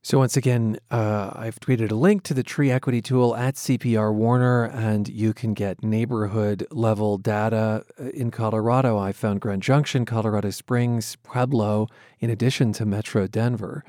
So, 0.06 0.18
once 0.18 0.36
again, 0.36 0.78
uh, 0.88 1.32
I've 1.34 1.58
tweeted 1.58 1.90
a 1.90 1.96
link 1.96 2.22
to 2.24 2.34
the 2.34 2.44
tree 2.44 2.70
equity 2.70 3.02
tool 3.02 3.34
at 3.34 3.56
CPR 3.56 4.14
Warner, 4.14 4.66
and 4.66 5.08
you 5.08 5.34
can 5.34 5.52
get 5.52 5.82
neighborhood 5.82 6.64
level 6.70 7.18
data 7.18 7.84
uh, 8.00 8.10
in 8.10 8.30
Colorado. 8.30 8.96
I 8.96 9.10
found 9.10 9.40
Grand 9.40 9.64
Junction, 9.64 10.04
Colorado 10.04 10.50
Springs, 10.50 11.16
Pueblo, 11.24 11.88
in 12.20 12.30
addition 12.30 12.72
to 12.74 12.86
Metro 12.86 13.26
Denver. 13.26 13.82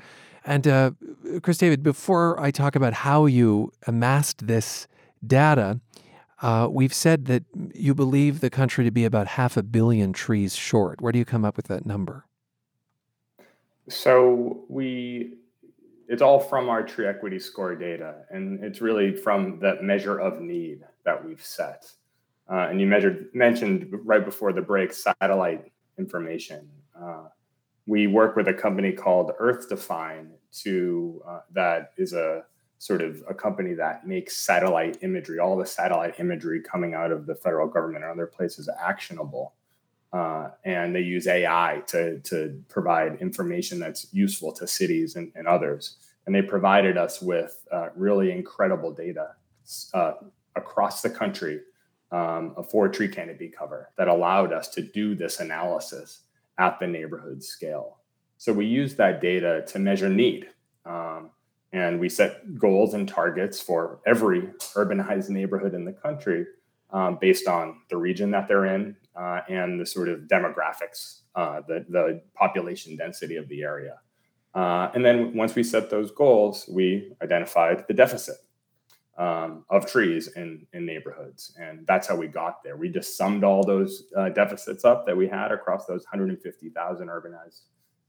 And, 0.44 0.66
uh, 0.66 0.90
Chris 1.40 1.58
David, 1.58 1.84
before 1.84 2.40
I 2.40 2.50
talk 2.50 2.74
about 2.74 2.94
how 2.94 3.26
you 3.26 3.70
amassed 3.86 4.48
this 4.48 4.88
data, 5.24 5.78
uh, 6.40 6.68
we've 6.70 6.94
said 6.94 7.26
that 7.26 7.44
you 7.74 7.94
believe 7.94 8.40
the 8.40 8.50
country 8.50 8.84
to 8.84 8.90
be 8.90 9.04
about 9.04 9.26
half 9.26 9.56
a 9.56 9.62
billion 9.62 10.12
trees 10.12 10.54
short. 10.54 11.00
Where 11.00 11.12
do 11.12 11.18
you 11.18 11.24
come 11.24 11.44
up 11.44 11.56
with 11.56 11.66
that 11.66 11.84
number? 11.84 12.24
So, 13.88 14.64
we 14.68 15.34
it's 16.08 16.22
all 16.22 16.40
from 16.40 16.68
our 16.70 16.82
tree 16.82 17.06
equity 17.06 17.38
score 17.38 17.74
data, 17.74 18.24
and 18.30 18.64
it's 18.64 18.80
really 18.80 19.14
from 19.14 19.58
that 19.60 19.82
measure 19.82 20.18
of 20.18 20.40
need 20.40 20.80
that 21.04 21.22
we've 21.22 21.44
set. 21.44 21.90
Uh, 22.50 22.68
and 22.70 22.80
you 22.80 22.86
measured 22.86 23.28
mentioned 23.34 23.88
right 24.04 24.24
before 24.24 24.54
the 24.54 24.62
break 24.62 24.92
satellite 24.92 25.70
information. 25.98 26.66
Uh, 26.98 27.24
we 27.86 28.06
work 28.06 28.36
with 28.36 28.48
a 28.48 28.54
company 28.54 28.92
called 28.92 29.32
EarthDefine 29.38 30.28
to 30.52 31.22
uh, 31.26 31.40
that 31.52 31.92
is 31.98 32.14
a 32.14 32.44
sort 32.78 33.02
of 33.02 33.22
a 33.28 33.34
company 33.34 33.74
that 33.74 34.06
makes 34.06 34.36
satellite 34.36 34.98
imagery, 35.02 35.38
all 35.38 35.56
the 35.56 35.66
satellite 35.66 36.14
imagery 36.18 36.62
coming 36.62 36.94
out 36.94 37.10
of 37.10 37.26
the 37.26 37.34
federal 37.34 37.66
government 37.66 38.04
and 38.04 38.12
other 38.12 38.26
places 38.26 38.68
actionable. 38.80 39.54
Uh, 40.12 40.50
and 40.64 40.94
they 40.94 41.00
use 41.00 41.26
AI 41.26 41.82
to, 41.86 42.18
to 42.20 42.62
provide 42.68 43.20
information 43.20 43.78
that's 43.78 44.06
useful 44.12 44.52
to 44.52 44.66
cities 44.66 45.16
and, 45.16 45.32
and 45.34 45.46
others. 45.46 45.96
And 46.24 46.34
they 46.34 46.40
provided 46.40 46.96
us 46.96 47.20
with 47.20 47.66
uh, 47.72 47.88
really 47.94 48.30
incredible 48.30 48.92
data 48.92 49.34
uh, 49.92 50.12
across 50.56 51.02
the 51.02 51.10
country 51.10 51.60
um, 52.10 52.54
for 52.70 52.88
tree 52.88 53.08
canopy 53.08 53.48
cover 53.48 53.90
that 53.98 54.08
allowed 54.08 54.52
us 54.52 54.68
to 54.68 54.82
do 54.82 55.14
this 55.14 55.40
analysis 55.40 56.20
at 56.58 56.78
the 56.78 56.86
neighborhood 56.86 57.42
scale. 57.42 57.98
So 58.38 58.52
we 58.52 58.66
used 58.66 58.96
that 58.98 59.20
data 59.20 59.64
to 59.68 59.78
measure 59.78 60.08
need. 60.08 60.48
Um, 60.86 61.30
and 61.72 62.00
we 62.00 62.08
set 62.08 62.58
goals 62.58 62.94
and 62.94 63.08
targets 63.08 63.60
for 63.60 64.00
every 64.06 64.42
urbanized 64.74 65.28
neighborhood 65.28 65.74
in 65.74 65.84
the 65.84 65.92
country 65.92 66.46
um, 66.90 67.18
based 67.20 67.46
on 67.46 67.80
the 67.90 67.96
region 67.96 68.30
that 68.30 68.48
they're 68.48 68.66
in 68.66 68.96
uh, 69.14 69.40
and 69.48 69.80
the 69.80 69.84
sort 69.84 70.08
of 70.08 70.20
demographics, 70.20 71.20
uh, 71.34 71.60
the, 71.68 71.84
the 71.88 72.22
population 72.34 72.96
density 72.96 73.36
of 73.36 73.48
the 73.48 73.62
area. 73.62 73.98
Uh, 74.54 74.90
and 74.94 75.04
then 75.04 75.34
once 75.34 75.54
we 75.54 75.62
set 75.62 75.90
those 75.90 76.10
goals, 76.10 76.68
we 76.72 77.12
identified 77.22 77.84
the 77.86 77.94
deficit 77.94 78.36
um, 79.18 79.64
of 79.68 79.84
trees 79.84 80.28
in, 80.28 80.66
in 80.72 80.86
neighborhoods. 80.86 81.52
And 81.60 81.86
that's 81.86 82.06
how 82.06 82.16
we 82.16 82.28
got 82.28 82.62
there. 82.62 82.76
We 82.76 82.88
just 82.88 83.16
summed 83.16 83.44
all 83.44 83.62
those 83.62 84.04
uh, 84.16 84.30
deficits 84.30 84.84
up 84.84 85.06
that 85.06 85.16
we 85.16 85.28
had 85.28 85.52
across 85.52 85.86
those 85.86 86.04
150,000 86.10 87.08
urbanized 87.08 87.62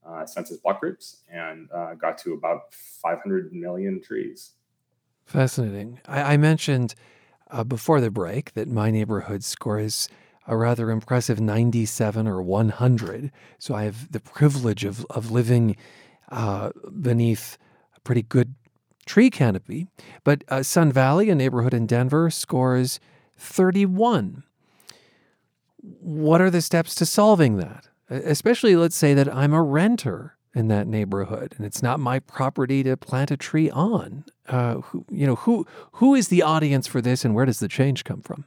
uh, 0.06 0.26
census 0.26 0.58
block 0.58 0.80
groups 0.80 1.22
and 1.32 1.70
uh, 1.72 1.94
got 1.96 2.18
to 2.20 2.34
about 2.34 2.74
500 2.74 3.54
million 3.54 4.02
trees. 4.02 4.52
Fascinating. 5.26 6.00
I, 6.08 6.34
I 6.34 6.38
mentioned 6.38 6.96
uh, 7.52 7.64
before 7.64 8.02
the 8.02 8.12
break 8.12 8.54
that 8.54 8.68
my 8.68 8.92
neighborhood 8.92 9.44
scores 9.44 10.10
a 10.48 10.58
rather 10.58 10.90
impressive 10.90 11.40
97 11.40 12.28
or 12.28 12.42
100. 12.42 13.32
So 13.60 13.76
I 13.76 13.84
have 13.84 14.12
the 14.12 14.20
privilege 14.20 14.84
of, 14.84 15.06
of 15.12 15.30
living 15.30 15.76
uh, 16.30 16.72
beneath 17.00 17.58
a 17.96 18.00
pretty 18.00 18.24
good 18.24 18.56
tree 19.06 19.30
canopy. 19.30 19.88
But 20.24 20.44
uh, 20.50 20.64
Sun 20.64 20.92
Valley, 20.92 21.30
a 21.30 21.36
neighborhood 21.36 21.74
in 21.74 21.86
Denver, 21.86 22.32
scores 22.32 23.00
31. 23.38 24.44
What 25.82 26.42
are 26.42 26.50
the 26.50 26.62
steps 26.62 26.96
to 26.96 27.06
solving 27.06 27.58
that? 27.58 27.88
Especially, 28.10 28.76
let's 28.76 28.96
say 28.96 29.14
that 29.14 29.34
I'm 29.34 29.54
a 29.54 29.62
renter 29.62 30.36
in 30.56 30.68
that 30.68 30.88
neighborhood 30.88 31.54
and 31.58 31.66
it's 31.66 31.84
not 31.84 32.00
my 32.00 32.20
property 32.20 32.84
to 32.84 32.98
plant 32.98 33.30
a 33.32 33.38
tree 33.38 33.70
on. 33.70 34.26
Uh, 34.48 34.76
who, 34.76 35.06
you 35.10 35.28
know, 35.28 35.36
who 35.36 35.66
who 35.94 36.16
is 36.16 36.30
the 36.30 36.42
audience 36.42 36.88
for 36.88 37.02
this, 37.02 37.24
and 37.24 37.36
where 37.36 37.46
does 37.46 37.60
the 37.60 37.68
change 37.68 38.04
come 38.04 38.22
from? 38.22 38.46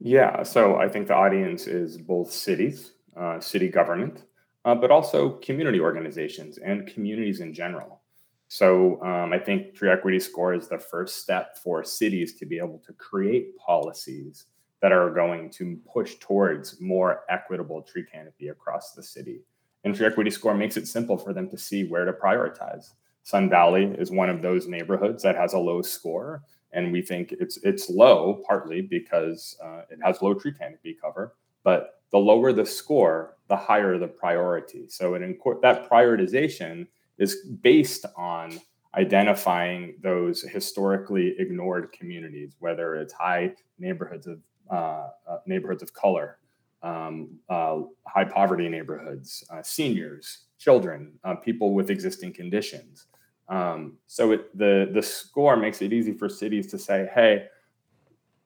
Yeah, 0.00 0.42
so 0.42 0.76
I 0.76 0.88
think 0.88 1.06
the 1.06 1.14
audience 1.14 1.66
is 1.66 1.96
both 1.96 2.32
cities, 2.32 2.92
uh, 3.16 3.38
city 3.38 3.68
government, 3.68 4.24
uh, 4.64 4.74
but 4.74 4.90
also 4.90 5.30
community 5.30 5.78
organizations 5.78 6.58
and 6.58 6.86
communities 6.86 7.40
in 7.40 7.54
general. 7.54 8.00
So 8.48 9.00
um, 9.02 9.32
I 9.32 9.38
think 9.38 9.74
tree 9.74 9.90
equity 9.90 10.18
score 10.18 10.54
is 10.54 10.68
the 10.68 10.78
first 10.78 11.22
step 11.22 11.56
for 11.62 11.84
cities 11.84 12.34
to 12.34 12.46
be 12.46 12.58
able 12.58 12.82
to 12.86 12.92
create 12.94 13.56
policies 13.56 14.46
that 14.82 14.92
are 14.92 15.10
going 15.10 15.48
to 15.48 15.78
push 15.90 16.16
towards 16.16 16.80
more 16.80 17.22
equitable 17.30 17.80
tree 17.82 18.04
canopy 18.04 18.48
across 18.48 18.92
the 18.92 19.02
city. 19.02 19.40
And 19.84 19.94
tree 19.94 20.06
equity 20.06 20.30
score 20.30 20.54
makes 20.54 20.76
it 20.76 20.88
simple 20.88 21.16
for 21.16 21.32
them 21.32 21.48
to 21.50 21.56
see 21.56 21.84
where 21.86 22.04
to 22.04 22.12
prioritize. 22.12 22.90
Sun 23.22 23.48
Valley 23.48 23.94
is 23.98 24.10
one 24.10 24.28
of 24.28 24.42
those 24.42 24.66
neighborhoods 24.66 25.22
that 25.22 25.36
has 25.36 25.54
a 25.54 25.58
low 25.58 25.82
score, 25.82 26.42
and 26.72 26.92
we 26.92 27.00
think 27.00 27.32
it's 27.32 27.58
it's 27.58 27.88
low 27.88 28.42
partly 28.46 28.82
because 28.82 29.56
uh, 29.64 29.82
it 29.88 29.98
has 30.02 30.20
low 30.20 30.34
tree 30.34 30.52
canopy 30.52 30.98
cover. 31.00 31.36
But 31.62 32.00
the 32.10 32.18
lower 32.18 32.52
the 32.52 32.66
score, 32.66 33.36
the 33.48 33.56
higher 33.56 33.98
the 33.98 34.08
priority. 34.08 34.88
So 34.88 35.14
it 35.14 35.22
that 35.62 35.88
prioritization 35.88 36.88
is 37.18 37.36
based 37.62 38.04
on 38.16 38.60
identifying 38.94 39.94
those 40.02 40.42
historically 40.42 41.34
ignored 41.38 41.92
communities, 41.92 42.56
whether 42.58 42.96
it's 42.96 43.12
high 43.12 43.54
neighborhoods 43.78 44.26
of 44.26 44.38
uh, 44.70 45.08
uh, 45.28 45.38
neighborhoods 45.46 45.82
of 45.82 45.92
color, 45.92 46.38
um, 46.82 47.38
uh, 47.48 47.80
high 48.06 48.24
poverty 48.24 48.68
neighborhoods, 48.68 49.44
uh, 49.50 49.62
seniors, 49.62 50.46
children, 50.58 51.12
people 51.44 51.74
with 51.74 51.90
existing 51.90 52.32
conditions. 52.32 53.06
Um, 53.48 53.98
so 54.06 54.32
it, 54.32 54.56
the 54.56 54.90
the 54.92 55.02
score 55.02 55.56
makes 55.56 55.82
it 55.82 55.92
easy 55.92 56.12
for 56.12 56.28
cities 56.28 56.68
to 56.68 56.78
say, 56.78 57.08
"Hey, 57.12 57.46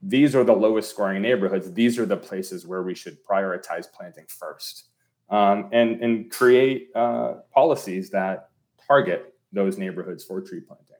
these 0.02 0.34
are 0.34 0.44
the 0.44 0.52
lowest 0.52 0.90
scoring 0.90 1.22
neighborhoods. 1.22 1.72
These 1.72 1.98
are 1.98 2.06
the 2.06 2.16
places 2.16 2.66
where 2.66 2.82
we 2.82 2.94
should 2.94 3.18
prioritize 3.24 3.90
planting 3.90 4.26
first, 4.28 4.88
um, 5.30 5.68
and 5.72 6.02
and 6.02 6.30
create 6.30 6.90
uh, 6.94 7.34
policies 7.52 8.10
that 8.10 8.50
target 8.86 9.34
those 9.52 9.78
neighborhoods 9.78 10.24
for 10.24 10.40
tree 10.40 10.60
planting. 10.60 10.95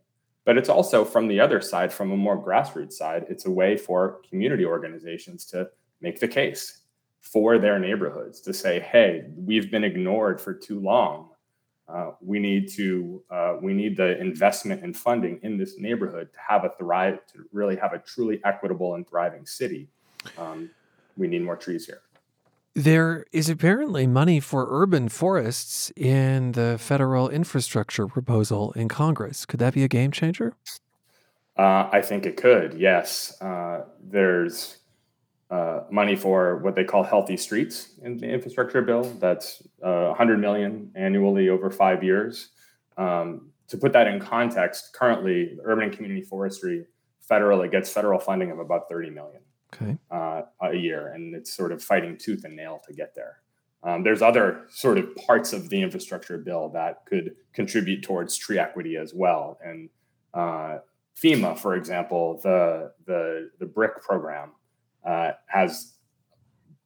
But 0.46 0.56
it's 0.56 0.68
also 0.68 1.04
from 1.04 1.26
the 1.26 1.40
other 1.40 1.60
side, 1.60 1.92
from 1.92 2.12
a 2.12 2.16
more 2.16 2.42
grassroots 2.42 2.92
side, 2.92 3.26
it's 3.28 3.46
a 3.46 3.50
way 3.50 3.76
for 3.76 4.20
community 4.30 4.64
organizations 4.64 5.44
to 5.46 5.68
make 6.00 6.20
the 6.20 6.28
case 6.28 6.82
for 7.20 7.58
their 7.58 7.80
neighborhoods 7.80 8.40
to 8.42 8.54
say, 8.54 8.78
hey, 8.78 9.24
we've 9.36 9.72
been 9.72 9.82
ignored 9.82 10.40
for 10.40 10.54
too 10.54 10.78
long. 10.78 11.30
Uh, 11.88 12.12
we 12.20 12.38
need 12.38 12.68
to 12.68 13.22
uh, 13.30 13.56
we 13.60 13.74
need 13.74 13.96
the 13.96 14.18
investment 14.20 14.82
and 14.84 14.96
funding 14.96 15.40
in 15.42 15.56
this 15.56 15.78
neighborhood 15.78 16.32
to 16.32 16.38
have 16.48 16.64
a 16.64 16.70
thrive 16.78 17.18
to 17.32 17.44
really 17.52 17.76
have 17.76 17.92
a 17.92 17.98
truly 17.98 18.40
equitable 18.44 18.94
and 18.94 19.08
thriving 19.08 19.44
city. 19.46 19.88
Um, 20.38 20.70
we 21.16 21.26
need 21.26 21.42
more 21.42 21.56
trees 21.56 21.86
here. 21.86 22.02
There 22.76 23.24
is 23.32 23.48
apparently 23.48 24.06
money 24.06 24.38
for 24.38 24.66
urban 24.68 25.08
forests 25.08 25.90
in 25.96 26.52
the 26.52 26.76
federal 26.78 27.30
infrastructure 27.30 28.06
proposal 28.06 28.72
in 28.72 28.86
Congress. 28.86 29.46
Could 29.46 29.60
that 29.60 29.72
be 29.72 29.82
a 29.82 29.88
game 29.88 30.12
changer? 30.12 30.52
Uh, 31.58 31.88
I 31.90 32.02
think 32.02 32.26
it 32.26 32.36
could. 32.36 32.74
Yes, 32.74 33.40
uh, 33.40 33.86
there's 33.98 34.76
uh, 35.50 35.84
money 35.90 36.16
for 36.16 36.58
what 36.58 36.74
they 36.74 36.84
call 36.84 37.02
healthy 37.02 37.38
streets 37.38 37.94
in 38.02 38.18
the 38.18 38.28
infrastructure 38.28 38.82
bill. 38.82 39.04
That's 39.20 39.66
100 39.78 40.34
uh, 40.34 40.38
million 40.38 40.92
annually 40.94 41.48
over 41.48 41.70
five 41.70 42.04
years. 42.04 42.50
Um, 42.98 43.52
to 43.68 43.78
put 43.78 43.94
that 43.94 44.06
in 44.06 44.20
context, 44.20 44.92
currently, 44.92 45.56
urban 45.64 45.84
and 45.84 45.94
community 45.94 46.20
forestry 46.20 46.84
federally 47.26 47.70
gets 47.70 47.88
federal 47.88 48.20
funding 48.20 48.50
of 48.50 48.58
about 48.58 48.86
30 48.90 49.08
million 49.08 49.40
okay. 49.74 49.96
uh, 50.10 50.42
a 50.62 50.74
year, 50.74 51.08
and 51.08 51.34
it's 51.34 51.54
sort 51.54 51.72
of 51.72 51.82
fighting 51.82 52.16
tooth 52.16 52.44
and 52.44 52.56
nail 52.56 52.82
to 52.86 52.92
get 52.92 53.14
there. 53.14 53.40
Um, 53.82 54.02
there's 54.02 54.22
other 54.22 54.66
sort 54.68 54.98
of 54.98 55.14
parts 55.14 55.52
of 55.52 55.68
the 55.68 55.80
infrastructure 55.80 56.38
bill 56.38 56.68
that 56.70 57.06
could 57.06 57.36
contribute 57.52 58.02
towards 58.02 58.36
tree 58.36 58.58
equity 58.58 58.96
as 58.96 59.14
well. 59.14 59.58
And 59.64 59.88
uh, 60.34 60.78
FEMA, 61.22 61.56
for 61.58 61.76
example, 61.76 62.40
the 62.42 62.92
the 63.06 63.50
the 63.58 63.66
BRIC 63.66 64.02
program 64.02 64.52
uh, 65.06 65.32
has 65.46 65.94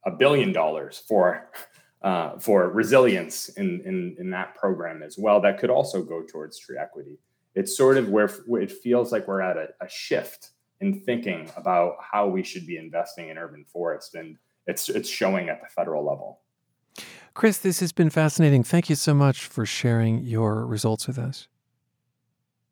a 0.04 0.10
billion 0.10 0.52
dollars 0.52 1.02
for 1.08 1.50
uh, 2.02 2.38
for 2.38 2.68
resilience 2.68 3.48
in, 3.50 3.80
in 3.84 4.16
in 4.18 4.30
that 4.30 4.54
program 4.54 5.02
as 5.02 5.16
well. 5.18 5.40
That 5.40 5.58
could 5.58 5.70
also 5.70 6.02
go 6.02 6.22
towards 6.22 6.58
tree 6.58 6.76
equity. 6.78 7.18
It's 7.54 7.76
sort 7.76 7.96
of 7.96 8.10
where 8.10 8.30
it 8.60 8.70
feels 8.70 9.10
like 9.10 9.26
we're 9.26 9.40
at 9.40 9.56
a, 9.56 9.68
a 9.80 9.88
shift 9.88 10.50
in 10.80 11.00
thinking 11.00 11.50
about 11.56 11.96
how 12.00 12.26
we 12.26 12.42
should 12.42 12.66
be 12.66 12.76
investing 12.76 13.28
in 13.28 13.38
urban 13.38 13.64
forest, 13.64 14.14
and 14.14 14.36
it's 14.66 14.88
it's 14.88 15.08
showing 15.08 15.48
at 15.48 15.60
the 15.60 15.68
federal 15.68 16.04
level. 16.04 16.40
Chris, 17.34 17.58
this 17.58 17.80
has 17.80 17.92
been 17.92 18.10
fascinating. 18.10 18.64
Thank 18.64 18.90
you 18.90 18.96
so 18.96 19.14
much 19.14 19.46
for 19.46 19.64
sharing 19.64 20.24
your 20.24 20.66
results 20.66 21.06
with 21.06 21.18
us. 21.18 21.48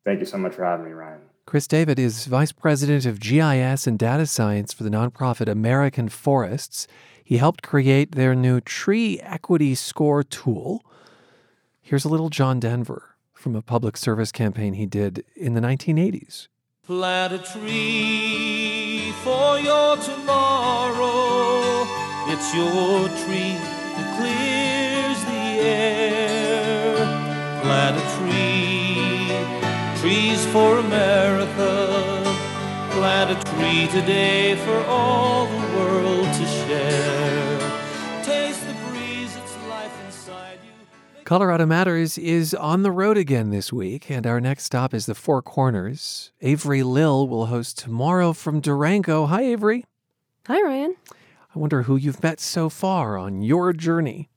Thank 0.05 0.19
you 0.19 0.25
so 0.25 0.37
much 0.37 0.53
for 0.55 0.65
having 0.65 0.85
me, 0.85 0.91
Ryan. 0.91 1.21
Chris 1.45 1.67
David 1.67 1.97
is 1.97 2.25
Vice 2.25 2.51
President 2.51 3.05
of 3.05 3.19
GIS 3.19 3.87
and 3.87 3.97
Data 3.97 4.27
Science 4.27 4.73
for 4.73 4.83
the 4.83 4.89
nonprofit 4.89 5.47
American 5.47 6.09
Forests. 6.09 6.87
He 7.23 7.37
helped 7.37 7.63
create 7.63 8.13
their 8.13 8.35
new 8.35 8.61
Tree 8.61 9.19
Equity 9.21 9.75
Score 9.75 10.23
tool. 10.23 10.85
Here's 11.81 12.05
a 12.05 12.09
little 12.09 12.29
John 12.29 12.59
Denver 12.59 13.15
from 13.33 13.55
a 13.55 13.61
public 13.61 13.97
service 13.97 14.31
campaign 14.31 14.73
he 14.73 14.85
did 14.85 15.23
in 15.35 15.53
the 15.53 15.61
1980s. 15.61 16.47
Plant 16.89 17.33
a 17.33 17.37
tree 17.37 19.13
for 19.23 19.59
your 19.59 19.95
tomorrow. 19.97 21.85
It's 22.31 22.51
your 22.51 23.07
tree 23.21 23.53
that 23.93 24.09
clears 24.17 25.23
the 25.25 25.43
air. 25.69 26.95
Plant 27.61 27.95
a 27.95 28.05
tree, 28.17 29.29
trees 30.01 30.43
for 30.47 30.79
America. 30.79 32.23
Plant 32.93 33.37
a 33.37 33.39
tree 33.53 33.85
today 33.91 34.55
for 34.55 34.83
all 34.85 35.45
the 35.45 35.77
world 35.77 36.25
to 36.25 36.45
share. 36.47 37.18
Colorado 41.29 41.67
Matters 41.67 42.17
is 42.17 42.55
on 42.55 42.81
the 42.81 42.89
road 42.89 43.15
again 43.15 43.51
this 43.51 43.71
week, 43.71 44.09
and 44.09 44.25
our 44.25 44.41
next 44.41 44.63
stop 44.63 44.95
is 44.95 45.05
the 45.05 45.13
Four 45.13 45.43
Corners. 45.43 46.31
Avery 46.41 46.81
Lill 46.81 47.27
will 47.27 47.45
host 47.45 47.77
tomorrow 47.77 48.33
from 48.33 48.59
Durango. 48.59 49.27
Hi, 49.27 49.43
Avery. 49.43 49.85
Hi, 50.47 50.59
Ryan. 50.59 50.95
I 51.11 51.59
wonder 51.59 51.83
who 51.83 51.97
you've 51.97 52.23
met 52.23 52.39
so 52.39 52.67
far 52.67 53.15
on 53.15 53.43
your 53.43 53.73
journey. 53.73 54.27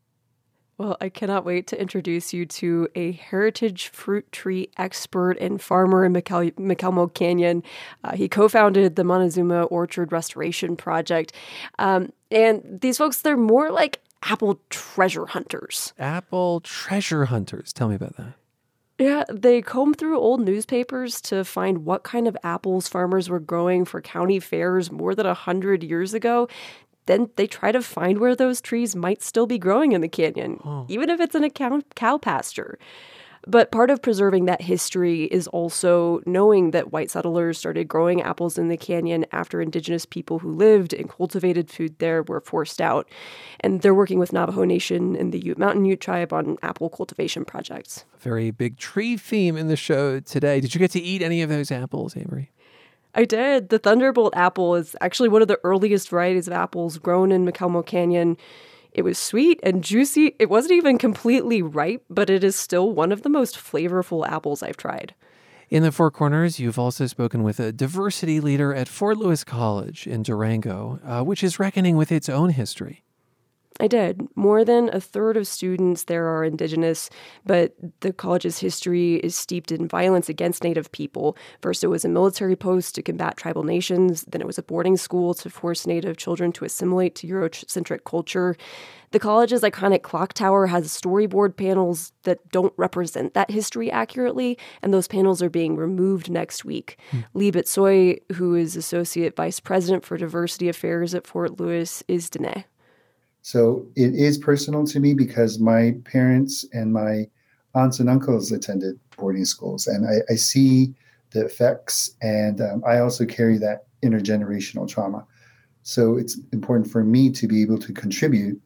Well, 0.76 0.98
I 1.00 1.08
cannot 1.08 1.46
wait 1.46 1.66
to 1.68 1.80
introduce 1.80 2.34
you 2.34 2.44
to 2.44 2.88
a 2.94 3.12
heritage 3.12 3.88
fruit 3.88 4.30
tree 4.30 4.68
expert 4.76 5.38
and 5.40 5.62
farmer 5.62 6.04
in 6.04 6.12
McElmo 6.12 7.14
Canyon. 7.14 7.62
Uh, 8.04 8.16
he 8.16 8.28
co 8.28 8.50
founded 8.50 8.96
the 8.96 9.04
Montezuma 9.04 9.62
Orchard 9.62 10.12
Restoration 10.12 10.76
Project. 10.76 11.32
Um, 11.78 12.12
and 12.30 12.80
these 12.82 12.98
folks, 12.98 13.22
they're 13.22 13.38
more 13.38 13.70
like 13.70 14.02
apple 14.22 14.60
treasure 14.70 15.26
hunters. 15.26 15.92
Apple 15.98 16.60
treasure 16.60 17.26
hunters. 17.26 17.72
Tell 17.72 17.88
me 17.88 17.94
about 17.94 18.16
that. 18.16 18.34
Yeah, 18.98 19.24
they 19.28 19.62
comb 19.62 19.94
through 19.94 20.18
old 20.18 20.40
newspapers 20.40 21.20
to 21.22 21.44
find 21.44 21.84
what 21.84 22.04
kind 22.04 22.28
of 22.28 22.36
apples 22.44 22.86
farmers 22.86 23.28
were 23.28 23.40
growing 23.40 23.84
for 23.84 24.00
county 24.00 24.38
fairs 24.38 24.92
more 24.92 25.14
than 25.14 25.26
a 25.26 25.34
hundred 25.34 25.82
years 25.82 26.14
ago. 26.14 26.48
Then 27.06 27.30
they 27.34 27.48
try 27.48 27.72
to 27.72 27.82
find 27.82 28.18
where 28.18 28.36
those 28.36 28.60
trees 28.60 28.94
might 28.94 29.22
still 29.22 29.46
be 29.46 29.58
growing 29.58 29.90
in 29.90 30.02
the 30.02 30.08
canyon, 30.08 30.60
oh. 30.64 30.86
even 30.88 31.10
if 31.10 31.20
it's 31.20 31.34
in 31.34 31.42
a 31.42 31.50
cow, 31.50 31.80
cow 31.96 32.16
pasture. 32.16 32.78
But 33.46 33.72
part 33.72 33.90
of 33.90 34.00
preserving 34.00 34.44
that 34.44 34.62
history 34.62 35.24
is 35.24 35.48
also 35.48 36.20
knowing 36.26 36.70
that 36.70 36.92
white 36.92 37.10
settlers 37.10 37.58
started 37.58 37.88
growing 37.88 38.22
apples 38.22 38.56
in 38.56 38.68
the 38.68 38.76
canyon 38.76 39.26
after 39.32 39.60
indigenous 39.60 40.06
people 40.06 40.38
who 40.38 40.52
lived 40.52 40.92
and 40.92 41.08
cultivated 41.08 41.68
food 41.68 41.98
there 41.98 42.22
were 42.22 42.40
forced 42.40 42.80
out. 42.80 43.08
And 43.60 43.82
they're 43.82 43.94
working 43.94 44.20
with 44.20 44.32
Navajo 44.32 44.64
Nation 44.64 45.16
and 45.16 45.32
the 45.32 45.40
Ute 45.40 45.58
Mountain 45.58 45.84
Ute 45.86 46.00
tribe 46.00 46.32
on 46.32 46.56
apple 46.62 46.88
cultivation 46.88 47.44
projects. 47.44 48.04
Very 48.20 48.52
big 48.52 48.78
tree 48.78 49.16
theme 49.16 49.56
in 49.56 49.66
the 49.66 49.76
show 49.76 50.20
today. 50.20 50.60
Did 50.60 50.74
you 50.74 50.78
get 50.78 50.92
to 50.92 51.00
eat 51.00 51.20
any 51.20 51.42
of 51.42 51.48
those 51.48 51.72
apples, 51.72 52.16
Avery? 52.16 52.52
I 53.14 53.24
did. 53.24 53.68
The 53.68 53.78
Thunderbolt 53.78 54.34
apple 54.36 54.74
is 54.76 54.96
actually 55.00 55.28
one 55.28 55.42
of 55.42 55.48
the 55.48 55.60
earliest 55.64 56.08
varieties 56.08 56.46
of 56.46 56.54
apples 56.54 56.96
grown 56.96 57.30
in 57.32 57.44
McElmo 57.44 57.84
Canyon. 57.84 58.38
It 58.92 59.02
was 59.02 59.18
sweet 59.18 59.58
and 59.62 59.82
juicy. 59.82 60.36
It 60.38 60.50
wasn't 60.50 60.74
even 60.74 60.98
completely 60.98 61.62
ripe, 61.62 62.04
but 62.10 62.28
it 62.28 62.44
is 62.44 62.56
still 62.56 62.92
one 62.92 63.10
of 63.10 63.22
the 63.22 63.30
most 63.30 63.56
flavorful 63.56 64.26
apples 64.26 64.62
I've 64.62 64.76
tried. 64.76 65.14
In 65.70 65.82
the 65.82 65.90
Four 65.90 66.10
Corners, 66.10 66.60
you've 66.60 66.78
also 66.78 67.06
spoken 67.06 67.42
with 67.42 67.58
a 67.58 67.72
diversity 67.72 68.40
leader 68.40 68.74
at 68.74 68.88
Fort 68.88 69.16
Lewis 69.16 69.42
College 69.42 70.06
in 70.06 70.22
Durango, 70.22 71.00
uh, 71.02 71.22
which 71.22 71.42
is 71.42 71.58
reckoning 71.58 71.96
with 71.96 72.12
its 72.12 72.28
own 72.28 72.50
history. 72.50 73.02
I 73.80 73.86
did. 73.86 74.20
More 74.36 74.64
than 74.64 74.90
a 74.92 75.00
third 75.00 75.36
of 75.36 75.46
students 75.46 76.04
there 76.04 76.26
are 76.26 76.44
indigenous, 76.44 77.10
but 77.44 77.74
the 78.00 78.12
college's 78.12 78.58
history 78.58 79.16
is 79.16 79.34
steeped 79.34 79.72
in 79.72 79.88
violence 79.88 80.28
against 80.28 80.62
Native 80.62 80.92
people. 80.92 81.36
First, 81.60 81.82
it 81.82 81.88
was 81.88 82.04
a 82.04 82.08
military 82.08 82.56
post 82.56 82.94
to 82.94 83.02
combat 83.02 83.36
tribal 83.36 83.62
nations, 83.62 84.24
then, 84.28 84.40
it 84.40 84.46
was 84.46 84.58
a 84.58 84.62
boarding 84.62 84.96
school 84.96 85.34
to 85.34 85.48
force 85.50 85.86
Native 85.86 86.16
children 86.16 86.52
to 86.52 86.64
assimilate 86.64 87.14
to 87.16 87.26
Eurocentric 87.26 88.04
culture. 88.04 88.56
The 89.12 89.18
college's 89.18 89.60
iconic 89.60 90.02
clock 90.02 90.32
tower 90.32 90.66
has 90.68 90.88
storyboard 90.88 91.56
panels 91.56 92.12
that 92.22 92.48
don't 92.50 92.72
represent 92.78 93.34
that 93.34 93.50
history 93.50 93.90
accurately, 93.90 94.58
and 94.80 94.92
those 94.92 95.06
panels 95.06 95.42
are 95.42 95.50
being 95.50 95.76
removed 95.76 96.30
next 96.30 96.64
week. 96.64 96.98
Mm. 97.12 97.24
Lee 97.34 97.52
Bitsoy, 97.52 98.20
who 98.34 98.54
is 98.54 98.74
Associate 98.74 99.36
Vice 99.36 99.60
President 99.60 100.04
for 100.04 100.16
Diversity 100.16 100.68
Affairs 100.68 101.14
at 101.14 101.26
Fort 101.26 101.60
Lewis, 101.60 102.02
is 102.08 102.30
Dene. 102.30 102.64
So 103.42 103.86
it 103.96 104.14
is 104.14 104.38
personal 104.38 104.86
to 104.86 105.00
me 105.00 105.14
because 105.14 105.58
my 105.58 105.96
parents 106.04 106.64
and 106.72 106.92
my 106.92 107.26
aunts 107.74 108.00
and 108.00 108.08
uncles 108.08 108.52
attended 108.52 108.98
boarding 109.16 109.44
schools, 109.44 109.86
and 109.86 110.06
I, 110.06 110.32
I 110.32 110.36
see 110.36 110.94
the 111.30 111.44
effects, 111.44 112.14
and 112.22 112.60
um, 112.60 112.82
I 112.86 112.98
also 112.98 113.24
carry 113.24 113.58
that 113.58 113.86
intergenerational 114.02 114.88
trauma. 114.88 115.26
So 115.82 116.16
it's 116.16 116.38
important 116.52 116.90
for 116.90 117.02
me 117.02 117.30
to 117.30 117.48
be 117.48 117.62
able 117.62 117.78
to 117.78 117.92
contribute 117.92 118.60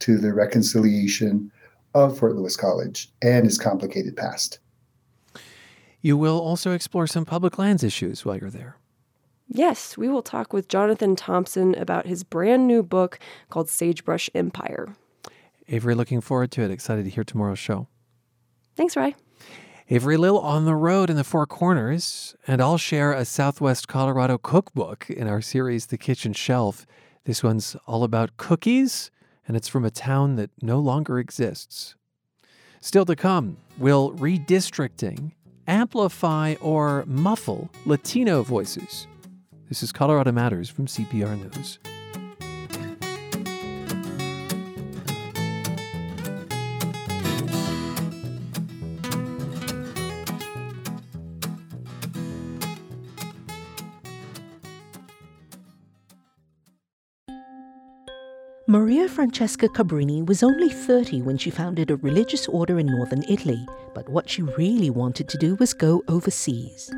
to 0.00 0.18
the 0.18 0.32
reconciliation 0.32 1.50
of 1.94 2.18
Fort 2.18 2.36
Lewis 2.36 2.56
College 2.56 3.10
and 3.22 3.46
its 3.46 3.58
complicated 3.58 4.16
past. 4.16 4.60
You 6.00 6.16
will 6.16 6.38
also 6.38 6.72
explore 6.72 7.06
some 7.06 7.24
public 7.24 7.58
lands 7.58 7.82
issues 7.82 8.24
while 8.24 8.36
you're 8.36 8.50
there. 8.50 8.76
Yes, 9.54 9.98
we 9.98 10.08
will 10.08 10.22
talk 10.22 10.54
with 10.54 10.66
Jonathan 10.66 11.14
Thompson 11.14 11.74
about 11.74 12.06
his 12.06 12.24
brand 12.24 12.66
new 12.66 12.82
book 12.82 13.18
called 13.50 13.68
Sagebrush 13.68 14.30
Empire. 14.34 14.96
Avery, 15.68 15.94
looking 15.94 16.22
forward 16.22 16.50
to 16.52 16.62
it. 16.62 16.70
Excited 16.70 17.04
to 17.04 17.10
hear 17.10 17.22
tomorrow's 17.22 17.58
show. 17.58 17.86
Thanks, 18.76 18.96
Rye. 18.96 19.14
Avery 19.90 20.16
Lill 20.16 20.38
on 20.38 20.64
the 20.64 20.74
road 20.74 21.10
in 21.10 21.16
the 21.16 21.24
Four 21.24 21.46
Corners, 21.46 22.34
and 22.46 22.62
I'll 22.62 22.78
share 22.78 23.12
a 23.12 23.26
Southwest 23.26 23.88
Colorado 23.88 24.38
cookbook 24.38 25.10
in 25.10 25.28
our 25.28 25.42
series, 25.42 25.86
The 25.86 25.98
Kitchen 25.98 26.32
Shelf. 26.32 26.86
This 27.24 27.42
one's 27.42 27.76
all 27.86 28.04
about 28.04 28.38
cookies, 28.38 29.10
and 29.46 29.54
it's 29.54 29.68
from 29.68 29.84
a 29.84 29.90
town 29.90 30.36
that 30.36 30.50
no 30.62 30.78
longer 30.78 31.18
exists. 31.18 31.94
Still 32.80 33.04
to 33.04 33.14
come, 33.14 33.58
will 33.76 34.12
redistricting 34.12 35.32
amplify 35.68 36.54
or 36.62 37.04
muffle 37.06 37.70
Latino 37.84 38.42
voices? 38.42 39.06
This 39.72 39.82
is 39.82 39.90
Colorado 39.90 40.32
Matters 40.32 40.68
from 40.68 40.84
CPR 40.84 41.34
News. 41.40 41.78
Maria 58.66 59.08
Francesca 59.08 59.68
Cabrini 59.68 60.26
was 60.26 60.42
only 60.42 60.68
30 60.68 61.22
when 61.22 61.38
she 61.38 61.48
founded 61.48 61.90
a 61.90 61.96
religious 61.96 62.46
order 62.46 62.78
in 62.78 62.88
northern 62.88 63.24
Italy, 63.26 63.66
but 63.94 64.06
what 64.10 64.28
she 64.28 64.42
really 64.42 64.90
wanted 64.90 65.30
to 65.30 65.38
do 65.38 65.54
was 65.54 65.72
go 65.72 66.02
overseas. 66.08 66.92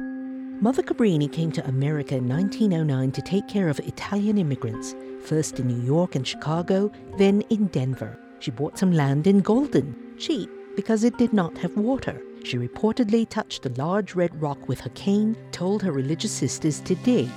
Mother 0.61 0.83
Cabrini 0.83 1.31
came 1.31 1.51
to 1.53 1.67
America 1.67 2.17
in 2.17 2.29
1909 2.29 3.11
to 3.13 3.23
take 3.23 3.47
care 3.49 3.69
of 3.69 3.81
Italian 3.81 4.39
immigrants, 4.39 4.95
first 5.25 5.59
in 5.59 5.67
New 5.67 5.85
York 5.85 6.15
and 6.15 6.27
Chicago, 6.27 6.91
then 7.19 7.43
in 7.51 7.67
Denver. 7.67 8.19
She 8.39 8.51
bought 8.51 8.79
some 8.79 8.93
land 8.93 9.27
in 9.27 9.41
Golden, 9.41 9.95
cheap 10.17 10.49
because 10.77 11.03
it 11.05 11.19
did 11.19 11.33
not 11.33 11.59
have 11.59 11.77
water. 11.77 12.23
She 12.45 12.57
reportedly 12.57 13.29
touched 13.29 13.67
a 13.67 13.71
large 13.71 14.15
red 14.15 14.41
rock 14.41 14.69
with 14.69 14.81
her 14.81 14.91
cane, 14.91 15.37
told 15.51 15.83
her 15.83 15.93
religious 15.93 16.33
sisters 16.33 16.81
to 16.81 16.95
dig, 16.97 17.29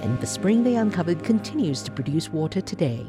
and 0.00 0.18
the 0.20 0.26
spring 0.26 0.64
they 0.64 0.76
uncovered 0.76 1.22
continues 1.22 1.82
to 1.82 1.92
produce 1.92 2.30
water 2.30 2.60
today. 2.60 3.06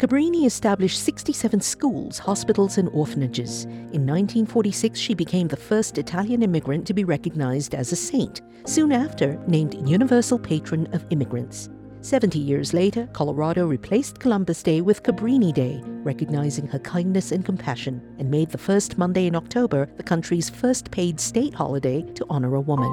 Cabrini 0.00 0.46
established 0.46 1.04
67 1.04 1.60
schools, 1.60 2.18
hospitals, 2.18 2.78
and 2.78 2.88
orphanages. 2.94 3.64
In 3.64 4.06
1946, 4.06 4.98
she 4.98 5.12
became 5.12 5.46
the 5.46 5.58
first 5.58 5.98
Italian 5.98 6.42
immigrant 6.42 6.86
to 6.86 6.94
be 6.94 7.04
recognized 7.04 7.74
as 7.74 7.92
a 7.92 7.96
saint, 7.96 8.40
soon 8.64 8.92
after, 8.92 9.36
named 9.46 9.86
Universal 9.86 10.38
Patron 10.38 10.88
of 10.94 11.04
Immigrants. 11.10 11.68
70 12.00 12.38
years 12.38 12.72
later, 12.72 13.08
Colorado 13.12 13.66
replaced 13.66 14.18
Columbus 14.18 14.62
Day 14.62 14.80
with 14.80 15.02
Cabrini 15.02 15.52
Day, 15.52 15.82
recognizing 15.84 16.66
her 16.68 16.78
kindness 16.78 17.30
and 17.30 17.44
compassion, 17.44 18.00
and 18.18 18.30
made 18.30 18.48
the 18.48 18.56
first 18.56 18.96
Monday 18.96 19.26
in 19.26 19.36
October 19.36 19.84
the 19.98 20.02
country's 20.02 20.48
first 20.48 20.90
paid 20.90 21.20
state 21.20 21.52
holiday 21.52 22.00
to 22.14 22.24
honor 22.30 22.54
a 22.54 22.60
woman. 22.62 22.90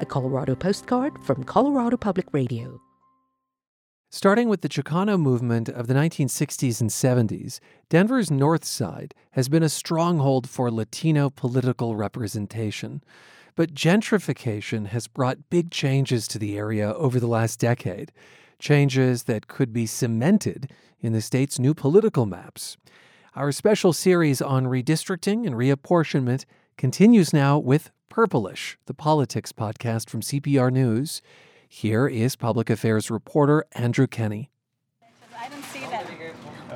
A 0.00 0.04
Colorado 0.04 0.56
postcard 0.56 1.16
from 1.22 1.44
Colorado 1.44 1.96
Public 1.96 2.26
Radio. 2.32 2.80
Starting 4.16 4.48
with 4.48 4.62
the 4.62 4.68
Chicano 4.70 5.20
movement 5.20 5.68
of 5.68 5.88
the 5.88 5.92
1960s 5.92 6.80
and 6.80 6.88
70s, 6.88 7.60
Denver's 7.90 8.30
North 8.30 8.64
Side 8.64 9.14
has 9.32 9.50
been 9.50 9.62
a 9.62 9.68
stronghold 9.68 10.48
for 10.48 10.70
Latino 10.70 11.28
political 11.28 11.96
representation. 11.96 13.04
But 13.56 13.74
gentrification 13.74 14.86
has 14.86 15.06
brought 15.06 15.50
big 15.50 15.70
changes 15.70 16.26
to 16.28 16.38
the 16.38 16.56
area 16.56 16.94
over 16.94 17.20
the 17.20 17.26
last 17.26 17.60
decade, 17.60 18.10
changes 18.58 19.24
that 19.24 19.48
could 19.48 19.74
be 19.74 19.84
cemented 19.84 20.70
in 20.98 21.12
the 21.12 21.20
state's 21.20 21.58
new 21.58 21.74
political 21.74 22.24
maps. 22.24 22.78
Our 23.34 23.52
special 23.52 23.92
series 23.92 24.40
on 24.40 24.64
redistricting 24.64 25.44
and 25.46 25.54
reapportionment 25.54 26.46
continues 26.78 27.34
now 27.34 27.58
with 27.58 27.90
Purplish, 28.08 28.78
the 28.86 28.94
politics 28.94 29.52
podcast 29.52 30.08
from 30.08 30.22
CPR 30.22 30.72
News. 30.72 31.20
Here 31.68 32.06
is 32.06 32.36
public 32.36 32.70
affairs 32.70 33.10
reporter 33.10 33.64
Andrew 33.72 34.06
Kenny. 34.06 34.50
I 35.36 35.48
didn't 35.48 35.64
see 35.64 35.80
that. 35.80 36.06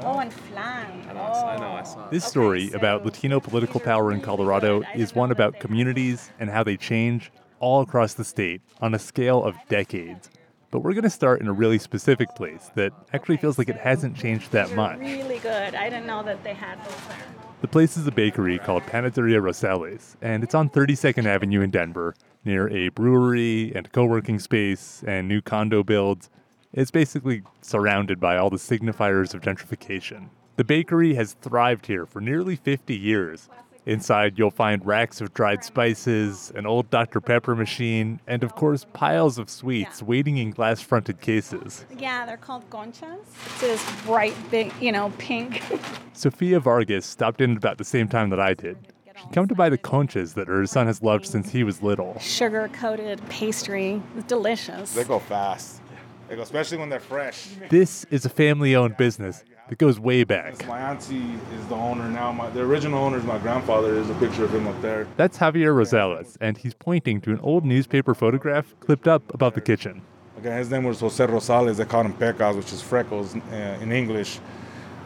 Oh, 0.03 0.19
and 0.19 0.33
flan. 0.33 1.07
I 1.09 1.13
know, 1.13 1.21
I 1.21 1.57
know, 1.57 1.67
I 1.67 1.81
oh. 1.81 1.85
saw 1.85 2.09
This 2.09 2.25
story 2.25 2.63
okay, 2.63 2.71
so 2.71 2.79
about 2.79 3.05
Latino 3.05 3.39
political 3.39 3.81
power 3.81 4.13
in 4.13 4.21
Colorado 4.21 4.83
is 4.95 5.15
one 5.15 5.31
about 5.31 5.61
communities 5.61 6.31
and 6.39 6.49
how 6.49 6.65
they 6.65 6.77
change 6.77 7.31
all 7.59 7.83
across 7.83 8.15
the 8.15 8.25
state 8.25 8.63
on 8.81 8.95
a 8.95 8.99
scale 8.99 9.45
of 9.45 9.57
decades. 9.69 10.31
But 10.71 10.81
we're 10.81 10.93
going 10.93 11.05
to 11.05 11.11
start 11.11 11.41
in 11.41 11.49
a 11.49 11.53
really 11.53 11.79
specific 11.79 12.35
place 12.35 12.71
that 12.77 12.93
actually 13.13 13.37
feels 13.37 13.59
like 13.59 13.69
it 13.69 13.77
hasn't 13.77 14.17
changed 14.17 14.53
that 14.53 14.75
much. 14.75 14.99
Really 15.01 15.39
good. 15.39 15.75
I 15.75 15.91
didn't 15.91 16.07
know 16.07 16.23
that 16.23 16.43
they 16.45 16.55
had 16.55 16.79
those 16.85 17.07
there. 17.09 17.40
The 17.61 17.69
place 17.69 17.99
is 17.99 18.07
a 18.07 18.11
bakery 18.11 18.59
called 18.59 18.85
Panaderia 18.85 19.39
Rosales, 19.39 20.17
and 20.23 20.43
it's 20.43 20.55
on 20.55 20.71
32nd 20.71 21.27
Avenue 21.27 21.61
in 21.61 21.71
Denver, 21.71 22.15
near 22.43 22.71
a 22.71 22.89
brewery 22.89 23.71
and 23.75 23.93
co 23.93 24.07
working 24.07 24.39
space 24.39 25.05
and 25.07 25.29
new 25.29 25.43
condo 25.43 25.83
builds. 25.83 26.31
It's 26.73 26.91
basically 26.91 27.43
surrounded 27.61 28.19
by 28.19 28.39
all 28.39 28.49
the 28.49 28.57
signifiers 28.57 29.35
of 29.35 29.43
gentrification. 29.43 30.31
The 30.57 30.65
bakery 30.65 31.13
has 31.17 31.35
thrived 31.35 31.85
here 31.85 32.07
for 32.07 32.23
nearly 32.23 32.57
50 32.57 32.97
years. 32.97 33.51
Inside, 33.87 34.39
you'll 34.39 34.51
find 34.51 34.85
racks 34.85 35.21
of 35.21 35.33
dried 35.33 35.65
spices, 35.65 36.53
an 36.55 36.67
old 36.67 36.91
Dr. 36.91 37.21
Pepper 37.21 37.57
machine, 37.57 38.21
and 38.27 38.45
of 38.45 38.55
course, 38.55 38.87
piles 38.93 39.39
of 39.39 39.49
sweets 39.49 40.01
yeah. 40.01 40.07
waiting 40.07 40.37
in 40.37 40.51
glass 40.51 40.83
fronted 40.83 41.21
cases. 41.21 41.87
Yeah, 41.97 42.27
they're 42.27 42.37
called 42.37 42.69
conchas. 42.69 43.19
It's 43.47 43.61
this 43.61 44.03
bright, 44.05 44.35
big, 44.51 44.73
you 44.81 44.93
know, 44.93 45.13
pink. 45.19 45.63
Sophia 46.13 46.61
Vargas 46.61 47.07
stopped 47.07 47.41
in 47.41 47.57
about 47.57 47.79
the 47.79 47.85
same 47.85 48.07
time 48.07 48.29
that 48.31 48.41
I 48.41 48.53
did. 48.53 48.77
She'd 49.17 49.33
come 49.33 49.49
to 49.49 49.55
buy 49.55 49.69
the 49.69 49.79
conchas 49.79 50.35
that 50.35 50.49
her 50.49 50.67
son 50.67 50.87
has 50.87 51.03
loved 51.03 51.27
since 51.27 51.51
he 51.51 51.65
was 51.65 51.83
little. 51.83 52.19
Sugar 52.19 52.71
coated 52.73 53.27
pastry. 53.29 54.03
It's 54.17 54.27
delicious. 54.27 54.95
They 54.95 55.05
go 55.05 55.19
fast. 55.19 55.81
They 56.29 56.37
go, 56.37 56.43
especially 56.43 56.79
when 56.79 56.89
they're 56.89 57.01
fresh. 57.01 57.49
This 57.71 58.05
is 58.11 58.25
a 58.25 58.29
family 58.29 58.77
owned 58.77 58.97
business 58.97 59.45
that 59.71 59.79
goes 59.79 60.01
way 60.01 60.25
back. 60.25 60.67
My 60.67 60.81
auntie 60.81 61.39
is 61.55 61.67
the 61.69 61.77
owner 61.77 62.09
now. 62.09 62.33
My, 62.33 62.51
the 62.51 62.61
original 62.61 62.99
owner 63.05 63.19
is 63.19 63.25
my 63.25 63.39
grandfather. 63.39 63.95
There's 63.95 64.11
a 64.11 64.15
picture 64.15 64.45
of 64.45 64.53
him 64.53 64.67
up 64.67 64.83
there. 64.83 65.07
That's 65.17 65.39
Javier 65.39 65.73
Rosales, 65.73 66.37
and 66.41 66.59
he's 66.59 66.75
pointing 66.75 67.21
to 67.21 67.31
an 67.31 67.39
old 67.39 67.65
newspaper 67.65 68.13
photograph 68.13 68.75
clipped 68.81 69.07
up 69.07 69.33
above 69.33 69.55
the 69.55 69.61
kitchen. 69.61 70.03
Okay, 70.41 70.57
his 70.57 70.71
name 70.71 70.83
was 70.83 70.99
Jose 70.99 71.25
Rosales. 71.25 71.77
They 71.77 71.85
called 71.85 72.07
him 72.07 72.15
Pecas, 72.15 72.57
which 72.57 72.73
is 72.73 72.83
freckles 72.83 73.37
uh, 73.37 73.79
in 73.81 73.93
English. 73.93 74.41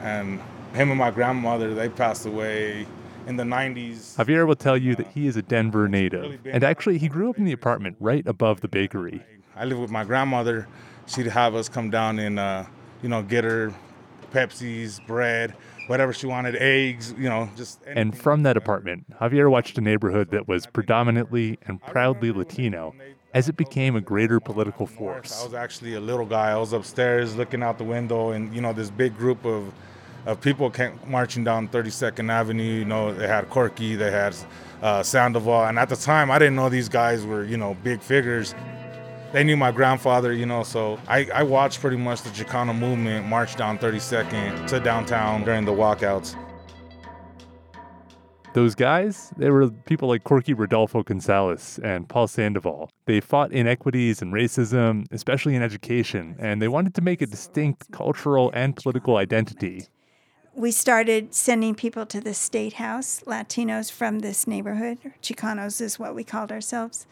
And 0.01 0.41
him 0.73 0.91
and 0.91 0.99
my 0.99 1.11
grandmother, 1.11 1.75
they 1.75 1.91
passed 1.91 2.25
away 2.25 2.87
in 3.27 3.37
the 3.37 3.45
90s. 3.45 4.17
Javier 4.17 4.47
will 4.47 4.57
tell 4.57 4.79
you 4.79 4.97
that 4.97 5.09
he 5.09 5.27
is 5.27 5.37
a 5.37 5.43
Denver 5.43 5.89
native. 5.89 6.39
And 6.47 6.65
actually, 6.65 6.97
he 6.97 7.09
grew 7.09 7.29
up 7.29 7.37
in 7.37 7.45
the 7.45 7.53
apartment 7.53 7.99
right 8.01 8.27
above 8.27 8.63
the 8.63 8.69
bakery. 8.69 9.23
I 9.57 9.67
live 9.67 9.79
with 9.79 9.91
my 9.91 10.05
grandmother. 10.05 10.67
She'd 11.07 11.27
have 11.27 11.55
us 11.55 11.69
come 11.69 11.91
down 11.91 12.19
and, 12.19 12.39
uh, 12.39 12.65
you 13.03 13.11
know, 13.11 13.23
get 13.23 13.45
her 13.45 13.75
Pepsi's, 14.35 15.01
bread, 15.07 15.55
whatever 15.87 16.13
she 16.13 16.27
wanted, 16.27 16.57
eggs, 16.57 17.15
you 17.17 17.29
know, 17.29 17.49
just. 17.57 17.81
And 17.87 18.17
from 18.17 18.43
that 18.43 18.57
apartment, 18.57 19.07
Javier 19.21 19.51
watched 19.51 19.79
a 19.79 19.81
neighborhood 19.81 20.31
that 20.33 20.49
was 20.49 20.67
predominantly 20.67 21.59
and 21.67 21.81
proudly 21.81 22.33
Latino 22.33 22.95
as 23.33 23.49
it 23.49 23.57
became 23.57 23.97
a 23.97 24.01
greater 24.01 24.41
political 24.41 24.87
force. 24.87 25.41
I 25.41 25.45
was 25.45 25.55
actually 25.55 25.95
a 25.95 26.01
little 26.01 26.27
guy. 26.27 26.51
I 26.51 26.57
was 26.57 26.73
upstairs 26.73 27.35
looking 27.37 27.63
out 27.63 27.79
the 27.79 27.85
window, 27.85 28.31
and, 28.31 28.55
you 28.55 28.61
know, 28.61 28.73
this 28.73 28.91
big 28.91 29.17
group 29.17 29.45
of 29.45 29.73
of 30.27 30.41
people 30.41 30.71
came 30.71 30.99
marching 31.07 31.45
down 31.45 31.69
32nd 31.69 32.31
Avenue. 32.31 32.63
You 32.63 32.85
know, 32.85 33.13
they 33.13 33.29
had 33.29 33.51
Corky, 33.51 33.95
they 33.95 34.11
had 34.11 34.35
uh, 34.83 35.03
Sandoval, 35.03 35.67
and 35.67 35.79
at 35.79 35.89
the 35.89 35.97
time, 35.97 36.31
I 36.31 36.39
didn't 36.39 36.57
know 36.57 36.69
these 36.69 36.89
guys 36.89 37.27
were 37.27 37.45
you 37.45 37.57
know 37.57 37.77
big 37.83 38.01
figures. 38.01 38.55
They 39.35 39.43
knew 39.43 39.57
my 39.57 39.73
grandfather, 39.73 40.33
you 40.33 40.47
know, 40.47 40.63
so 40.63 40.97
I, 41.09 41.29
I 41.35 41.43
watched 41.43 41.81
pretty 41.81 41.97
much 41.97 42.23
the 42.23 42.31
Chicano 42.31 42.73
movement 42.73 43.27
march 43.27 43.57
down 43.57 43.79
32nd 43.79 44.69
to 44.69 44.79
downtown 44.79 45.43
during 45.43 45.65
the 45.65 45.73
walkouts. 45.73 46.37
Those 48.53 48.77
guys, 48.77 49.33
they 49.37 49.51
were 49.51 49.71
people 49.71 50.09
like 50.09 50.23
Corky 50.23 50.55
Rodolfo 50.55 51.03
Gonzalez 51.03 51.81
and 51.83 52.09
Paul 52.09 52.29
Sandoval. 52.29 52.91
They 53.07 53.19
fought 53.19 53.51
inequities 53.51 54.23
and 54.23 54.33
racism, 54.33 55.07
especially 55.11 55.57
in 55.57 55.63
education, 55.63 56.37
and 56.39 56.63
they 56.63 56.69
wanted 56.69 56.95
to 56.95 57.01
make 57.01 57.21
a 57.21 57.27
distinct 57.27 57.91
cultural 57.91 58.53
and 58.55 58.77
political 58.77 59.17
identity. 59.17 59.89
We 60.55 60.71
started 60.71 61.35
sending 61.35 61.75
people 61.75 62.07
to 62.07 62.21
the 62.21 62.35
state 62.35 62.75
house, 62.75 63.25
Latinos 63.27 63.91
from 63.91 64.21
this 64.21 64.47
neighborhood, 64.47 64.99
Chicanos 65.21 65.81
is 65.81 65.99
what 65.99 66.15
we 66.15 66.23
called 66.23 66.53
ourselves, 66.53 67.09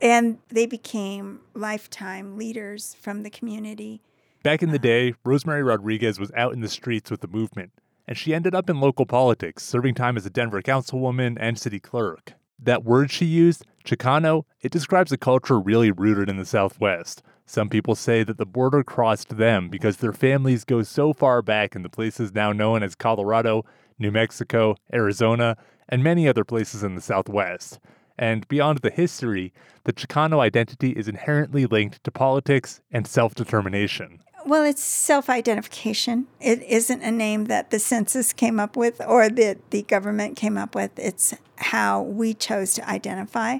and 0.00 0.38
they 0.48 0.66
became 0.66 1.40
lifetime 1.54 2.36
leaders 2.36 2.96
from 3.00 3.22
the 3.22 3.30
community. 3.30 4.02
Back 4.42 4.62
in 4.62 4.70
the 4.70 4.76
um, 4.76 4.82
day, 4.82 5.14
Rosemary 5.24 5.62
Rodriguez 5.62 6.18
was 6.20 6.30
out 6.36 6.52
in 6.52 6.60
the 6.60 6.68
streets 6.68 7.10
with 7.10 7.20
the 7.20 7.28
movement 7.28 7.72
and 8.06 8.18
she 8.18 8.34
ended 8.34 8.54
up 8.54 8.68
in 8.68 8.80
local 8.80 9.06
politics, 9.06 9.64
serving 9.64 9.94
time 9.94 10.16
as 10.16 10.26
a 10.26 10.30
Denver 10.30 10.62
councilwoman 10.62 11.36
and 11.40 11.58
city 11.58 11.80
clerk. 11.80 12.34
That 12.58 12.84
word 12.84 13.10
she 13.10 13.24
used, 13.24 13.66
Chicano, 13.84 14.44
it 14.60 14.72
describes 14.72 15.12
a 15.12 15.18
culture 15.18 15.58
really 15.58 15.90
rooted 15.90 16.28
in 16.28 16.36
the 16.36 16.44
Southwest. 16.44 17.22
Some 17.46 17.68
people 17.68 17.94
say 17.94 18.22
that 18.24 18.38
the 18.38 18.46
border 18.46 18.82
crossed 18.82 19.36
them 19.36 19.68
because 19.68 19.98
their 19.98 20.12
families 20.12 20.64
go 20.64 20.82
so 20.82 21.12
far 21.12 21.42
back 21.42 21.74
in 21.74 21.82
the 21.82 21.90
places 21.90 22.32
now 22.32 22.52
known 22.52 22.82
as 22.82 22.94
Colorado, 22.94 23.64
New 23.98 24.10
Mexico, 24.10 24.76
Arizona, 24.92 25.56
and 25.88 26.02
many 26.02 26.26
other 26.26 26.44
places 26.44 26.82
in 26.82 26.94
the 26.94 27.02
Southwest. 27.02 27.78
And 28.18 28.46
beyond 28.48 28.78
the 28.78 28.90
history, 28.90 29.52
the 29.84 29.92
Chicano 29.92 30.38
identity 30.38 30.90
is 30.90 31.08
inherently 31.08 31.66
linked 31.66 32.02
to 32.04 32.10
politics 32.10 32.80
and 32.90 33.06
self 33.06 33.34
determination. 33.34 34.20
Well, 34.46 34.64
it's 34.64 34.82
self 34.82 35.30
identification. 35.30 36.26
It 36.40 36.62
isn't 36.62 37.02
a 37.02 37.10
name 37.10 37.46
that 37.46 37.70
the 37.70 37.78
census 37.78 38.32
came 38.32 38.60
up 38.60 38.76
with 38.76 39.00
or 39.06 39.28
that 39.28 39.70
the 39.70 39.82
government 39.82 40.36
came 40.36 40.58
up 40.58 40.74
with. 40.74 40.90
It's 40.98 41.34
how 41.56 42.02
we 42.02 42.34
chose 42.34 42.74
to 42.74 42.88
identify. 42.88 43.58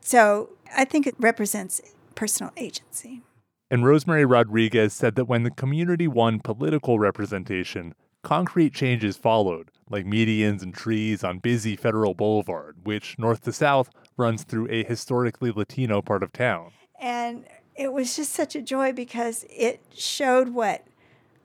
So 0.00 0.50
I 0.76 0.84
think 0.84 1.06
it 1.06 1.14
represents 1.18 1.80
personal 2.14 2.52
agency. 2.56 3.22
And 3.70 3.84
Rosemary 3.84 4.24
Rodriguez 4.24 4.92
said 4.92 5.16
that 5.16 5.24
when 5.24 5.42
the 5.42 5.50
community 5.50 6.06
won 6.06 6.40
political 6.40 6.98
representation, 6.98 7.94
concrete 8.22 8.72
changes 8.72 9.16
followed, 9.16 9.70
like 9.90 10.04
medians 10.04 10.62
and 10.62 10.74
trees 10.74 11.22
on 11.22 11.38
busy 11.38 11.76
Federal 11.76 12.14
Boulevard, 12.14 12.76
which, 12.84 13.18
north 13.18 13.42
to 13.42 13.52
south, 13.52 13.90
runs 14.16 14.42
through 14.42 14.68
a 14.70 14.84
historically 14.84 15.50
Latino 15.50 16.02
part 16.02 16.22
of 16.22 16.32
town. 16.32 16.72
And 17.00 17.44
it 17.76 17.92
was 17.92 18.16
just 18.16 18.32
such 18.32 18.56
a 18.56 18.62
joy 18.62 18.92
because 18.92 19.44
it 19.50 19.80
showed 19.94 20.50
what 20.50 20.84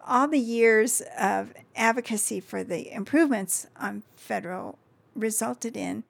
all 0.06 0.28
the 0.28 0.40
years 0.40 1.02
of 1.20 1.54
advocacy 1.76 2.40
for 2.40 2.64
the 2.64 2.92
improvements 2.92 3.68
on 3.80 4.04
federal 4.16 4.80
resulted 5.16 5.78
in. 5.78 6.04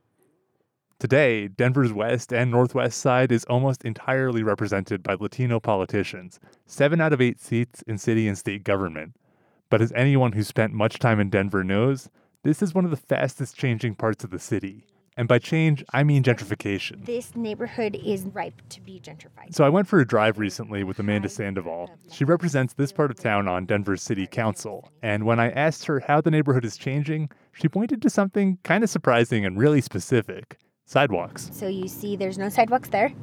Today, 0.99 1.47
Denver's 1.47 1.91
west 1.91 2.32
and 2.32 2.51
northwest 2.51 2.99
side 2.99 3.32
is 3.32 3.43
almost 3.45 3.84
entirely 3.84 4.43
represented 4.43 5.01
by 5.01 5.15
Latino 5.15 5.59
politicians, 5.59 6.39
seven 6.67 7.01
out 7.01 7.11
of 7.11 7.19
eight 7.19 7.41
seats 7.41 7.82
in 7.88 7.97
city 7.97 8.27
and 8.27 8.38
state 8.38 8.63
government. 8.63 9.15
But 9.71 9.82
as 9.82 9.91
anyone 9.93 10.34
who 10.34 10.43
spent 10.43 10.73
much 10.73 10.99
time 10.99 11.19
in 11.19 11.32
Denver 11.32 11.63
knows, 11.63 12.07
this 12.43 12.61
is 12.63 12.73
one 12.73 12.85
of 12.85 12.91
the 12.91 12.97
fastest 12.97 13.55
changing 13.55 13.95
parts 13.95 14.23
of 14.23 14.31
the 14.31 14.39
city. 14.39 14.85
And 15.17 15.27
by 15.27 15.39
change, 15.39 15.83
I 15.93 16.03
mean 16.03 16.23
gentrification. 16.23 17.05
This 17.05 17.35
neighborhood 17.35 17.99
is 18.03 18.23
ripe 18.23 18.61
to 18.69 18.81
be 18.81 18.99
gentrified. 18.99 19.53
So 19.53 19.63
I 19.63 19.69
went 19.69 19.87
for 19.87 19.99
a 19.99 20.07
drive 20.07 20.39
recently 20.39 20.83
with 20.83 20.97
Amanda 20.99 21.29
Sandoval. 21.29 21.91
She 22.11 22.23
represents 22.23 22.73
this 22.73 22.91
part 22.91 23.11
of 23.11 23.19
town 23.19 23.47
on 23.47 23.65
Denver's 23.65 24.01
City 24.01 24.25
Council. 24.25 24.89
And 25.03 25.25
when 25.25 25.39
I 25.39 25.51
asked 25.51 25.85
her 25.85 25.99
how 25.99 26.21
the 26.21 26.31
neighborhood 26.31 26.65
is 26.65 26.77
changing, 26.77 27.29
she 27.51 27.67
pointed 27.67 28.01
to 28.01 28.09
something 28.09 28.57
kind 28.63 28.83
of 28.83 28.89
surprising 28.89 29.45
and 29.45 29.59
really 29.59 29.81
specific 29.81 30.57
sidewalks. 30.85 31.49
So 31.53 31.67
you 31.67 31.87
see, 31.87 32.15
there's 32.15 32.37
no 32.37 32.49
sidewalks 32.49 32.89
there 32.89 33.13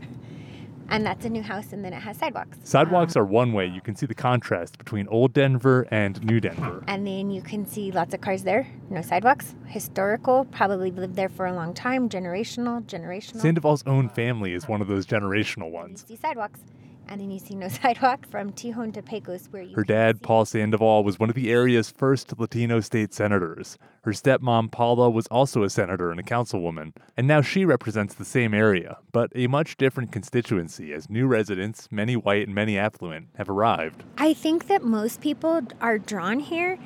and 0.89 1.05
that's 1.05 1.25
a 1.25 1.29
new 1.29 1.43
house 1.43 1.73
and 1.73 1.85
then 1.85 1.93
it 1.93 2.01
has 2.01 2.17
sidewalks. 2.17 2.59
Sidewalks 2.65 3.17
um, 3.17 3.23
are 3.23 3.25
one 3.27 3.53
way 3.53 3.67
you 3.67 3.81
can 3.81 3.95
see 3.95 4.07
the 4.07 4.15
contrast 4.15 4.79
between 4.79 5.09
old 5.09 5.33
Denver 5.33 5.87
and 5.91 6.23
new 6.25 6.41
Denver. 6.41 6.83
And 6.87 7.07
then 7.07 7.31
you 7.31 7.43
can 7.43 7.67
see 7.67 7.93
lots 7.93 8.15
of 8.15 8.21
cars 8.21 8.43
there, 8.43 8.67
no 8.91 9.03
sidewalks. 9.03 9.55
Historical, 9.67 10.45
probably 10.47 10.91
lived 10.91 11.17
there 11.17 11.29
for 11.29 11.47
a 11.47 11.53
long 11.53 11.75
time, 11.75 12.09
generational, 12.09 12.83
generational. 12.85 13.41
Sandoval's 13.41 13.83
own 13.87 14.09
family 14.09 14.53
is 14.53 14.69
one 14.69 14.81
of 14.81 14.89
those 14.89 15.07
generational 15.07 15.71
ones. 15.71 16.05
You 16.09 16.17
see 16.17 16.21
sidewalks 16.21 16.61
and 17.09 17.21
then 17.21 17.31
you 17.31 17.39
see 17.39 17.55
no 17.55 17.69
sidewalk 17.83 18.27
from 18.31 18.53
Tejon 18.53 18.93
to 18.95 19.03
Pecos, 19.03 19.49
where 19.51 19.63
you. 19.63 19.75
Her 19.75 19.85
dad, 19.85 20.23
Paul 20.23 20.45
Sandoval, 20.45 21.05
was 21.05 21.19
one 21.19 21.29
of 21.29 21.35
the 21.35 21.51
area's 21.51 21.91
first 21.91 22.39
Latino 22.39 22.81
state 22.81 23.15
senators. 23.15 23.79
Her 24.03 24.13
stepmom, 24.13 24.71
Paula, 24.71 25.11
was 25.11 25.27
also 25.29 25.63
a 25.63 25.71
senator 25.71 26.11
and 26.11 26.21
a 26.21 26.23
councilwoman, 26.23 26.93
and 27.17 27.27
now 27.27 27.41
she 27.41 27.65
represents 27.65 28.15
the 28.15 28.25
same 28.25 28.55
area, 28.55 28.99
but 29.13 29.31
a 29.35 29.47
much 29.47 29.77
different 29.77 30.13
constituency 30.13 30.93
as 30.93 31.11
new 31.11 31.27
residents, 31.27 31.89
many 31.91 32.17
white 32.17 32.47
and 32.47 32.55
many 32.55 32.79
affluent, 32.79 33.29
have 33.37 33.49
arrived. 33.49 34.05
I 34.17 34.35
think 34.35 34.69
that 34.69 34.83
most 34.83 35.21
people 35.21 35.63
are 35.81 35.99
drawn 35.99 36.41
here 36.41 36.79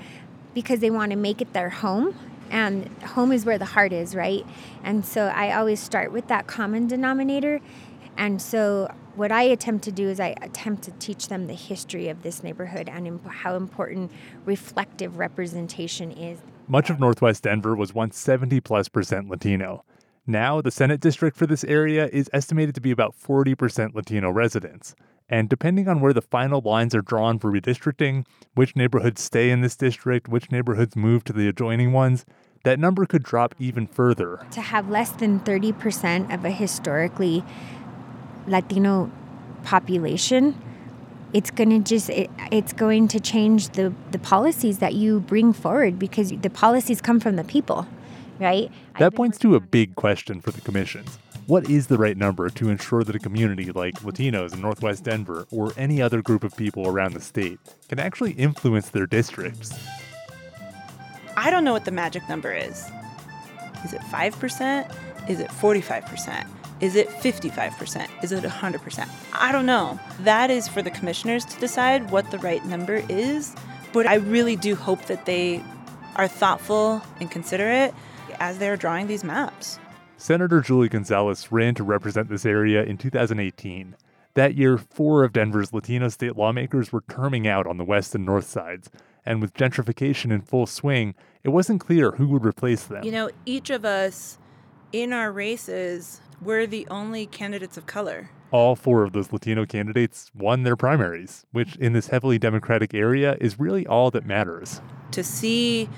because 0.55 0.81
they 0.81 0.91
want 0.91 1.11
to 1.11 1.17
make 1.17 1.41
it 1.41 1.53
their 1.53 1.71
home 1.71 2.15
and 2.53 2.87
home 3.03 3.33
is 3.33 3.47
where 3.47 3.59
the 3.59 3.65
heart 3.65 3.93
is, 3.93 4.15
right? 4.15 4.47
And 4.85 5.05
so 5.05 5.25
I 5.29 5.57
always 5.57 5.81
start 5.81 6.13
with 6.13 6.29
that 6.29 6.47
common 6.47 6.87
denominator. 6.87 7.61
And 8.17 8.41
so 8.41 8.93
what 9.15 9.33
I 9.33 9.43
attempt 9.43 9.85
to 9.85 9.93
do 9.93 10.09
is 10.09 10.21
I 10.21 10.35
attempt 10.43 10.85
to 10.85 10.91
teach 10.93 11.29
them 11.29 11.47
the 11.47 11.55
history 11.55 12.09
of 12.09 12.23
this 12.23 12.43
neighborhood 12.43 12.89
and 12.89 13.07
imp- 13.07 13.27
how 13.27 13.57
important 13.57 14.11
reflective 14.45 15.19
representation 15.19 16.11
is. 16.11 16.39
Much 16.69 16.91
of 16.91 17.01
Northwest 17.01 17.43
Denver 17.43 17.75
was 17.75 17.95
once 17.95 18.19
70 18.19 18.61
plus 18.61 18.89
percent 18.89 19.29
Latino. 19.29 19.85
Now, 20.27 20.61
the 20.61 20.71
Senate 20.71 21.01
district 21.01 21.37
for 21.37 21.47
this 21.47 21.65
area 21.65 22.09
is 22.13 22.31
estimated 22.33 22.77
to 22.77 22.81
be 22.81 22.93
about 22.93 23.15
40% 23.19 23.95
Latino 23.95 24.31
residents. 24.31 24.95
And 25.29 25.49
depending 25.49 25.89
on 25.89 26.01
where 26.01 26.13
the 26.13 26.23
final 26.23 26.61
lines 26.61 26.95
are 26.95 27.03
drawn 27.03 27.39
for 27.39 27.51
redistricting, 27.51 28.25
which 28.55 28.77
neighborhoods 28.77 29.21
stay 29.21 29.51
in 29.51 29.63
this 29.63 29.75
district, 29.75 30.29
which 30.29 30.53
neighborhoods 30.53 30.95
move 30.95 31.25
to 31.25 31.33
the 31.33 31.49
adjoining 31.49 31.93
ones, 31.93 32.25
that 32.65 32.79
number 32.79 33.07
could 33.07 33.23
drop 33.25 33.55
even 33.59 33.87
further. 33.87 34.47
To 34.53 34.61
have 34.61 34.89
less 34.89 35.11
than 35.11 35.41
30% 35.41 36.33
of 36.33 36.45
a 36.45 36.51
historically 36.51 37.43
Latino 38.47 39.11
population, 39.65 40.61
it's 41.33 41.51
going 41.51 41.71
to 41.71 41.79
just 41.79 42.11
it, 42.11 42.31
it's 42.51 42.73
going 42.73 43.09
to 43.09 43.21
change 43.21 43.71
the 43.71 43.93
the 44.11 44.19
policies 44.19 44.79
that 44.79 44.95
you 44.95 45.21
bring 45.21 45.53
forward 45.53 45.99
because 45.99 46.31
the 46.31 46.51
policies 46.51 47.01
come 47.01 47.21
from 47.21 47.37
the 47.37 47.45
people, 47.45 47.87
right? 48.39 48.71
That 48.99 49.15
points 49.15 49.39
to 49.39 49.55
a 49.55 49.61
big 49.61 49.95
question 49.95 50.41
for 50.41 50.51
the 50.51 50.61
commissions. 50.61 51.19
What 51.47 51.69
is 51.69 51.89
the 51.89 51.99
right 51.99 52.17
number 52.17 52.49
to 52.51 52.69
ensure 52.69 53.03
that 53.03 53.17
a 53.17 53.19
community 53.19 53.73
like 53.73 53.95
Latinos 54.03 54.55
in 54.55 54.61
Northwest 54.61 55.05
Denver 55.05 55.47
or 55.51 55.73
any 55.77 56.01
other 56.01 56.23
group 56.23 56.45
of 56.45 56.57
people 56.57 56.87
around 56.87 57.15
the 57.15 57.21
state 57.21 57.59
can 57.89 57.99
actually 57.99 58.33
influence 58.33 58.91
their 58.91 59.07
districts? 59.07 59.73
I 61.37 61.51
don't 61.51 61.65
know 61.65 61.73
what 61.73 61.85
the 61.85 61.91
magic 61.91 62.29
number 62.29 62.53
is. 62.53 62.89
Is 63.85 63.93
it 63.93 64.01
5%? 64.03 65.29
Is 65.29 65.41
it 65.41 65.49
45%? 65.49 66.47
Is 66.83 66.97
it 66.97 67.09
55%? 67.09 68.09
Is 68.25 68.33
it 68.33 68.43
100%? 68.43 69.09
I 69.35 69.53
don't 69.53 69.67
know. 69.67 70.01
That 70.21 70.51
is 70.51 70.67
for 70.67 70.83
the 70.83 70.91
commissioners 70.91 71.45
to 71.45 71.61
decide 71.61 72.11
what 72.11 72.29
the 72.33 72.39
right 72.39 72.65
number 72.67 73.05
is. 73.09 73.55
But 73.93 74.09
I 74.09 74.17
really 74.17 74.57
do 74.57 74.75
hope 74.75 75.05
that 75.05 75.25
they 75.25 75.63
are 76.17 76.27
thoughtful 76.27 77.01
and 77.21 77.31
considerate 77.31 77.95
as 78.41 78.59
they're 78.59 78.77
drawing 78.77 79.07
these 79.07 79.23
maps. 79.23 79.79
Senator 80.17 80.61
Julie 80.61 80.89
Gonzalez 80.89 81.53
ran 81.53 81.77
to 81.77 81.85
represent 81.85 82.29
this 82.29 82.45
area 82.45 82.83
in 82.83 82.99
2018. 82.99 83.95
That 84.35 84.57
year, 84.57 84.77
four 84.77 85.23
of 85.23 85.33
Denver's 85.33 85.73
Latino 85.73 86.09
state 86.09 86.37
lawmakers 86.37 86.91
were 86.91 87.05
terming 87.09 87.47
out 87.47 87.69
on 87.69 87.77
the 87.77 87.85
west 87.85 88.17
and 88.17 88.27
north 88.27 88.47
sides. 88.47 88.91
And 89.25 89.41
with 89.41 89.55
gentrification 89.55 90.33
in 90.33 90.41
full 90.41 90.67
swing, 90.67 91.15
it 91.45 91.51
wasn't 91.51 91.81
clear 91.81 92.11
who 92.11 92.27
would 92.29 92.45
replace 92.45 92.85
them. 92.85 93.05
You 93.05 93.13
know, 93.13 93.31
each 93.47 93.71
of 93.71 93.85
us 93.85 94.39
in 94.93 95.13
our 95.13 95.31
races 95.31 96.21
we're 96.45 96.67
the 96.67 96.87
only 96.89 97.27
candidates 97.27 97.77
of 97.77 97.87
color. 97.87 98.31
All 98.51 98.77
four 98.77 99.03
of 99.03 99.13
those 99.13 99.33
Latino 99.33 99.65
candidates 99.65 100.31
won 100.35 100.63
their 100.63 100.77
primaries, 100.77 101.47
which 101.53 101.77
in 101.77 101.93
this 101.93 102.09
heavily 102.09 102.39
Democratic 102.39 102.95
area 102.95 103.37
is 103.41 103.59
really 103.59 103.87
all 103.87 104.11
that 104.11 104.27
matters. 104.27 104.81
To 105.13 105.25
see 105.25 105.89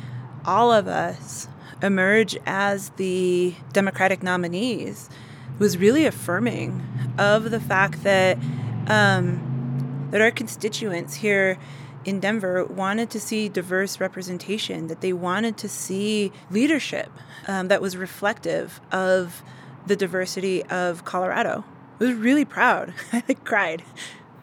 all 0.45 0.73
of 0.73 0.87
us 0.87 1.49
emerge 1.83 2.37
as 2.47 2.91
the 2.91 3.55
Democratic 3.73 4.23
nominees 4.23 5.11
was 5.59 5.79
really 5.79 6.07
affirming 6.07 6.83
of 7.19 7.51
the 7.51 7.61
fact 7.61 8.03
that 8.03 8.39
um, 8.87 10.09
that 10.11 10.21
our 10.21 10.31
constituents 10.31 11.15
here 11.15 11.59
in 12.05 12.21
Denver 12.21 12.65
wanted 12.65 13.11
to 13.11 13.19
see 13.19 13.49
diverse 13.49 13.99
representation, 13.99 14.89
that 14.89 15.01
they 15.01 15.13
wanted 15.13 15.57
to 15.57 15.69
see 15.69 16.31
leadership 16.51 17.11
um, 17.49 17.69
that 17.69 17.81
was 17.81 17.97
reflective 17.97 18.81
of 18.93 19.43
the 19.87 19.97
diversity 19.97 20.65
of 20.65 21.05
Colorado. 21.05 21.65
I 22.01 22.05
was 22.05 22.15
really 22.15 22.45
proud. 22.45 22.95
I 23.13 23.35
cried. 23.35 23.83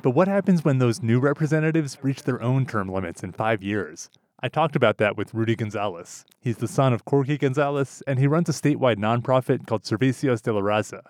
But 0.01 0.11
what 0.11 0.27
happens 0.27 0.63
when 0.63 0.79
those 0.79 1.01
new 1.01 1.19
representatives 1.19 1.97
reach 2.01 2.23
their 2.23 2.41
own 2.41 2.65
term 2.65 2.89
limits 2.89 3.23
in 3.23 3.31
five 3.31 3.61
years? 3.61 4.09
I 4.43 4.49
talked 4.49 4.75
about 4.75 4.97
that 4.97 5.15
with 5.15 5.33
Rudy 5.33 5.55
Gonzalez. 5.55 6.25
He's 6.39 6.57
the 6.57 6.67
son 6.67 6.93
of 6.93 7.05
Corky 7.05 7.37
Gonzalez, 7.37 8.01
and 8.07 8.17
he 8.17 8.25
runs 8.25 8.49
a 8.49 8.53
statewide 8.53 8.97
nonprofit 8.97 9.67
called 9.67 9.83
Servicios 9.83 10.41
de 10.41 10.51
la 10.51 10.61
Raza. 10.61 11.01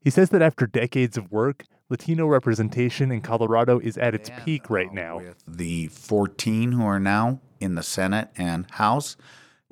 He 0.00 0.10
says 0.10 0.30
that 0.30 0.42
after 0.42 0.66
decades 0.66 1.16
of 1.16 1.30
work, 1.30 1.64
Latino 1.88 2.26
representation 2.26 3.12
in 3.12 3.20
Colorado 3.20 3.78
is 3.78 3.96
at 3.98 4.14
its 4.14 4.30
peak 4.44 4.68
right 4.68 4.88
uh, 4.88 4.94
now. 4.94 5.18
With 5.18 5.44
The 5.46 5.86
14 5.88 6.72
who 6.72 6.82
are 6.84 6.98
now 6.98 7.40
in 7.60 7.76
the 7.76 7.82
Senate 7.84 8.30
and 8.36 8.68
House, 8.72 9.16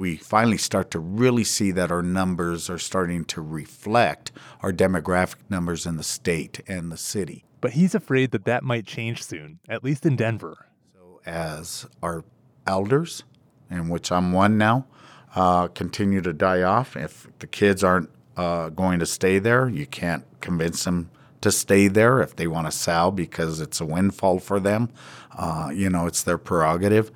we 0.01 0.17
finally 0.17 0.57
start 0.57 0.91
to 0.91 0.99
really 0.99 1.45
see 1.45 1.71
that 1.73 1.93
our 1.93 2.03
numbers 2.03 2.71
are 2.71 2.79
starting 2.79 3.23
to 3.23 3.43
reflect 3.43 4.33
our 4.63 4.73
demographic 4.73 5.37
numbers 5.51 5.85
in 5.85 5.99
the 5.99 6.03
state 6.03 6.63
and 6.67 6.91
the 6.91 6.97
city. 6.97 7.45
But 7.61 7.73
he's 7.73 7.95
afraid 7.95 8.31
that 8.31 8.47
that 8.47 8.65
might 8.65 8.87
change 8.87 9.23
soon, 9.23 9.59
at 9.69 9.85
least 9.85 10.07
in 10.07 10.17
Denver. 10.17 10.69
So, 10.95 11.21
as 11.27 11.87
our 12.03 12.25
elders, 12.67 13.25
in 13.71 13.91
which 13.91 14.11
I'm 14.11 14.33
one 14.33 14.57
now, 14.57 14.87
uh, 15.35 15.69
continue 15.69 16.23
to 16.23 16.33
die 16.33 16.63
off, 16.63 16.97
if 16.97 17.29
the 17.39 17.47
kids 17.47 17.85
aren't 17.85 18.09
uh, 18.39 18.71
going 18.71 19.01
to 19.01 19.07
stay 19.07 19.39
there, 19.39 19.69
you 19.69 19.85
can't 19.85 20.25
convince 20.41 20.83
them 20.85 21.11
to 21.43 21.53
stay 21.53 21.89
there 21.89 22.23
if 22.23 22.37
they 22.37 22.47
want 22.47 22.67
to 22.67 22.73
sell 22.73 23.11
because 23.11 23.61
it's 23.61 23.83
a 23.83 23.85
windfall 23.85 24.39
for 24.39 24.61
them. 24.61 24.89
Uh, 25.37 25.71
you 25.75 25.91
know, 25.91 26.07
it's 26.07 26.23
their 26.23 26.39
prerogative. 26.39 27.13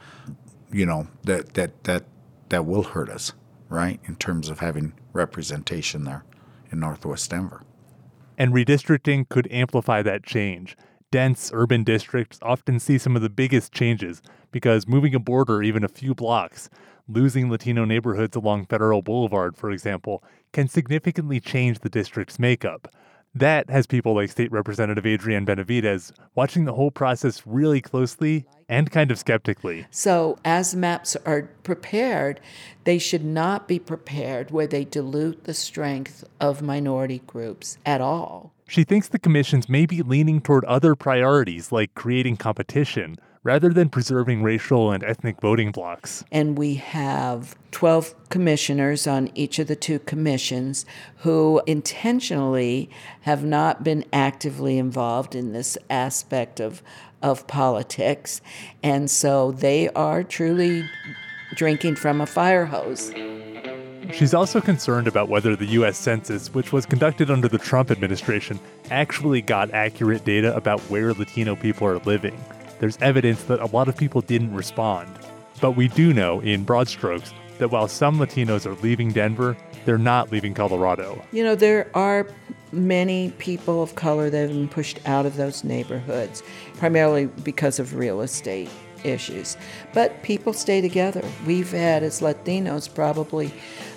You 0.70 0.84
know 0.84 1.06
that 1.22 1.54
that 1.54 1.84
that 1.84 2.04
that 2.48 2.66
will 2.66 2.82
hurt 2.82 3.08
us, 3.08 3.32
right? 3.68 4.00
In 4.04 4.16
terms 4.16 4.48
of 4.48 4.60
having 4.60 4.94
representation 5.12 6.04
there 6.04 6.24
in 6.70 6.80
Northwest 6.80 7.30
Denver. 7.30 7.62
And 8.36 8.52
redistricting 8.52 9.28
could 9.28 9.48
amplify 9.50 10.02
that 10.02 10.24
change. 10.24 10.76
Dense 11.10 11.50
urban 11.54 11.84
districts 11.84 12.38
often 12.42 12.80
see 12.80 12.98
some 12.98 13.14
of 13.14 13.22
the 13.22 13.30
biggest 13.30 13.72
changes 13.72 14.20
because 14.50 14.88
moving 14.88 15.14
a 15.14 15.20
border 15.20 15.62
even 15.62 15.84
a 15.84 15.88
few 15.88 16.14
blocks, 16.14 16.68
losing 17.08 17.50
Latino 17.50 17.84
neighborhoods 17.84 18.36
along 18.36 18.66
Federal 18.66 19.02
Boulevard, 19.02 19.56
for 19.56 19.70
example, 19.70 20.24
can 20.52 20.66
significantly 20.66 21.38
change 21.38 21.80
the 21.80 21.88
district's 21.88 22.38
makeup. 22.38 22.88
That 23.36 23.68
has 23.68 23.88
people 23.88 24.14
like 24.14 24.30
State 24.30 24.52
Representative 24.52 25.04
Adrienne 25.04 25.44
Benavides 25.44 26.12
watching 26.36 26.66
the 26.66 26.74
whole 26.74 26.92
process 26.92 27.42
really 27.44 27.80
closely 27.80 28.46
and 28.68 28.92
kind 28.92 29.10
of 29.10 29.18
skeptically. 29.18 29.86
So, 29.90 30.38
as 30.44 30.76
maps 30.76 31.16
are 31.26 31.50
prepared, 31.64 32.40
they 32.84 32.98
should 32.98 33.24
not 33.24 33.66
be 33.66 33.80
prepared 33.80 34.52
where 34.52 34.68
they 34.68 34.84
dilute 34.84 35.44
the 35.44 35.54
strength 35.54 36.22
of 36.40 36.62
minority 36.62 37.22
groups 37.26 37.76
at 37.84 38.00
all. 38.00 38.52
She 38.68 38.84
thinks 38.84 39.08
the 39.08 39.18
commissions 39.18 39.68
may 39.68 39.84
be 39.84 40.02
leaning 40.02 40.40
toward 40.40 40.64
other 40.66 40.94
priorities 40.94 41.72
like 41.72 41.94
creating 41.94 42.36
competition 42.36 43.16
rather 43.44 43.68
than 43.68 43.90
preserving 43.90 44.42
racial 44.42 44.90
and 44.90 45.04
ethnic 45.04 45.40
voting 45.40 45.70
blocks. 45.70 46.24
And 46.32 46.58
we 46.58 46.76
have 46.76 47.54
12 47.70 48.14
commissioners 48.30 49.06
on 49.06 49.30
each 49.34 49.58
of 49.58 49.68
the 49.68 49.76
two 49.76 50.00
commissions 50.00 50.84
who 51.18 51.62
intentionally 51.66 52.90
have 53.20 53.44
not 53.44 53.84
been 53.84 54.04
actively 54.12 54.78
involved 54.78 55.34
in 55.34 55.52
this 55.52 55.78
aspect 55.90 56.58
of, 56.58 56.82
of 57.22 57.46
politics. 57.46 58.40
And 58.82 59.10
so 59.10 59.52
they 59.52 59.90
are 59.90 60.24
truly 60.24 60.88
drinking 61.54 61.96
from 61.96 62.20
a 62.20 62.26
fire 62.26 62.64
hose. 62.64 63.12
She's 64.12 64.34
also 64.34 64.60
concerned 64.60 65.06
about 65.08 65.28
whether 65.28 65.56
the 65.56 65.66
U.S. 65.66 65.96
Census, 65.96 66.52
which 66.52 66.72
was 66.72 66.84
conducted 66.84 67.30
under 67.30 67.48
the 67.48 67.58
Trump 67.58 67.90
administration, 67.90 68.60
actually 68.90 69.40
got 69.40 69.70
accurate 69.70 70.24
data 70.24 70.54
about 70.54 70.80
where 70.82 71.14
Latino 71.14 71.56
people 71.56 71.86
are 71.86 71.98
living 72.00 72.38
there's 72.78 72.98
evidence 73.00 73.44
that 73.44 73.60
a 73.60 73.66
lot 73.66 73.88
of 73.88 73.96
people 73.96 74.20
didn't 74.20 74.54
respond. 74.54 75.08
But 75.60 75.72
we 75.72 75.88
do 75.88 76.12
know, 76.12 76.40
in 76.40 76.64
broad 76.64 76.88
strokes, 76.88 77.32
that 77.58 77.70
while 77.70 77.88
some 77.88 78.18
Latinos 78.18 78.66
are 78.66 78.74
leaving 78.82 79.12
Denver, 79.12 79.56
they're 79.84 79.98
not 79.98 80.32
leaving 80.32 80.54
Colorado. 80.54 81.24
You 81.32 81.44
know, 81.44 81.54
there 81.54 81.88
are 81.94 82.26
many 82.72 83.30
people 83.38 83.82
of 83.82 83.94
color 83.94 84.30
that 84.30 84.40
have 84.40 84.50
been 84.50 84.68
pushed 84.68 84.98
out 85.06 85.26
of 85.26 85.36
those 85.36 85.62
neighborhoods, 85.62 86.42
primarily 86.76 87.26
because 87.26 87.78
of 87.78 87.94
real 87.94 88.20
estate 88.20 88.70
issues. 89.04 89.56
But 89.92 90.22
people 90.22 90.52
stay 90.52 90.80
together. 90.80 91.22
We've 91.46 91.70
had, 91.70 92.02
as 92.02 92.20
Latinos, 92.20 92.92
probably, 92.92 93.52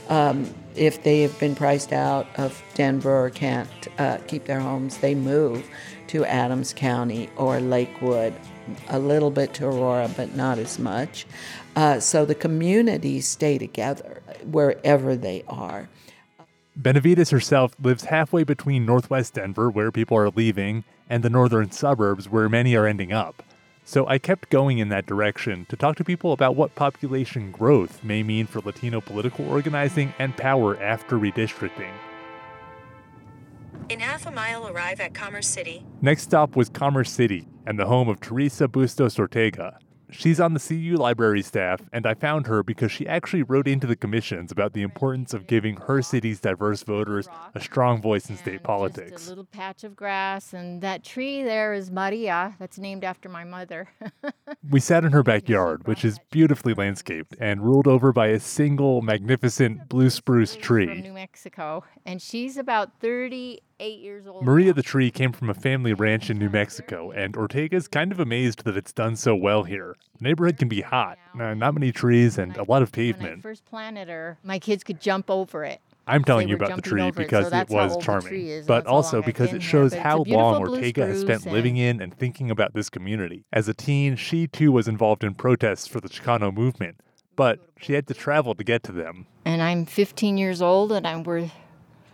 um, 0.09 0.53
if 0.75 1.03
they 1.03 1.21
have 1.21 1.37
been 1.39 1.55
priced 1.55 1.91
out 1.91 2.27
of 2.37 2.61
Denver 2.75 3.25
or 3.25 3.29
can't 3.29 3.69
uh, 3.97 4.17
keep 4.27 4.45
their 4.45 4.59
homes, 4.59 4.97
they 4.97 5.15
move 5.15 5.65
to 6.07 6.23
Adams 6.25 6.73
County 6.73 7.29
or 7.35 7.59
Lakewood 7.59 8.33
a 8.89 8.99
little 8.99 9.31
bit 9.31 9.53
to 9.55 9.65
Aurora, 9.65 10.09
but 10.15 10.35
not 10.35 10.57
as 10.57 10.79
much. 10.79 11.25
Uh, 11.75 11.99
so 11.99 12.25
the 12.25 12.35
communities 12.35 13.27
stay 13.27 13.57
together 13.57 14.21
wherever 14.43 15.15
they 15.15 15.43
are. 15.47 15.89
Benavides 16.75 17.31
herself 17.31 17.75
lives 17.81 18.05
halfway 18.05 18.43
between 18.43 18.85
northwest 18.85 19.33
Denver, 19.33 19.69
where 19.69 19.91
people 19.91 20.17
are 20.17 20.29
leaving, 20.29 20.83
and 21.09 21.23
the 21.23 21.29
northern 21.29 21.71
suburbs, 21.71 22.29
where 22.29 22.49
many 22.49 22.75
are 22.75 22.85
ending 22.85 23.11
up. 23.11 23.41
So 23.83 24.05
I 24.05 24.17
kept 24.17 24.49
going 24.49 24.79
in 24.79 24.89
that 24.89 25.05
direction 25.05 25.65
to 25.69 25.77
talk 25.77 25.95
to 25.95 26.03
people 26.03 26.33
about 26.33 26.55
what 26.55 26.75
population 26.75 27.51
growth 27.51 28.03
may 28.03 28.21
mean 28.21 28.45
for 28.45 28.59
Latino 28.59 28.99
political 28.99 29.49
organizing 29.49 30.13
and 30.19 30.35
power 30.35 30.77
after 30.81 31.17
redistricting. 31.17 31.93
In 33.89 34.01
half 34.01 34.25
a 34.25 34.31
mile, 34.31 34.67
arrive 34.67 34.99
at 34.99 35.13
Commerce 35.13 35.47
City. 35.47 35.85
Next 36.01 36.23
stop 36.23 36.57
was 36.57 36.67
Commerce 36.67 37.09
City 37.09 37.47
and 37.65 37.79
the 37.79 37.85
home 37.85 38.09
of 38.09 38.19
Teresa 38.19 38.67
Bustos 38.67 39.17
Ortega, 39.17 39.77
She's 40.09 40.39
on 40.39 40.53
the 40.53 40.59
CU 40.59 40.95
library 40.95 41.41
staff, 41.41 41.81
and 41.91 42.05
I 42.05 42.13
found 42.13 42.47
her 42.47 42.63
because 42.63 42.91
she 42.91 43.05
actually 43.07 43.43
wrote 43.43 43.67
into 43.67 43.85
the 43.85 43.95
commissions 43.95 44.53
about 44.53 44.71
the 44.71 44.81
importance 44.81 45.33
of 45.33 45.47
giving 45.47 45.75
her 45.75 46.01
city's 46.01 46.39
diverse 46.39 46.81
voters 46.83 47.27
a 47.53 47.59
strong 47.59 48.01
voice 48.01 48.29
in 48.29 48.37
state 48.37 48.63
politics. 48.63 49.25
a 49.25 49.29
little 49.29 49.43
patch 49.43 49.83
of 49.83 49.97
grass, 49.97 50.53
and 50.53 50.81
that 50.81 51.03
tree 51.03 51.43
there 51.43 51.73
is 51.73 51.91
Maria. 51.91 52.55
That's 52.57 52.79
named 52.79 53.03
after 53.03 53.27
my 53.27 53.43
mother. 53.43 53.89
we 54.69 54.79
sat 54.79 55.03
in 55.03 55.11
her 55.11 55.23
backyard, 55.23 55.85
which 55.87 56.05
is 56.05 56.19
beautifully 56.31 56.73
landscaped 56.73 57.35
and 57.41 57.61
ruled 57.61 57.87
over 57.87 58.13
by 58.13 58.27
a 58.27 58.39
single 58.39 59.01
magnificent 59.01 59.89
blue 59.89 60.09
spruce 60.09 60.55
tree. 60.55 60.87
From 60.87 61.01
New 61.01 61.13
Mexico, 61.13 61.83
and 62.05 62.21
she's 62.21 62.55
about 62.55 63.01
30 63.01 63.59
eight 63.79 63.99
years 63.99 64.27
old. 64.27 64.43
Maria 64.43 64.73
the 64.73 64.83
tree 64.83 65.11
came 65.11 65.31
from 65.31 65.49
a 65.49 65.53
family 65.53 65.93
ranch 65.93 66.29
in 66.29 66.37
New 66.37 66.49
Mexico, 66.49 67.11
and 67.11 67.35
Ortega's 67.35 67.87
kind 67.87 68.11
of 68.11 68.19
amazed 68.19 68.63
that 68.63 68.77
it's 68.77 68.93
done 68.93 69.15
so 69.15 69.35
well 69.35 69.63
here. 69.63 69.95
The 70.17 70.23
neighborhood 70.23 70.57
can 70.57 70.67
be 70.67 70.81
hot, 70.81 71.17
uh, 71.39 71.53
not 71.53 71.73
many 71.73 71.91
trees, 71.91 72.37
and 72.37 72.55
a 72.57 72.63
lot 72.63 72.81
of 72.81 72.91
pavement. 72.91 73.43
First 73.43 73.65
planted 73.65 74.07
her, 74.07 74.37
my 74.43 74.59
kids 74.59 74.83
could 74.83 75.01
jump 75.01 75.29
over 75.29 75.63
it. 75.63 75.81
I'm 76.09 76.23
telling 76.23 76.47
you 76.47 76.55
about 76.55 76.75
the 76.77 76.81
tree 76.81 77.11
because 77.11 77.47
it, 77.47 77.51
so 77.51 77.57
it 77.57 77.69
was 77.69 77.97
charming, 78.03 78.63
but 78.65 78.87
also 78.87 79.21
because 79.21 79.51
it 79.51 79.61
shows 79.61 79.93
how 79.93 80.23
long 80.23 80.61
Ortega 80.61 81.05
has 81.05 81.19
spent 81.19 81.45
living 81.45 81.75
in 81.75 82.01
and 82.01 82.17
thinking 82.17 82.49
about 82.49 82.73
this 82.73 82.89
community. 82.89 83.43
As 83.51 83.67
a 83.67 83.73
teen, 83.73 84.15
she 84.15 84.47
too 84.47 84.71
was 84.71 84.87
involved 84.87 85.25
in 85.25 85.33
protests 85.33 85.85
for 85.85 85.99
the 85.99 86.07
Chicano 86.07 86.53
movement, 86.53 87.01
but 87.35 87.59
she 87.77 87.91
had 87.91 88.07
to 88.07 88.13
travel 88.13 88.55
to 88.55 88.63
get 88.63 88.83
to 88.83 88.93
them. 88.93 89.27
And 89.43 89.61
I'm 89.61 89.85
15 89.85 90.37
years 90.37 90.61
old, 90.61 90.93
and 90.93 91.05
I'm 91.05 91.23
worth 91.23 91.51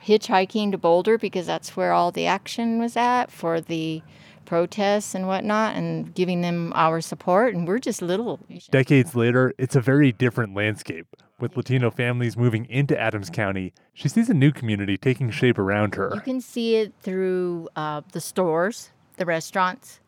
hitchhiking 0.06 0.72
to 0.72 0.78
Boulder 0.78 1.18
because 1.18 1.45
that's 1.45 1.76
where 1.76 1.93
all 1.93 2.12
the 2.12 2.26
action 2.26 2.80
was 2.80 2.95
at 2.97 3.32
for 3.32 3.62
the 3.62 4.01
protests 4.45 5.16
and 5.16 5.28
whatnot 5.28 5.76
and 5.76 6.14
giving 6.14 6.41
them 6.41 6.74
our 6.76 7.01
support. 7.01 7.56
And 7.56 7.68
we're 7.68 7.80
just 7.80 8.01
little 8.01 8.39
decades 8.72 9.16
later 9.16 9.54
it's 9.58 9.76
a 9.76 9.82
very 9.82 10.12
different 10.12 10.54
landscape. 10.56 11.08
With 11.39 11.58
latino 11.58 11.91
families 11.91 12.38
moving 12.38 12.66
into 12.70 12.97
adams 12.97 13.30
county 13.30 13.74
she 13.93 14.08
sees 14.08 14.30
a 14.30 14.34
new 14.34 14.51
community 14.51 14.97
taking 14.97 15.30
shape 15.32 15.58
around 15.58 15.95
her. 15.95 16.12
You 16.14 16.22
can 16.22 16.41
see 16.41 16.76
it 16.76 16.93
through 17.01 17.70
uh, 17.76 18.01
the 18.12 18.22
stores 18.22 18.91
the 19.18 19.26
restaurants 19.26 19.99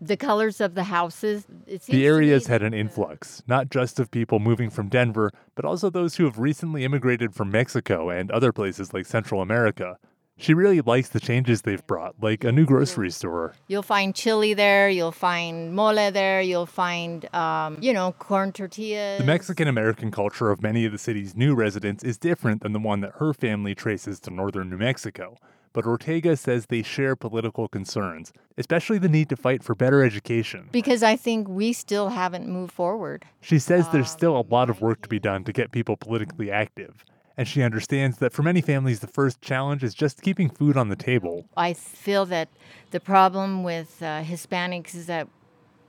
the 0.00 0.16
colors 0.16 0.60
of 0.60 0.74
the 0.74 0.84
houses. 0.84 1.46
The 1.86 2.06
area's 2.06 2.46
had 2.46 2.62
an 2.62 2.74
influx, 2.74 3.42
not 3.46 3.70
just 3.70 3.98
of 4.00 4.10
people 4.10 4.38
moving 4.38 4.70
from 4.70 4.88
Denver, 4.88 5.32
but 5.54 5.64
also 5.64 5.90
those 5.90 6.16
who 6.16 6.24
have 6.24 6.38
recently 6.38 6.84
immigrated 6.84 7.34
from 7.34 7.50
Mexico 7.50 8.10
and 8.10 8.30
other 8.30 8.52
places 8.52 8.92
like 8.92 9.06
Central 9.06 9.40
America. 9.40 9.98
She 10.36 10.52
really 10.52 10.80
likes 10.80 11.10
the 11.10 11.20
changes 11.20 11.62
they've 11.62 11.86
brought, 11.86 12.16
like 12.20 12.42
a 12.42 12.50
new 12.50 12.66
grocery 12.66 13.10
store. 13.12 13.54
You'll 13.68 13.82
find 13.82 14.12
chili 14.16 14.52
there, 14.52 14.88
you'll 14.88 15.12
find 15.12 15.72
mole 15.72 16.10
there, 16.10 16.40
you'll 16.40 16.66
find, 16.66 17.32
um, 17.32 17.78
you 17.80 17.92
know, 17.92 18.12
corn 18.18 18.50
tortillas. 18.50 19.20
The 19.20 19.26
Mexican 19.26 19.68
American 19.68 20.10
culture 20.10 20.50
of 20.50 20.60
many 20.60 20.84
of 20.84 20.92
the 20.92 20.98
city's 20.98 21.36
new 21.36 21.54
residents 21.54 22.02
is 22.02 22.18
different 22.18 22.62
than 22.62 22.72
the 22.72 22.80
one 22.80 23.00
that 23.02 23.12
her 23.18 23.32
family 23.32 23.76
traces 23.76 24.18
to 24.20 24.30
northern 24.30 24.70
New 24.70 24.78
Mexico. 24.78 25.36
But 25.74 25.84
Ortega 25.84 26.36
says 26.36 26.66
they 26.66 26.82
share 26.82 27.16
political 27.16 27.68
concerns, 27.68 28.32
especially 28.56 28.96
the 28.96 29.08
need 29.08 29.28
to 29.28 29.36
fight 29.36 29.62
for 29.62 29.74
better 29.74 30.02
education. 30.02 30.68
Because 30.72 31.02
I 31.02 31.16
think 31.16 31.48
we 31.48 31.74
still 31.74 32.10
haven't 32.10 32.48
moved 32.48 32.72
forward. 32.72 33.24
She 33.42 33.58
says 33.58 33.88
there's 33.88 34.10
still 34.10 34.38
a 34.38 34.46
lot 34.48 34.70
of 34.70 34.80
work 34.80 35.02
to 35.02 35.08
be 35.08 35.18
done 35.18 35.44
to 35.44 35.52
get 35.52 35.72
people 35.72 35.96
politically 35.96 36.50
active. 36.50 37.04
And 37.36 37.48
she 37.48 37.62
understands 37.62 38.18
that 38.18 38.32
for 38.32 38.42
many 38.42 38.60
families, 38.60 39.00
the 39.00 39.08
first 39.08 39.42
challenge 39.42 39.82
is 39.82 39.92
just 39.92 40.22
keeping 40.22 40.48
food 40.48 40.76
on 40.76 40.88
the 40.88 40.96
table. 40.96 41.46
I 41.56 41.72
feel 41.74 42.24
that 42.26 42.48
the 42.92 43.00
problem 43.00 43.64
with 43.64 44.00
uh, 44.00 44.22
Hispanics 44.22 44.94
is 44.94 45.06
that 45.06 45.26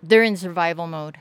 they're 0.01 0.23
in 0.23 0.35
survival 0.35 0.87
mode. 0.87 1.19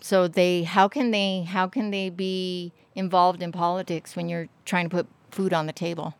So 0.00 0.26
they, 0.26 0.62
how 0.62 0.88
can 0.88 1.10
they, 1.10 1.42
how 1.42 1.66
can 1.66 1.90
they 1.90 2.08
be 2.08 2.72
involved 2.94 3.42
in 3.42 3.52
politics 3.52 4.16
when 4.16 4.30
you're 4.30 4.48
trying 4.64 4.88
to 4.88 4.96
put 4.96 5.06
food 5.30 5.52
on 5.52 5.66
the 5.66 5.74
table? 5.74 6.14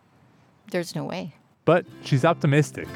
There's 0.70 0.94
no 0.94 1.04
way. 1.04 1.32
But 1.68 1.84
she's 2.02 2.24
optimistic. 2.24 2.88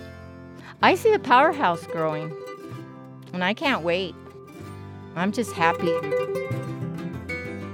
I 0.80 0.94
see 0.94 1.12
a 1.12 1.18
powerhouse 1.18 1.86
growing, 1.88 2.34
and 3.34 3.44
I 3.44 3.52
can't 3.52 3.82
wait. 3.82 4.14
I'm 5.14 5.30
just 5.30 5.52
happy. 5.52 5.92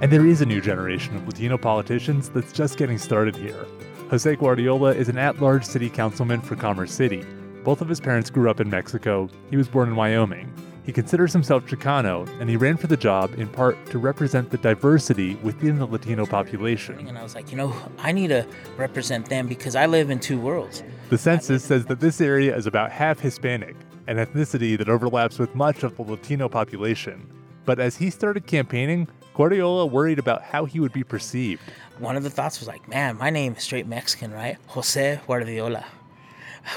And 0.03 0.11
there 0.11 0.27
is 0.27 0.41
a 0.41 0.45
new 0.45 0.61
generation 0.61 1.15
of 1.15 1.25
Latino 1.25 1.57
politicians 1.57 2.31
that's 2.31 2.53
just 2.53 2.79
getting 2.79 2.99
started 2.99 3.37
here. 3.37 3.65
Jose 4.11 4.35
Guardiola 4.35 4.93
is 4.93 5.09
an 5.09 5.19
at 5.19 5.41
large 5.41 5.65
city 5.65 5.89
councilman 5.89 6.41
for 6.41 6.57
Commerce 6.57 6.93
City. 6.93 7.25
Both 7.63 7.81
of 7.81 7.89
his 7.89 8.01
parents 8.01 8.29
grew 8.29 8.51
up 8.51 8.59
in 8.59 8.69
Mexico. 8.69 9.29
He 9.51 9.57
was 9.57 9.69
born 9.69 9.91
in 9.91 9.95
Wyoming. 9.95 10.53
He 10.89 10.93
considers 10.93 11.35
himself 11.35 11.67
Chicano, 11.67 12.27
and 12.41 12.49
he 12.49 12.57
ran 12.57 12.79
for 12.79 12.87
the 12.87 12.97
job 12.97 13.39
in 13.39 13.47
part 13.47 13.77
to 13.91 13.99
represent 13.99 14.49
the 14.49 14.57
diversity 14.57 15.35
within 15.43 15.79
the 15.79 15.85
Latino 15.85 16.25
population. 16.25 17.07
And 17.07 17.19
I 17.19 17.23
was 17.23 17.35
like, 17.35 17.51
you 17.51 17.59
know, 17.59 17.75
I 17.99 18.11
need 18.11 18.29
to 18.29 18.47
represent 18.79 19.29
them 19.29 19.49
because 19.49 19.77
I 19.77 19.85
live 19.85 20.09
in 20.09 20.19
two 20.19 20.41
worlds. 20.41 20.83
The 21.11 21.19
census 21.19 21.63
says 21.63 21.85
that 21.85 22.01
this 22.01 22.23
area 22.23 22.57
is 22.57 22.67
about 22.67 22.91
half 22.91 23.21
Hispanic, 23.21 23.77
an 24.07 24.17
ethnicity 24.17 24.79
that 24.79 24.89
overlaps 24.89 25.39
with 25.39 25.55
much 25.55 25.83
of 25.83 25.95
the 25.95 26.05
Latino 26.05 26.49
population. 26.49 27.31
But 27.67 27.79
as 27.79 27.99
he 27.99 28.09
started 28.09 28.47
campaigning, 28.47 29.09
Guardiola 29.35 29.85
worried 29.85 30.19
about 30.19 30.43
how 30.43 30.65
he 30.65 30.81
would 30.81 30.95
be 30.95 31.05
perceived. 31.05 31.61
One 31.99 32.17
of 32.17 32.23
the 32.23 32.31
thoughts 32.31 32.61
was 32.61 32.67
like, 32.67 32.89
man, 32.89 33.19
my 33.19 33.29
name 33.29 33.57
is 33.57 33.63
straight 33.63 33.87
Mexican, 33.87 34.33
right? 34.33 34.57
Jose 34.69 35.21
Guardiola. 35.27 35.85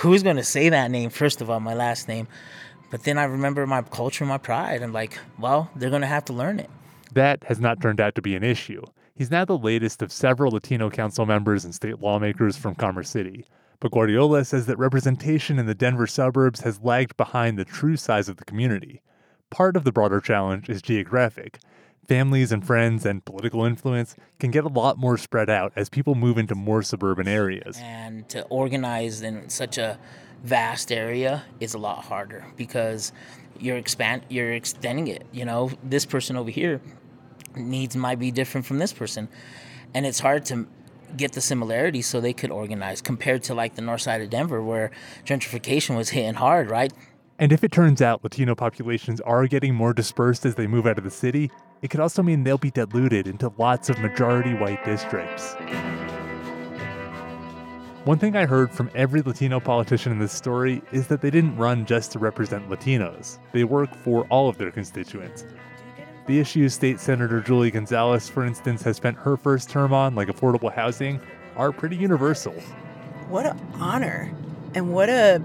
Who's 0.02 0.22
going 0.22 0.36
to 0.36 0.44
say 0.44 0.68
that 0.68 0.92
name, 0.92 1.12
first 1.12 1.40
of 1.40 1.50
all, 1.50 1.62
my 1.62 1.74
last 1.74 2.10
name? 2.10 2.28
But 2.92 3.04
then 3.04 3.18
I 3.18 3.24
remember 3.24 3.66
my 3.66 3.82
culture, 3.82 4.26
my 4.26 4.38
pride. 4.38 4.84
I'm 4.84 4.94
like, 4.94 5.18
well, 5.40 5.72
they're 5.76 5.90
going 5.90 6.02
to 6.02 6.08
have 6.08 6.26
to 6.26 6.34
learn 6.34 6.60
it. 6.60 6.70
That 7.14 7.44
has 7.46 7.60
not 7.60 7.82
turned 7.82 8.00
out 8.00 8.16
to 8.16 8.22
be 8.22 8.36
an 8.36 8.44
issue. 8.44 8.84
He's 9.16 9.32
now 9.32 9.46
the 9.46 9.58
latest 9.58 10.02
of 10.02 10.12
several 10.12 10.52
Latino 10.52 10.90
council 10.90 11.26
members 11.26 11.64
and 11.64 11.74
state 11.74 12.00
lawmakers 12.00 12.58
from 12.58 12.76
Commerce 12.76 13.10
City. 13.10 13.46
But 13.80 13.92
Guardiola 13.92 14.46
says 14.46 14.66
that 14.68 14.78
representation 14.78 15.58
in 15.58 15.66
the 15.66 15.74
Denver 15.74 16.06
suburbs 16.06 16.62
has 16.62 16.82
lagged 16.82 17.18
behind 17.18 17.58
the 17.58 17.66
true 17.66 17.98
size 17.98 18.30
of 18.30 18.38
the 18.38 18.46
community. 18.46 19.02
Part 19.50 19.76
of 19.76 19.86
the 19.86 19.92
broader 19.92 20.20
challenge 20.20 20.70
is 20.70 20.82
geographic. 20.82 21.60
Families 22.08 22.52
and 22.52 22.66
friends 22.66 23.06
and 23.06 23.24
political 23.24 23.64
influence 23.64 24.16
can 24.40 24.52
get 24.52 24.64
a 24.64 24.68
lot 24.68 24.98
more 24.98 25.18
spread 25.18 25.50
out 25.50 25.72
as 25.76 25.88
people 25.88 26.16
move 26.16 26.38
into 26.38 26.56
more 26.56 26.82
suburban 26.82 27.28
areas. 27.28 27.78
And 27.80 28.28
to 28.30 28.44
organize 28.46 29.22
in 29.22 29.50
such 29.50 29.78
a 29.78 30.00
vast 30.44 30.92
area 30.92 31.44
is 31.60 31.74
a 31.74 31.78
lot 31.78 32.04
harder 32.04 32.46
because 32.58 33.14
you're 33.60 33.78
expand 33.78 34.24
you're 34.28 34.54
extending 34.54 35.08
it 35.08 35.26
you 35.32 35.46
know? 35.46 35.72
This 35.84 36.06
person 36.06 36.36
over 36.36 36.50
here 36.50 36.82
needs 37.56 37.96
might 37.96 38.20
be 38.20 38.32
different 38.32 38.66
from 38.66 38.80
this 38.80 38.94
person. 38.94 39.30
And 39.94 40.06
it's 40.06 40.20
hard 40.20 40.46
to 40.46 40.68
get 41.16 41.34
the 41.34 41.42
similarities 41.42 42.08
so 42.08 42.22
they 42.22 42.34
could 42.34 42.52
organize 42.52 43.02
compared 43.02 43.44
to 43.44 43.54
like 43.54 43.76
the 43.76 43.82
north 43.82 44.02
side 44.02 44.22
of 44.22 44.30
denver 44.30 44.62
where 44.62 44.92
gentrification 45.26 45.98
was 45.98 46.10
hitting 46.10 46.36
hard 46.36 46.70
right 46.70 46.94
and 47.42 47.52
if 47.52 47.64
it 47.64 47.72
turns 47.72 48.02
out 48.02 48.24
latino 48.24 48.56
populations 48.56 49.20
are 49.22 49.48
getting 49.48 49.74
more 49.76 49.94
dispersed 49.94 50.46
as 50.46 50.56
they 50.56 50.68
move 50.68 50.86
out 50.86 50.98
of 50.98 51.04
the 51.04 51.12
city 51.12 51.52
it 51.82 51.90
could 51.90 52.00
also 52.00 52.24
mean 52.24 52.44
they'll 52.44 52.58
be 52.58 52.72
diluted 52.72 53.28
into 53.28 53.52
lots 53.58 53.90
of 53.90 54.00
majority 54.00 54.54
white 54.54 54.84
districts 54.86 55.56
one 58.04 58.18
thing 58.18 58.36
I 58.36 58.48
heard 58.48 58.72
from 58.72 58.90
every 58.96 59.22
Latino 59.22 59.60
politician 59.60 60.12
in 60.12 60.18
this 60.18 60.32
story 60.32 60.82
is 60.92 61.06
that 61.06 61.22
they 61.22 61.30
didn't 61.30 61.56
run 61.56 61.86
just 61.86 62.12
to 62.14 62.18
represent 62.20 62.68
Latinos. 62.68 63.38
They 63.52 63.64
work 63.64 63.94
for 63.94 64.26
all 64.32 64.50
of 64.50 64.58
their 64.58 64.72
constituents. 64.72 65.46
The 66.26 66.40
issues 66.40 66.74
State 66.74 67.00
Senator 67.00 67.42
Julie 67.42 67.70
Gonzalez, 67.70 68.28
for 68.28 68.44
instance, 68.44 68.82
has 68.82 68.98
spent 68.98 69.18
her 69.18 69.38
first 69.38 69.70
term 69.70 69.94
on, 69.94 70.16
like 70.16 70.30
affordable 70.30 70.74
housing, 70.74 71.22
are 71.56 71.72
pretty 71.72 71.96
universal. 71.96 72.54
What 73.30 73.46
an 73.46 73.60
honor 73.76 74.34
and 74.74 74.92
what 74.92 75.10
a 75.10 75.40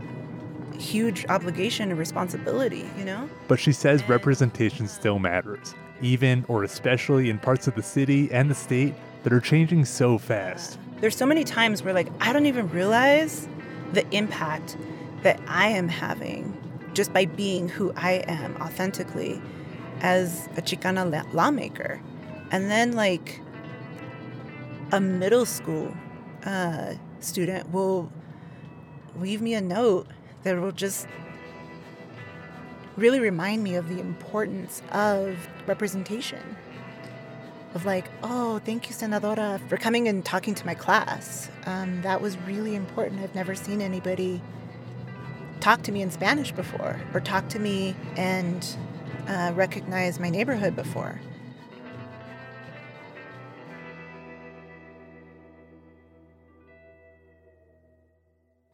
huge 0.78 1.26
obligation 1.28 1.90
and 1.90 1.98
responsibility, 1.98 2.88
you 2.98 3.04
know? 3.04 3.28
But 3.48 3.60
she 3.60 3.72
says 3.72 4.08
representation 4.08 4.88
still 4.88 5.18
matters, 5.18 5.74
even 6.00 6.44
or 6.48 6.64
especially 6.64 7.30
in 7.30 7.38
parts 7.38 7.66
of 7.66 7.74
the 7.74 7.82
city 7.82 8.30
and 8.32 8.50
the 8.50 8.54
state 8.54 8.94
that 9.22 9.32
are 9.32 9.40
changing 9.40 9.84
so 9.84 10.18
fast. 10.18 10.78
There's 11.00 11.16
so 11.16 11.26
many 11.26 11.44
times 11.44 11.82
where 11.82 11.94
like 11.94 12.08
I 12.20 12.32
don't 12.32 12.46
even 12.46 12.68
realize 12.70 13.48
the 13.92 14.08
impact 14.14 14.76
that 15.22 15.40
I 15.46 15.68
am 15.68 15.88
having 15.88 16.56
just 16.94 17.12
by 17.12 17.26
being 17.26 17.68
who 17.68 17.92
I 17.96 18.24
am 18.26 18.56
authentically 18.56 19.40
as 20.00 20.46
a 20.56 20.62
Chicana 20.62 21.32
lawmaker. 21.34 22.00
And 22.50 22.70
then 22.70 22.92
like 22.92 23.40
a 24.92 25.00
middle 25.00 25.44
school 25.44 25.94
uh, 26.44 26.94
student 27.20 27.70
will 27.72 28.10
leave 29.18 29.42
me 29.42 29.54
a 29.54 29.60
note 29.60 30.06
that 30.46 30.60
will 30.60 30.70
just 30.70 31.08
really 32.96 33.18
remind 33.18 33.64
me 33.64 33.74
of 33.74 33.88
the 33.88 33.98
importance 33.98 34.80
of 34.92 35.36
representation 35.66 36.56
of 37.74 37.84
like, 37.84 38.06
oh, 38.22 38.60
thank 38.60 38.88
you, 38.88 38.94
Senadora, 38.94 39.60
for 39.68 39.76
coming 39.76 40.06
and 40.06 40.24
talking 40.24 40.54
to 40.54 40.64
my 40.64 40.74
class. 40.74 41.50
Um, 41.66 42.00
that 42.02 42.22
was 42.22 42.38
really 42.38 42.76
important. 42.76 43.20
I've 43.22 43.34
never 43.34 43.56
seen 43.56 43.82
anybody 43.82 44.40
talk 45.58 45.82
to 45.82 45.92
me 45.92 46.00
in 46.00 46.12
Spanish 46.12 46.52
before 46.52 47.00
or 47.12 47.20
talk 47.20 47.48
to 47.50 47.58
me 47.58 47.96
and 48.16 48.64
uh, 49.26 49.52
recognize 49.54 50.20
my 50.20 50.30
neighborhood 50.30 50.76
before. 50.76 51.20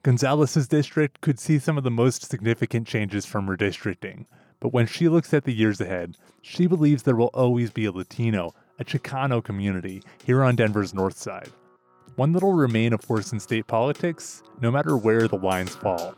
Gonzalez's 0.03 0.67
district 0.67 1.21
could 1.21 1.39
see 1.39 1.59
some 1.59 1.79
of 1.79 1.85
the 1.85 1.91
most 1.91 2.29
significant 2.29 2.89
changes 2.89 3.25
from 3.25 3.47
redistricting. 3.47 4.27
But 4.59 4.73
when 4.73 4.87
she 4.87 5.09
looks 5.09 5.33
at 5.33 5.45
the 5.45 5.55
years 5.55 5.81
ahead, 5.81 6.17
she 6.41 6.67
believes 6.67 7.03
there 7.03 7.15
will 7.15 7.31
always 7.35 7.71
be 7.71 7.85
a 7.85 7.93
Latino 7.93 8.53
a 8.79 8.85
Chicano 8.85 9.43
community 9.43 10.03
here 10.25 10.43
on 10.43 10.57
Denver's 10.57 10.93
north 10.93 11.17
side. 11.17 11.51
One 12.17 12.33
that'll 12.33 12.53
remain 12.53 12.93
a 12.93 12.99
force 12.99 13.33
in 13.33 13.39
state 13.39 13.69
politics, 13.69 14.43
no 14.61 14.71
matter 14.73 14.97
where 14.97 15.29
the 15.29 15.37
lines 15.37 15.75
fall. 15.77 16.15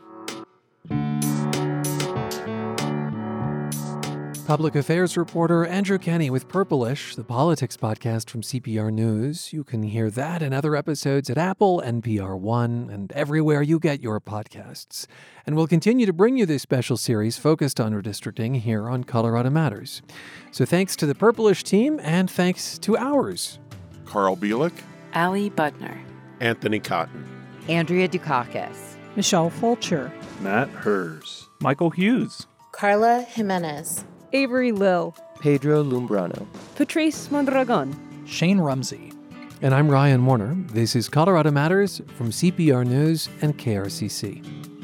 Public 4.45 4.75
affairs 4.75 5.17
reporter 5.17 5.65
Andrew 5.65 5.97
Kenny 5.97 6.29
with 6.29 6.47
Purplish, 6.47 7.15
the 7.15 7.23
politics 7.23 7.75
podcast 7.75 8.29
from 8.29 8.41
CPR 8.41 8.93
News. 8.93 9.51
You 9.51 9.63
can 9.63 9.81
hear 9.81 10.11
that 10.11 10.43
and 10.43 10.53
other 10.53 10.75
episodes 10.75 11.31
at 11.31 11.37
Apple, 11.39 11.81
NPR 11.83 12.37
One, 12.37 12.87
and 12.91 13.11
everywhere 13.13 13.63
you 13.63 13.79
get 13.79 14.03
your 14.03 14.21
podcasts. 14.21 15.07
And 15.47 15.55
we'll 15.55 15.65
continue 15.65 16.05
to 16.05 16.13
bring 16.13 16.37
you 16.37 16.45
this 16.45 16.61
special 16.61 16.95
series 16.95 17.39
focused 17.39 17.79
on 17.79 17.93
redistricting 17.93 18.57
here 18.57 18.87
on 18.87 19.03
Colorado 19.03 19.49
Matters. 19.49 20.03
So 20.51 20.63
thanks 20.63 20.95
to 20.97 21.07
the 21.07 21.15
Purplish 21.15 21.63
team 21.63 21.99
and 22.03 22.29
thanks 22.29 22.77
to 22.77 22.95
ours 22.97 23.57
Carl 24.05 24.37
Bielek, 24.37 24.73
Ali 25.15 25.49
Budner, 25.49 25.99
Anthony 26.39 26.79
Cotton, 26.79 27.25
Andrea 27.67 28.07
Dukakis, 28.07 28.95
Michelle 29.15 29.49
Fulcher, 29.49 30.13
Matt 30.41 30.69
Hers, 30.69 31.47
Michael 31.61 31.89
Hughes, 31.89 32.45
Carla 32.73 33.23
Jimenez. 33.23 34.05
Avery 34.35 34.73
Lill, 34.73 35.15
Pedro 35.39 35.81
Lumbrano, 35.81 36.45
Patrice 36.75 37.31
Mondragon, 37.31 37.95
Shane 38.27 38.59
Rumsey. 38.59 39.13
And 39.61 39.73
I'm 39.73 39.89
Ryan 39.89 40.25
Warner. 40.25 40.53
This 40.73 40.93
is 40.93 41.07
Colorado 41.07 41.51
Matters 41.51 42.01
from 42.17 42.31
CPR 42.31 42.85
News 42.85 43.29
and 43.41 43.57
KRCC. 43.57 44.74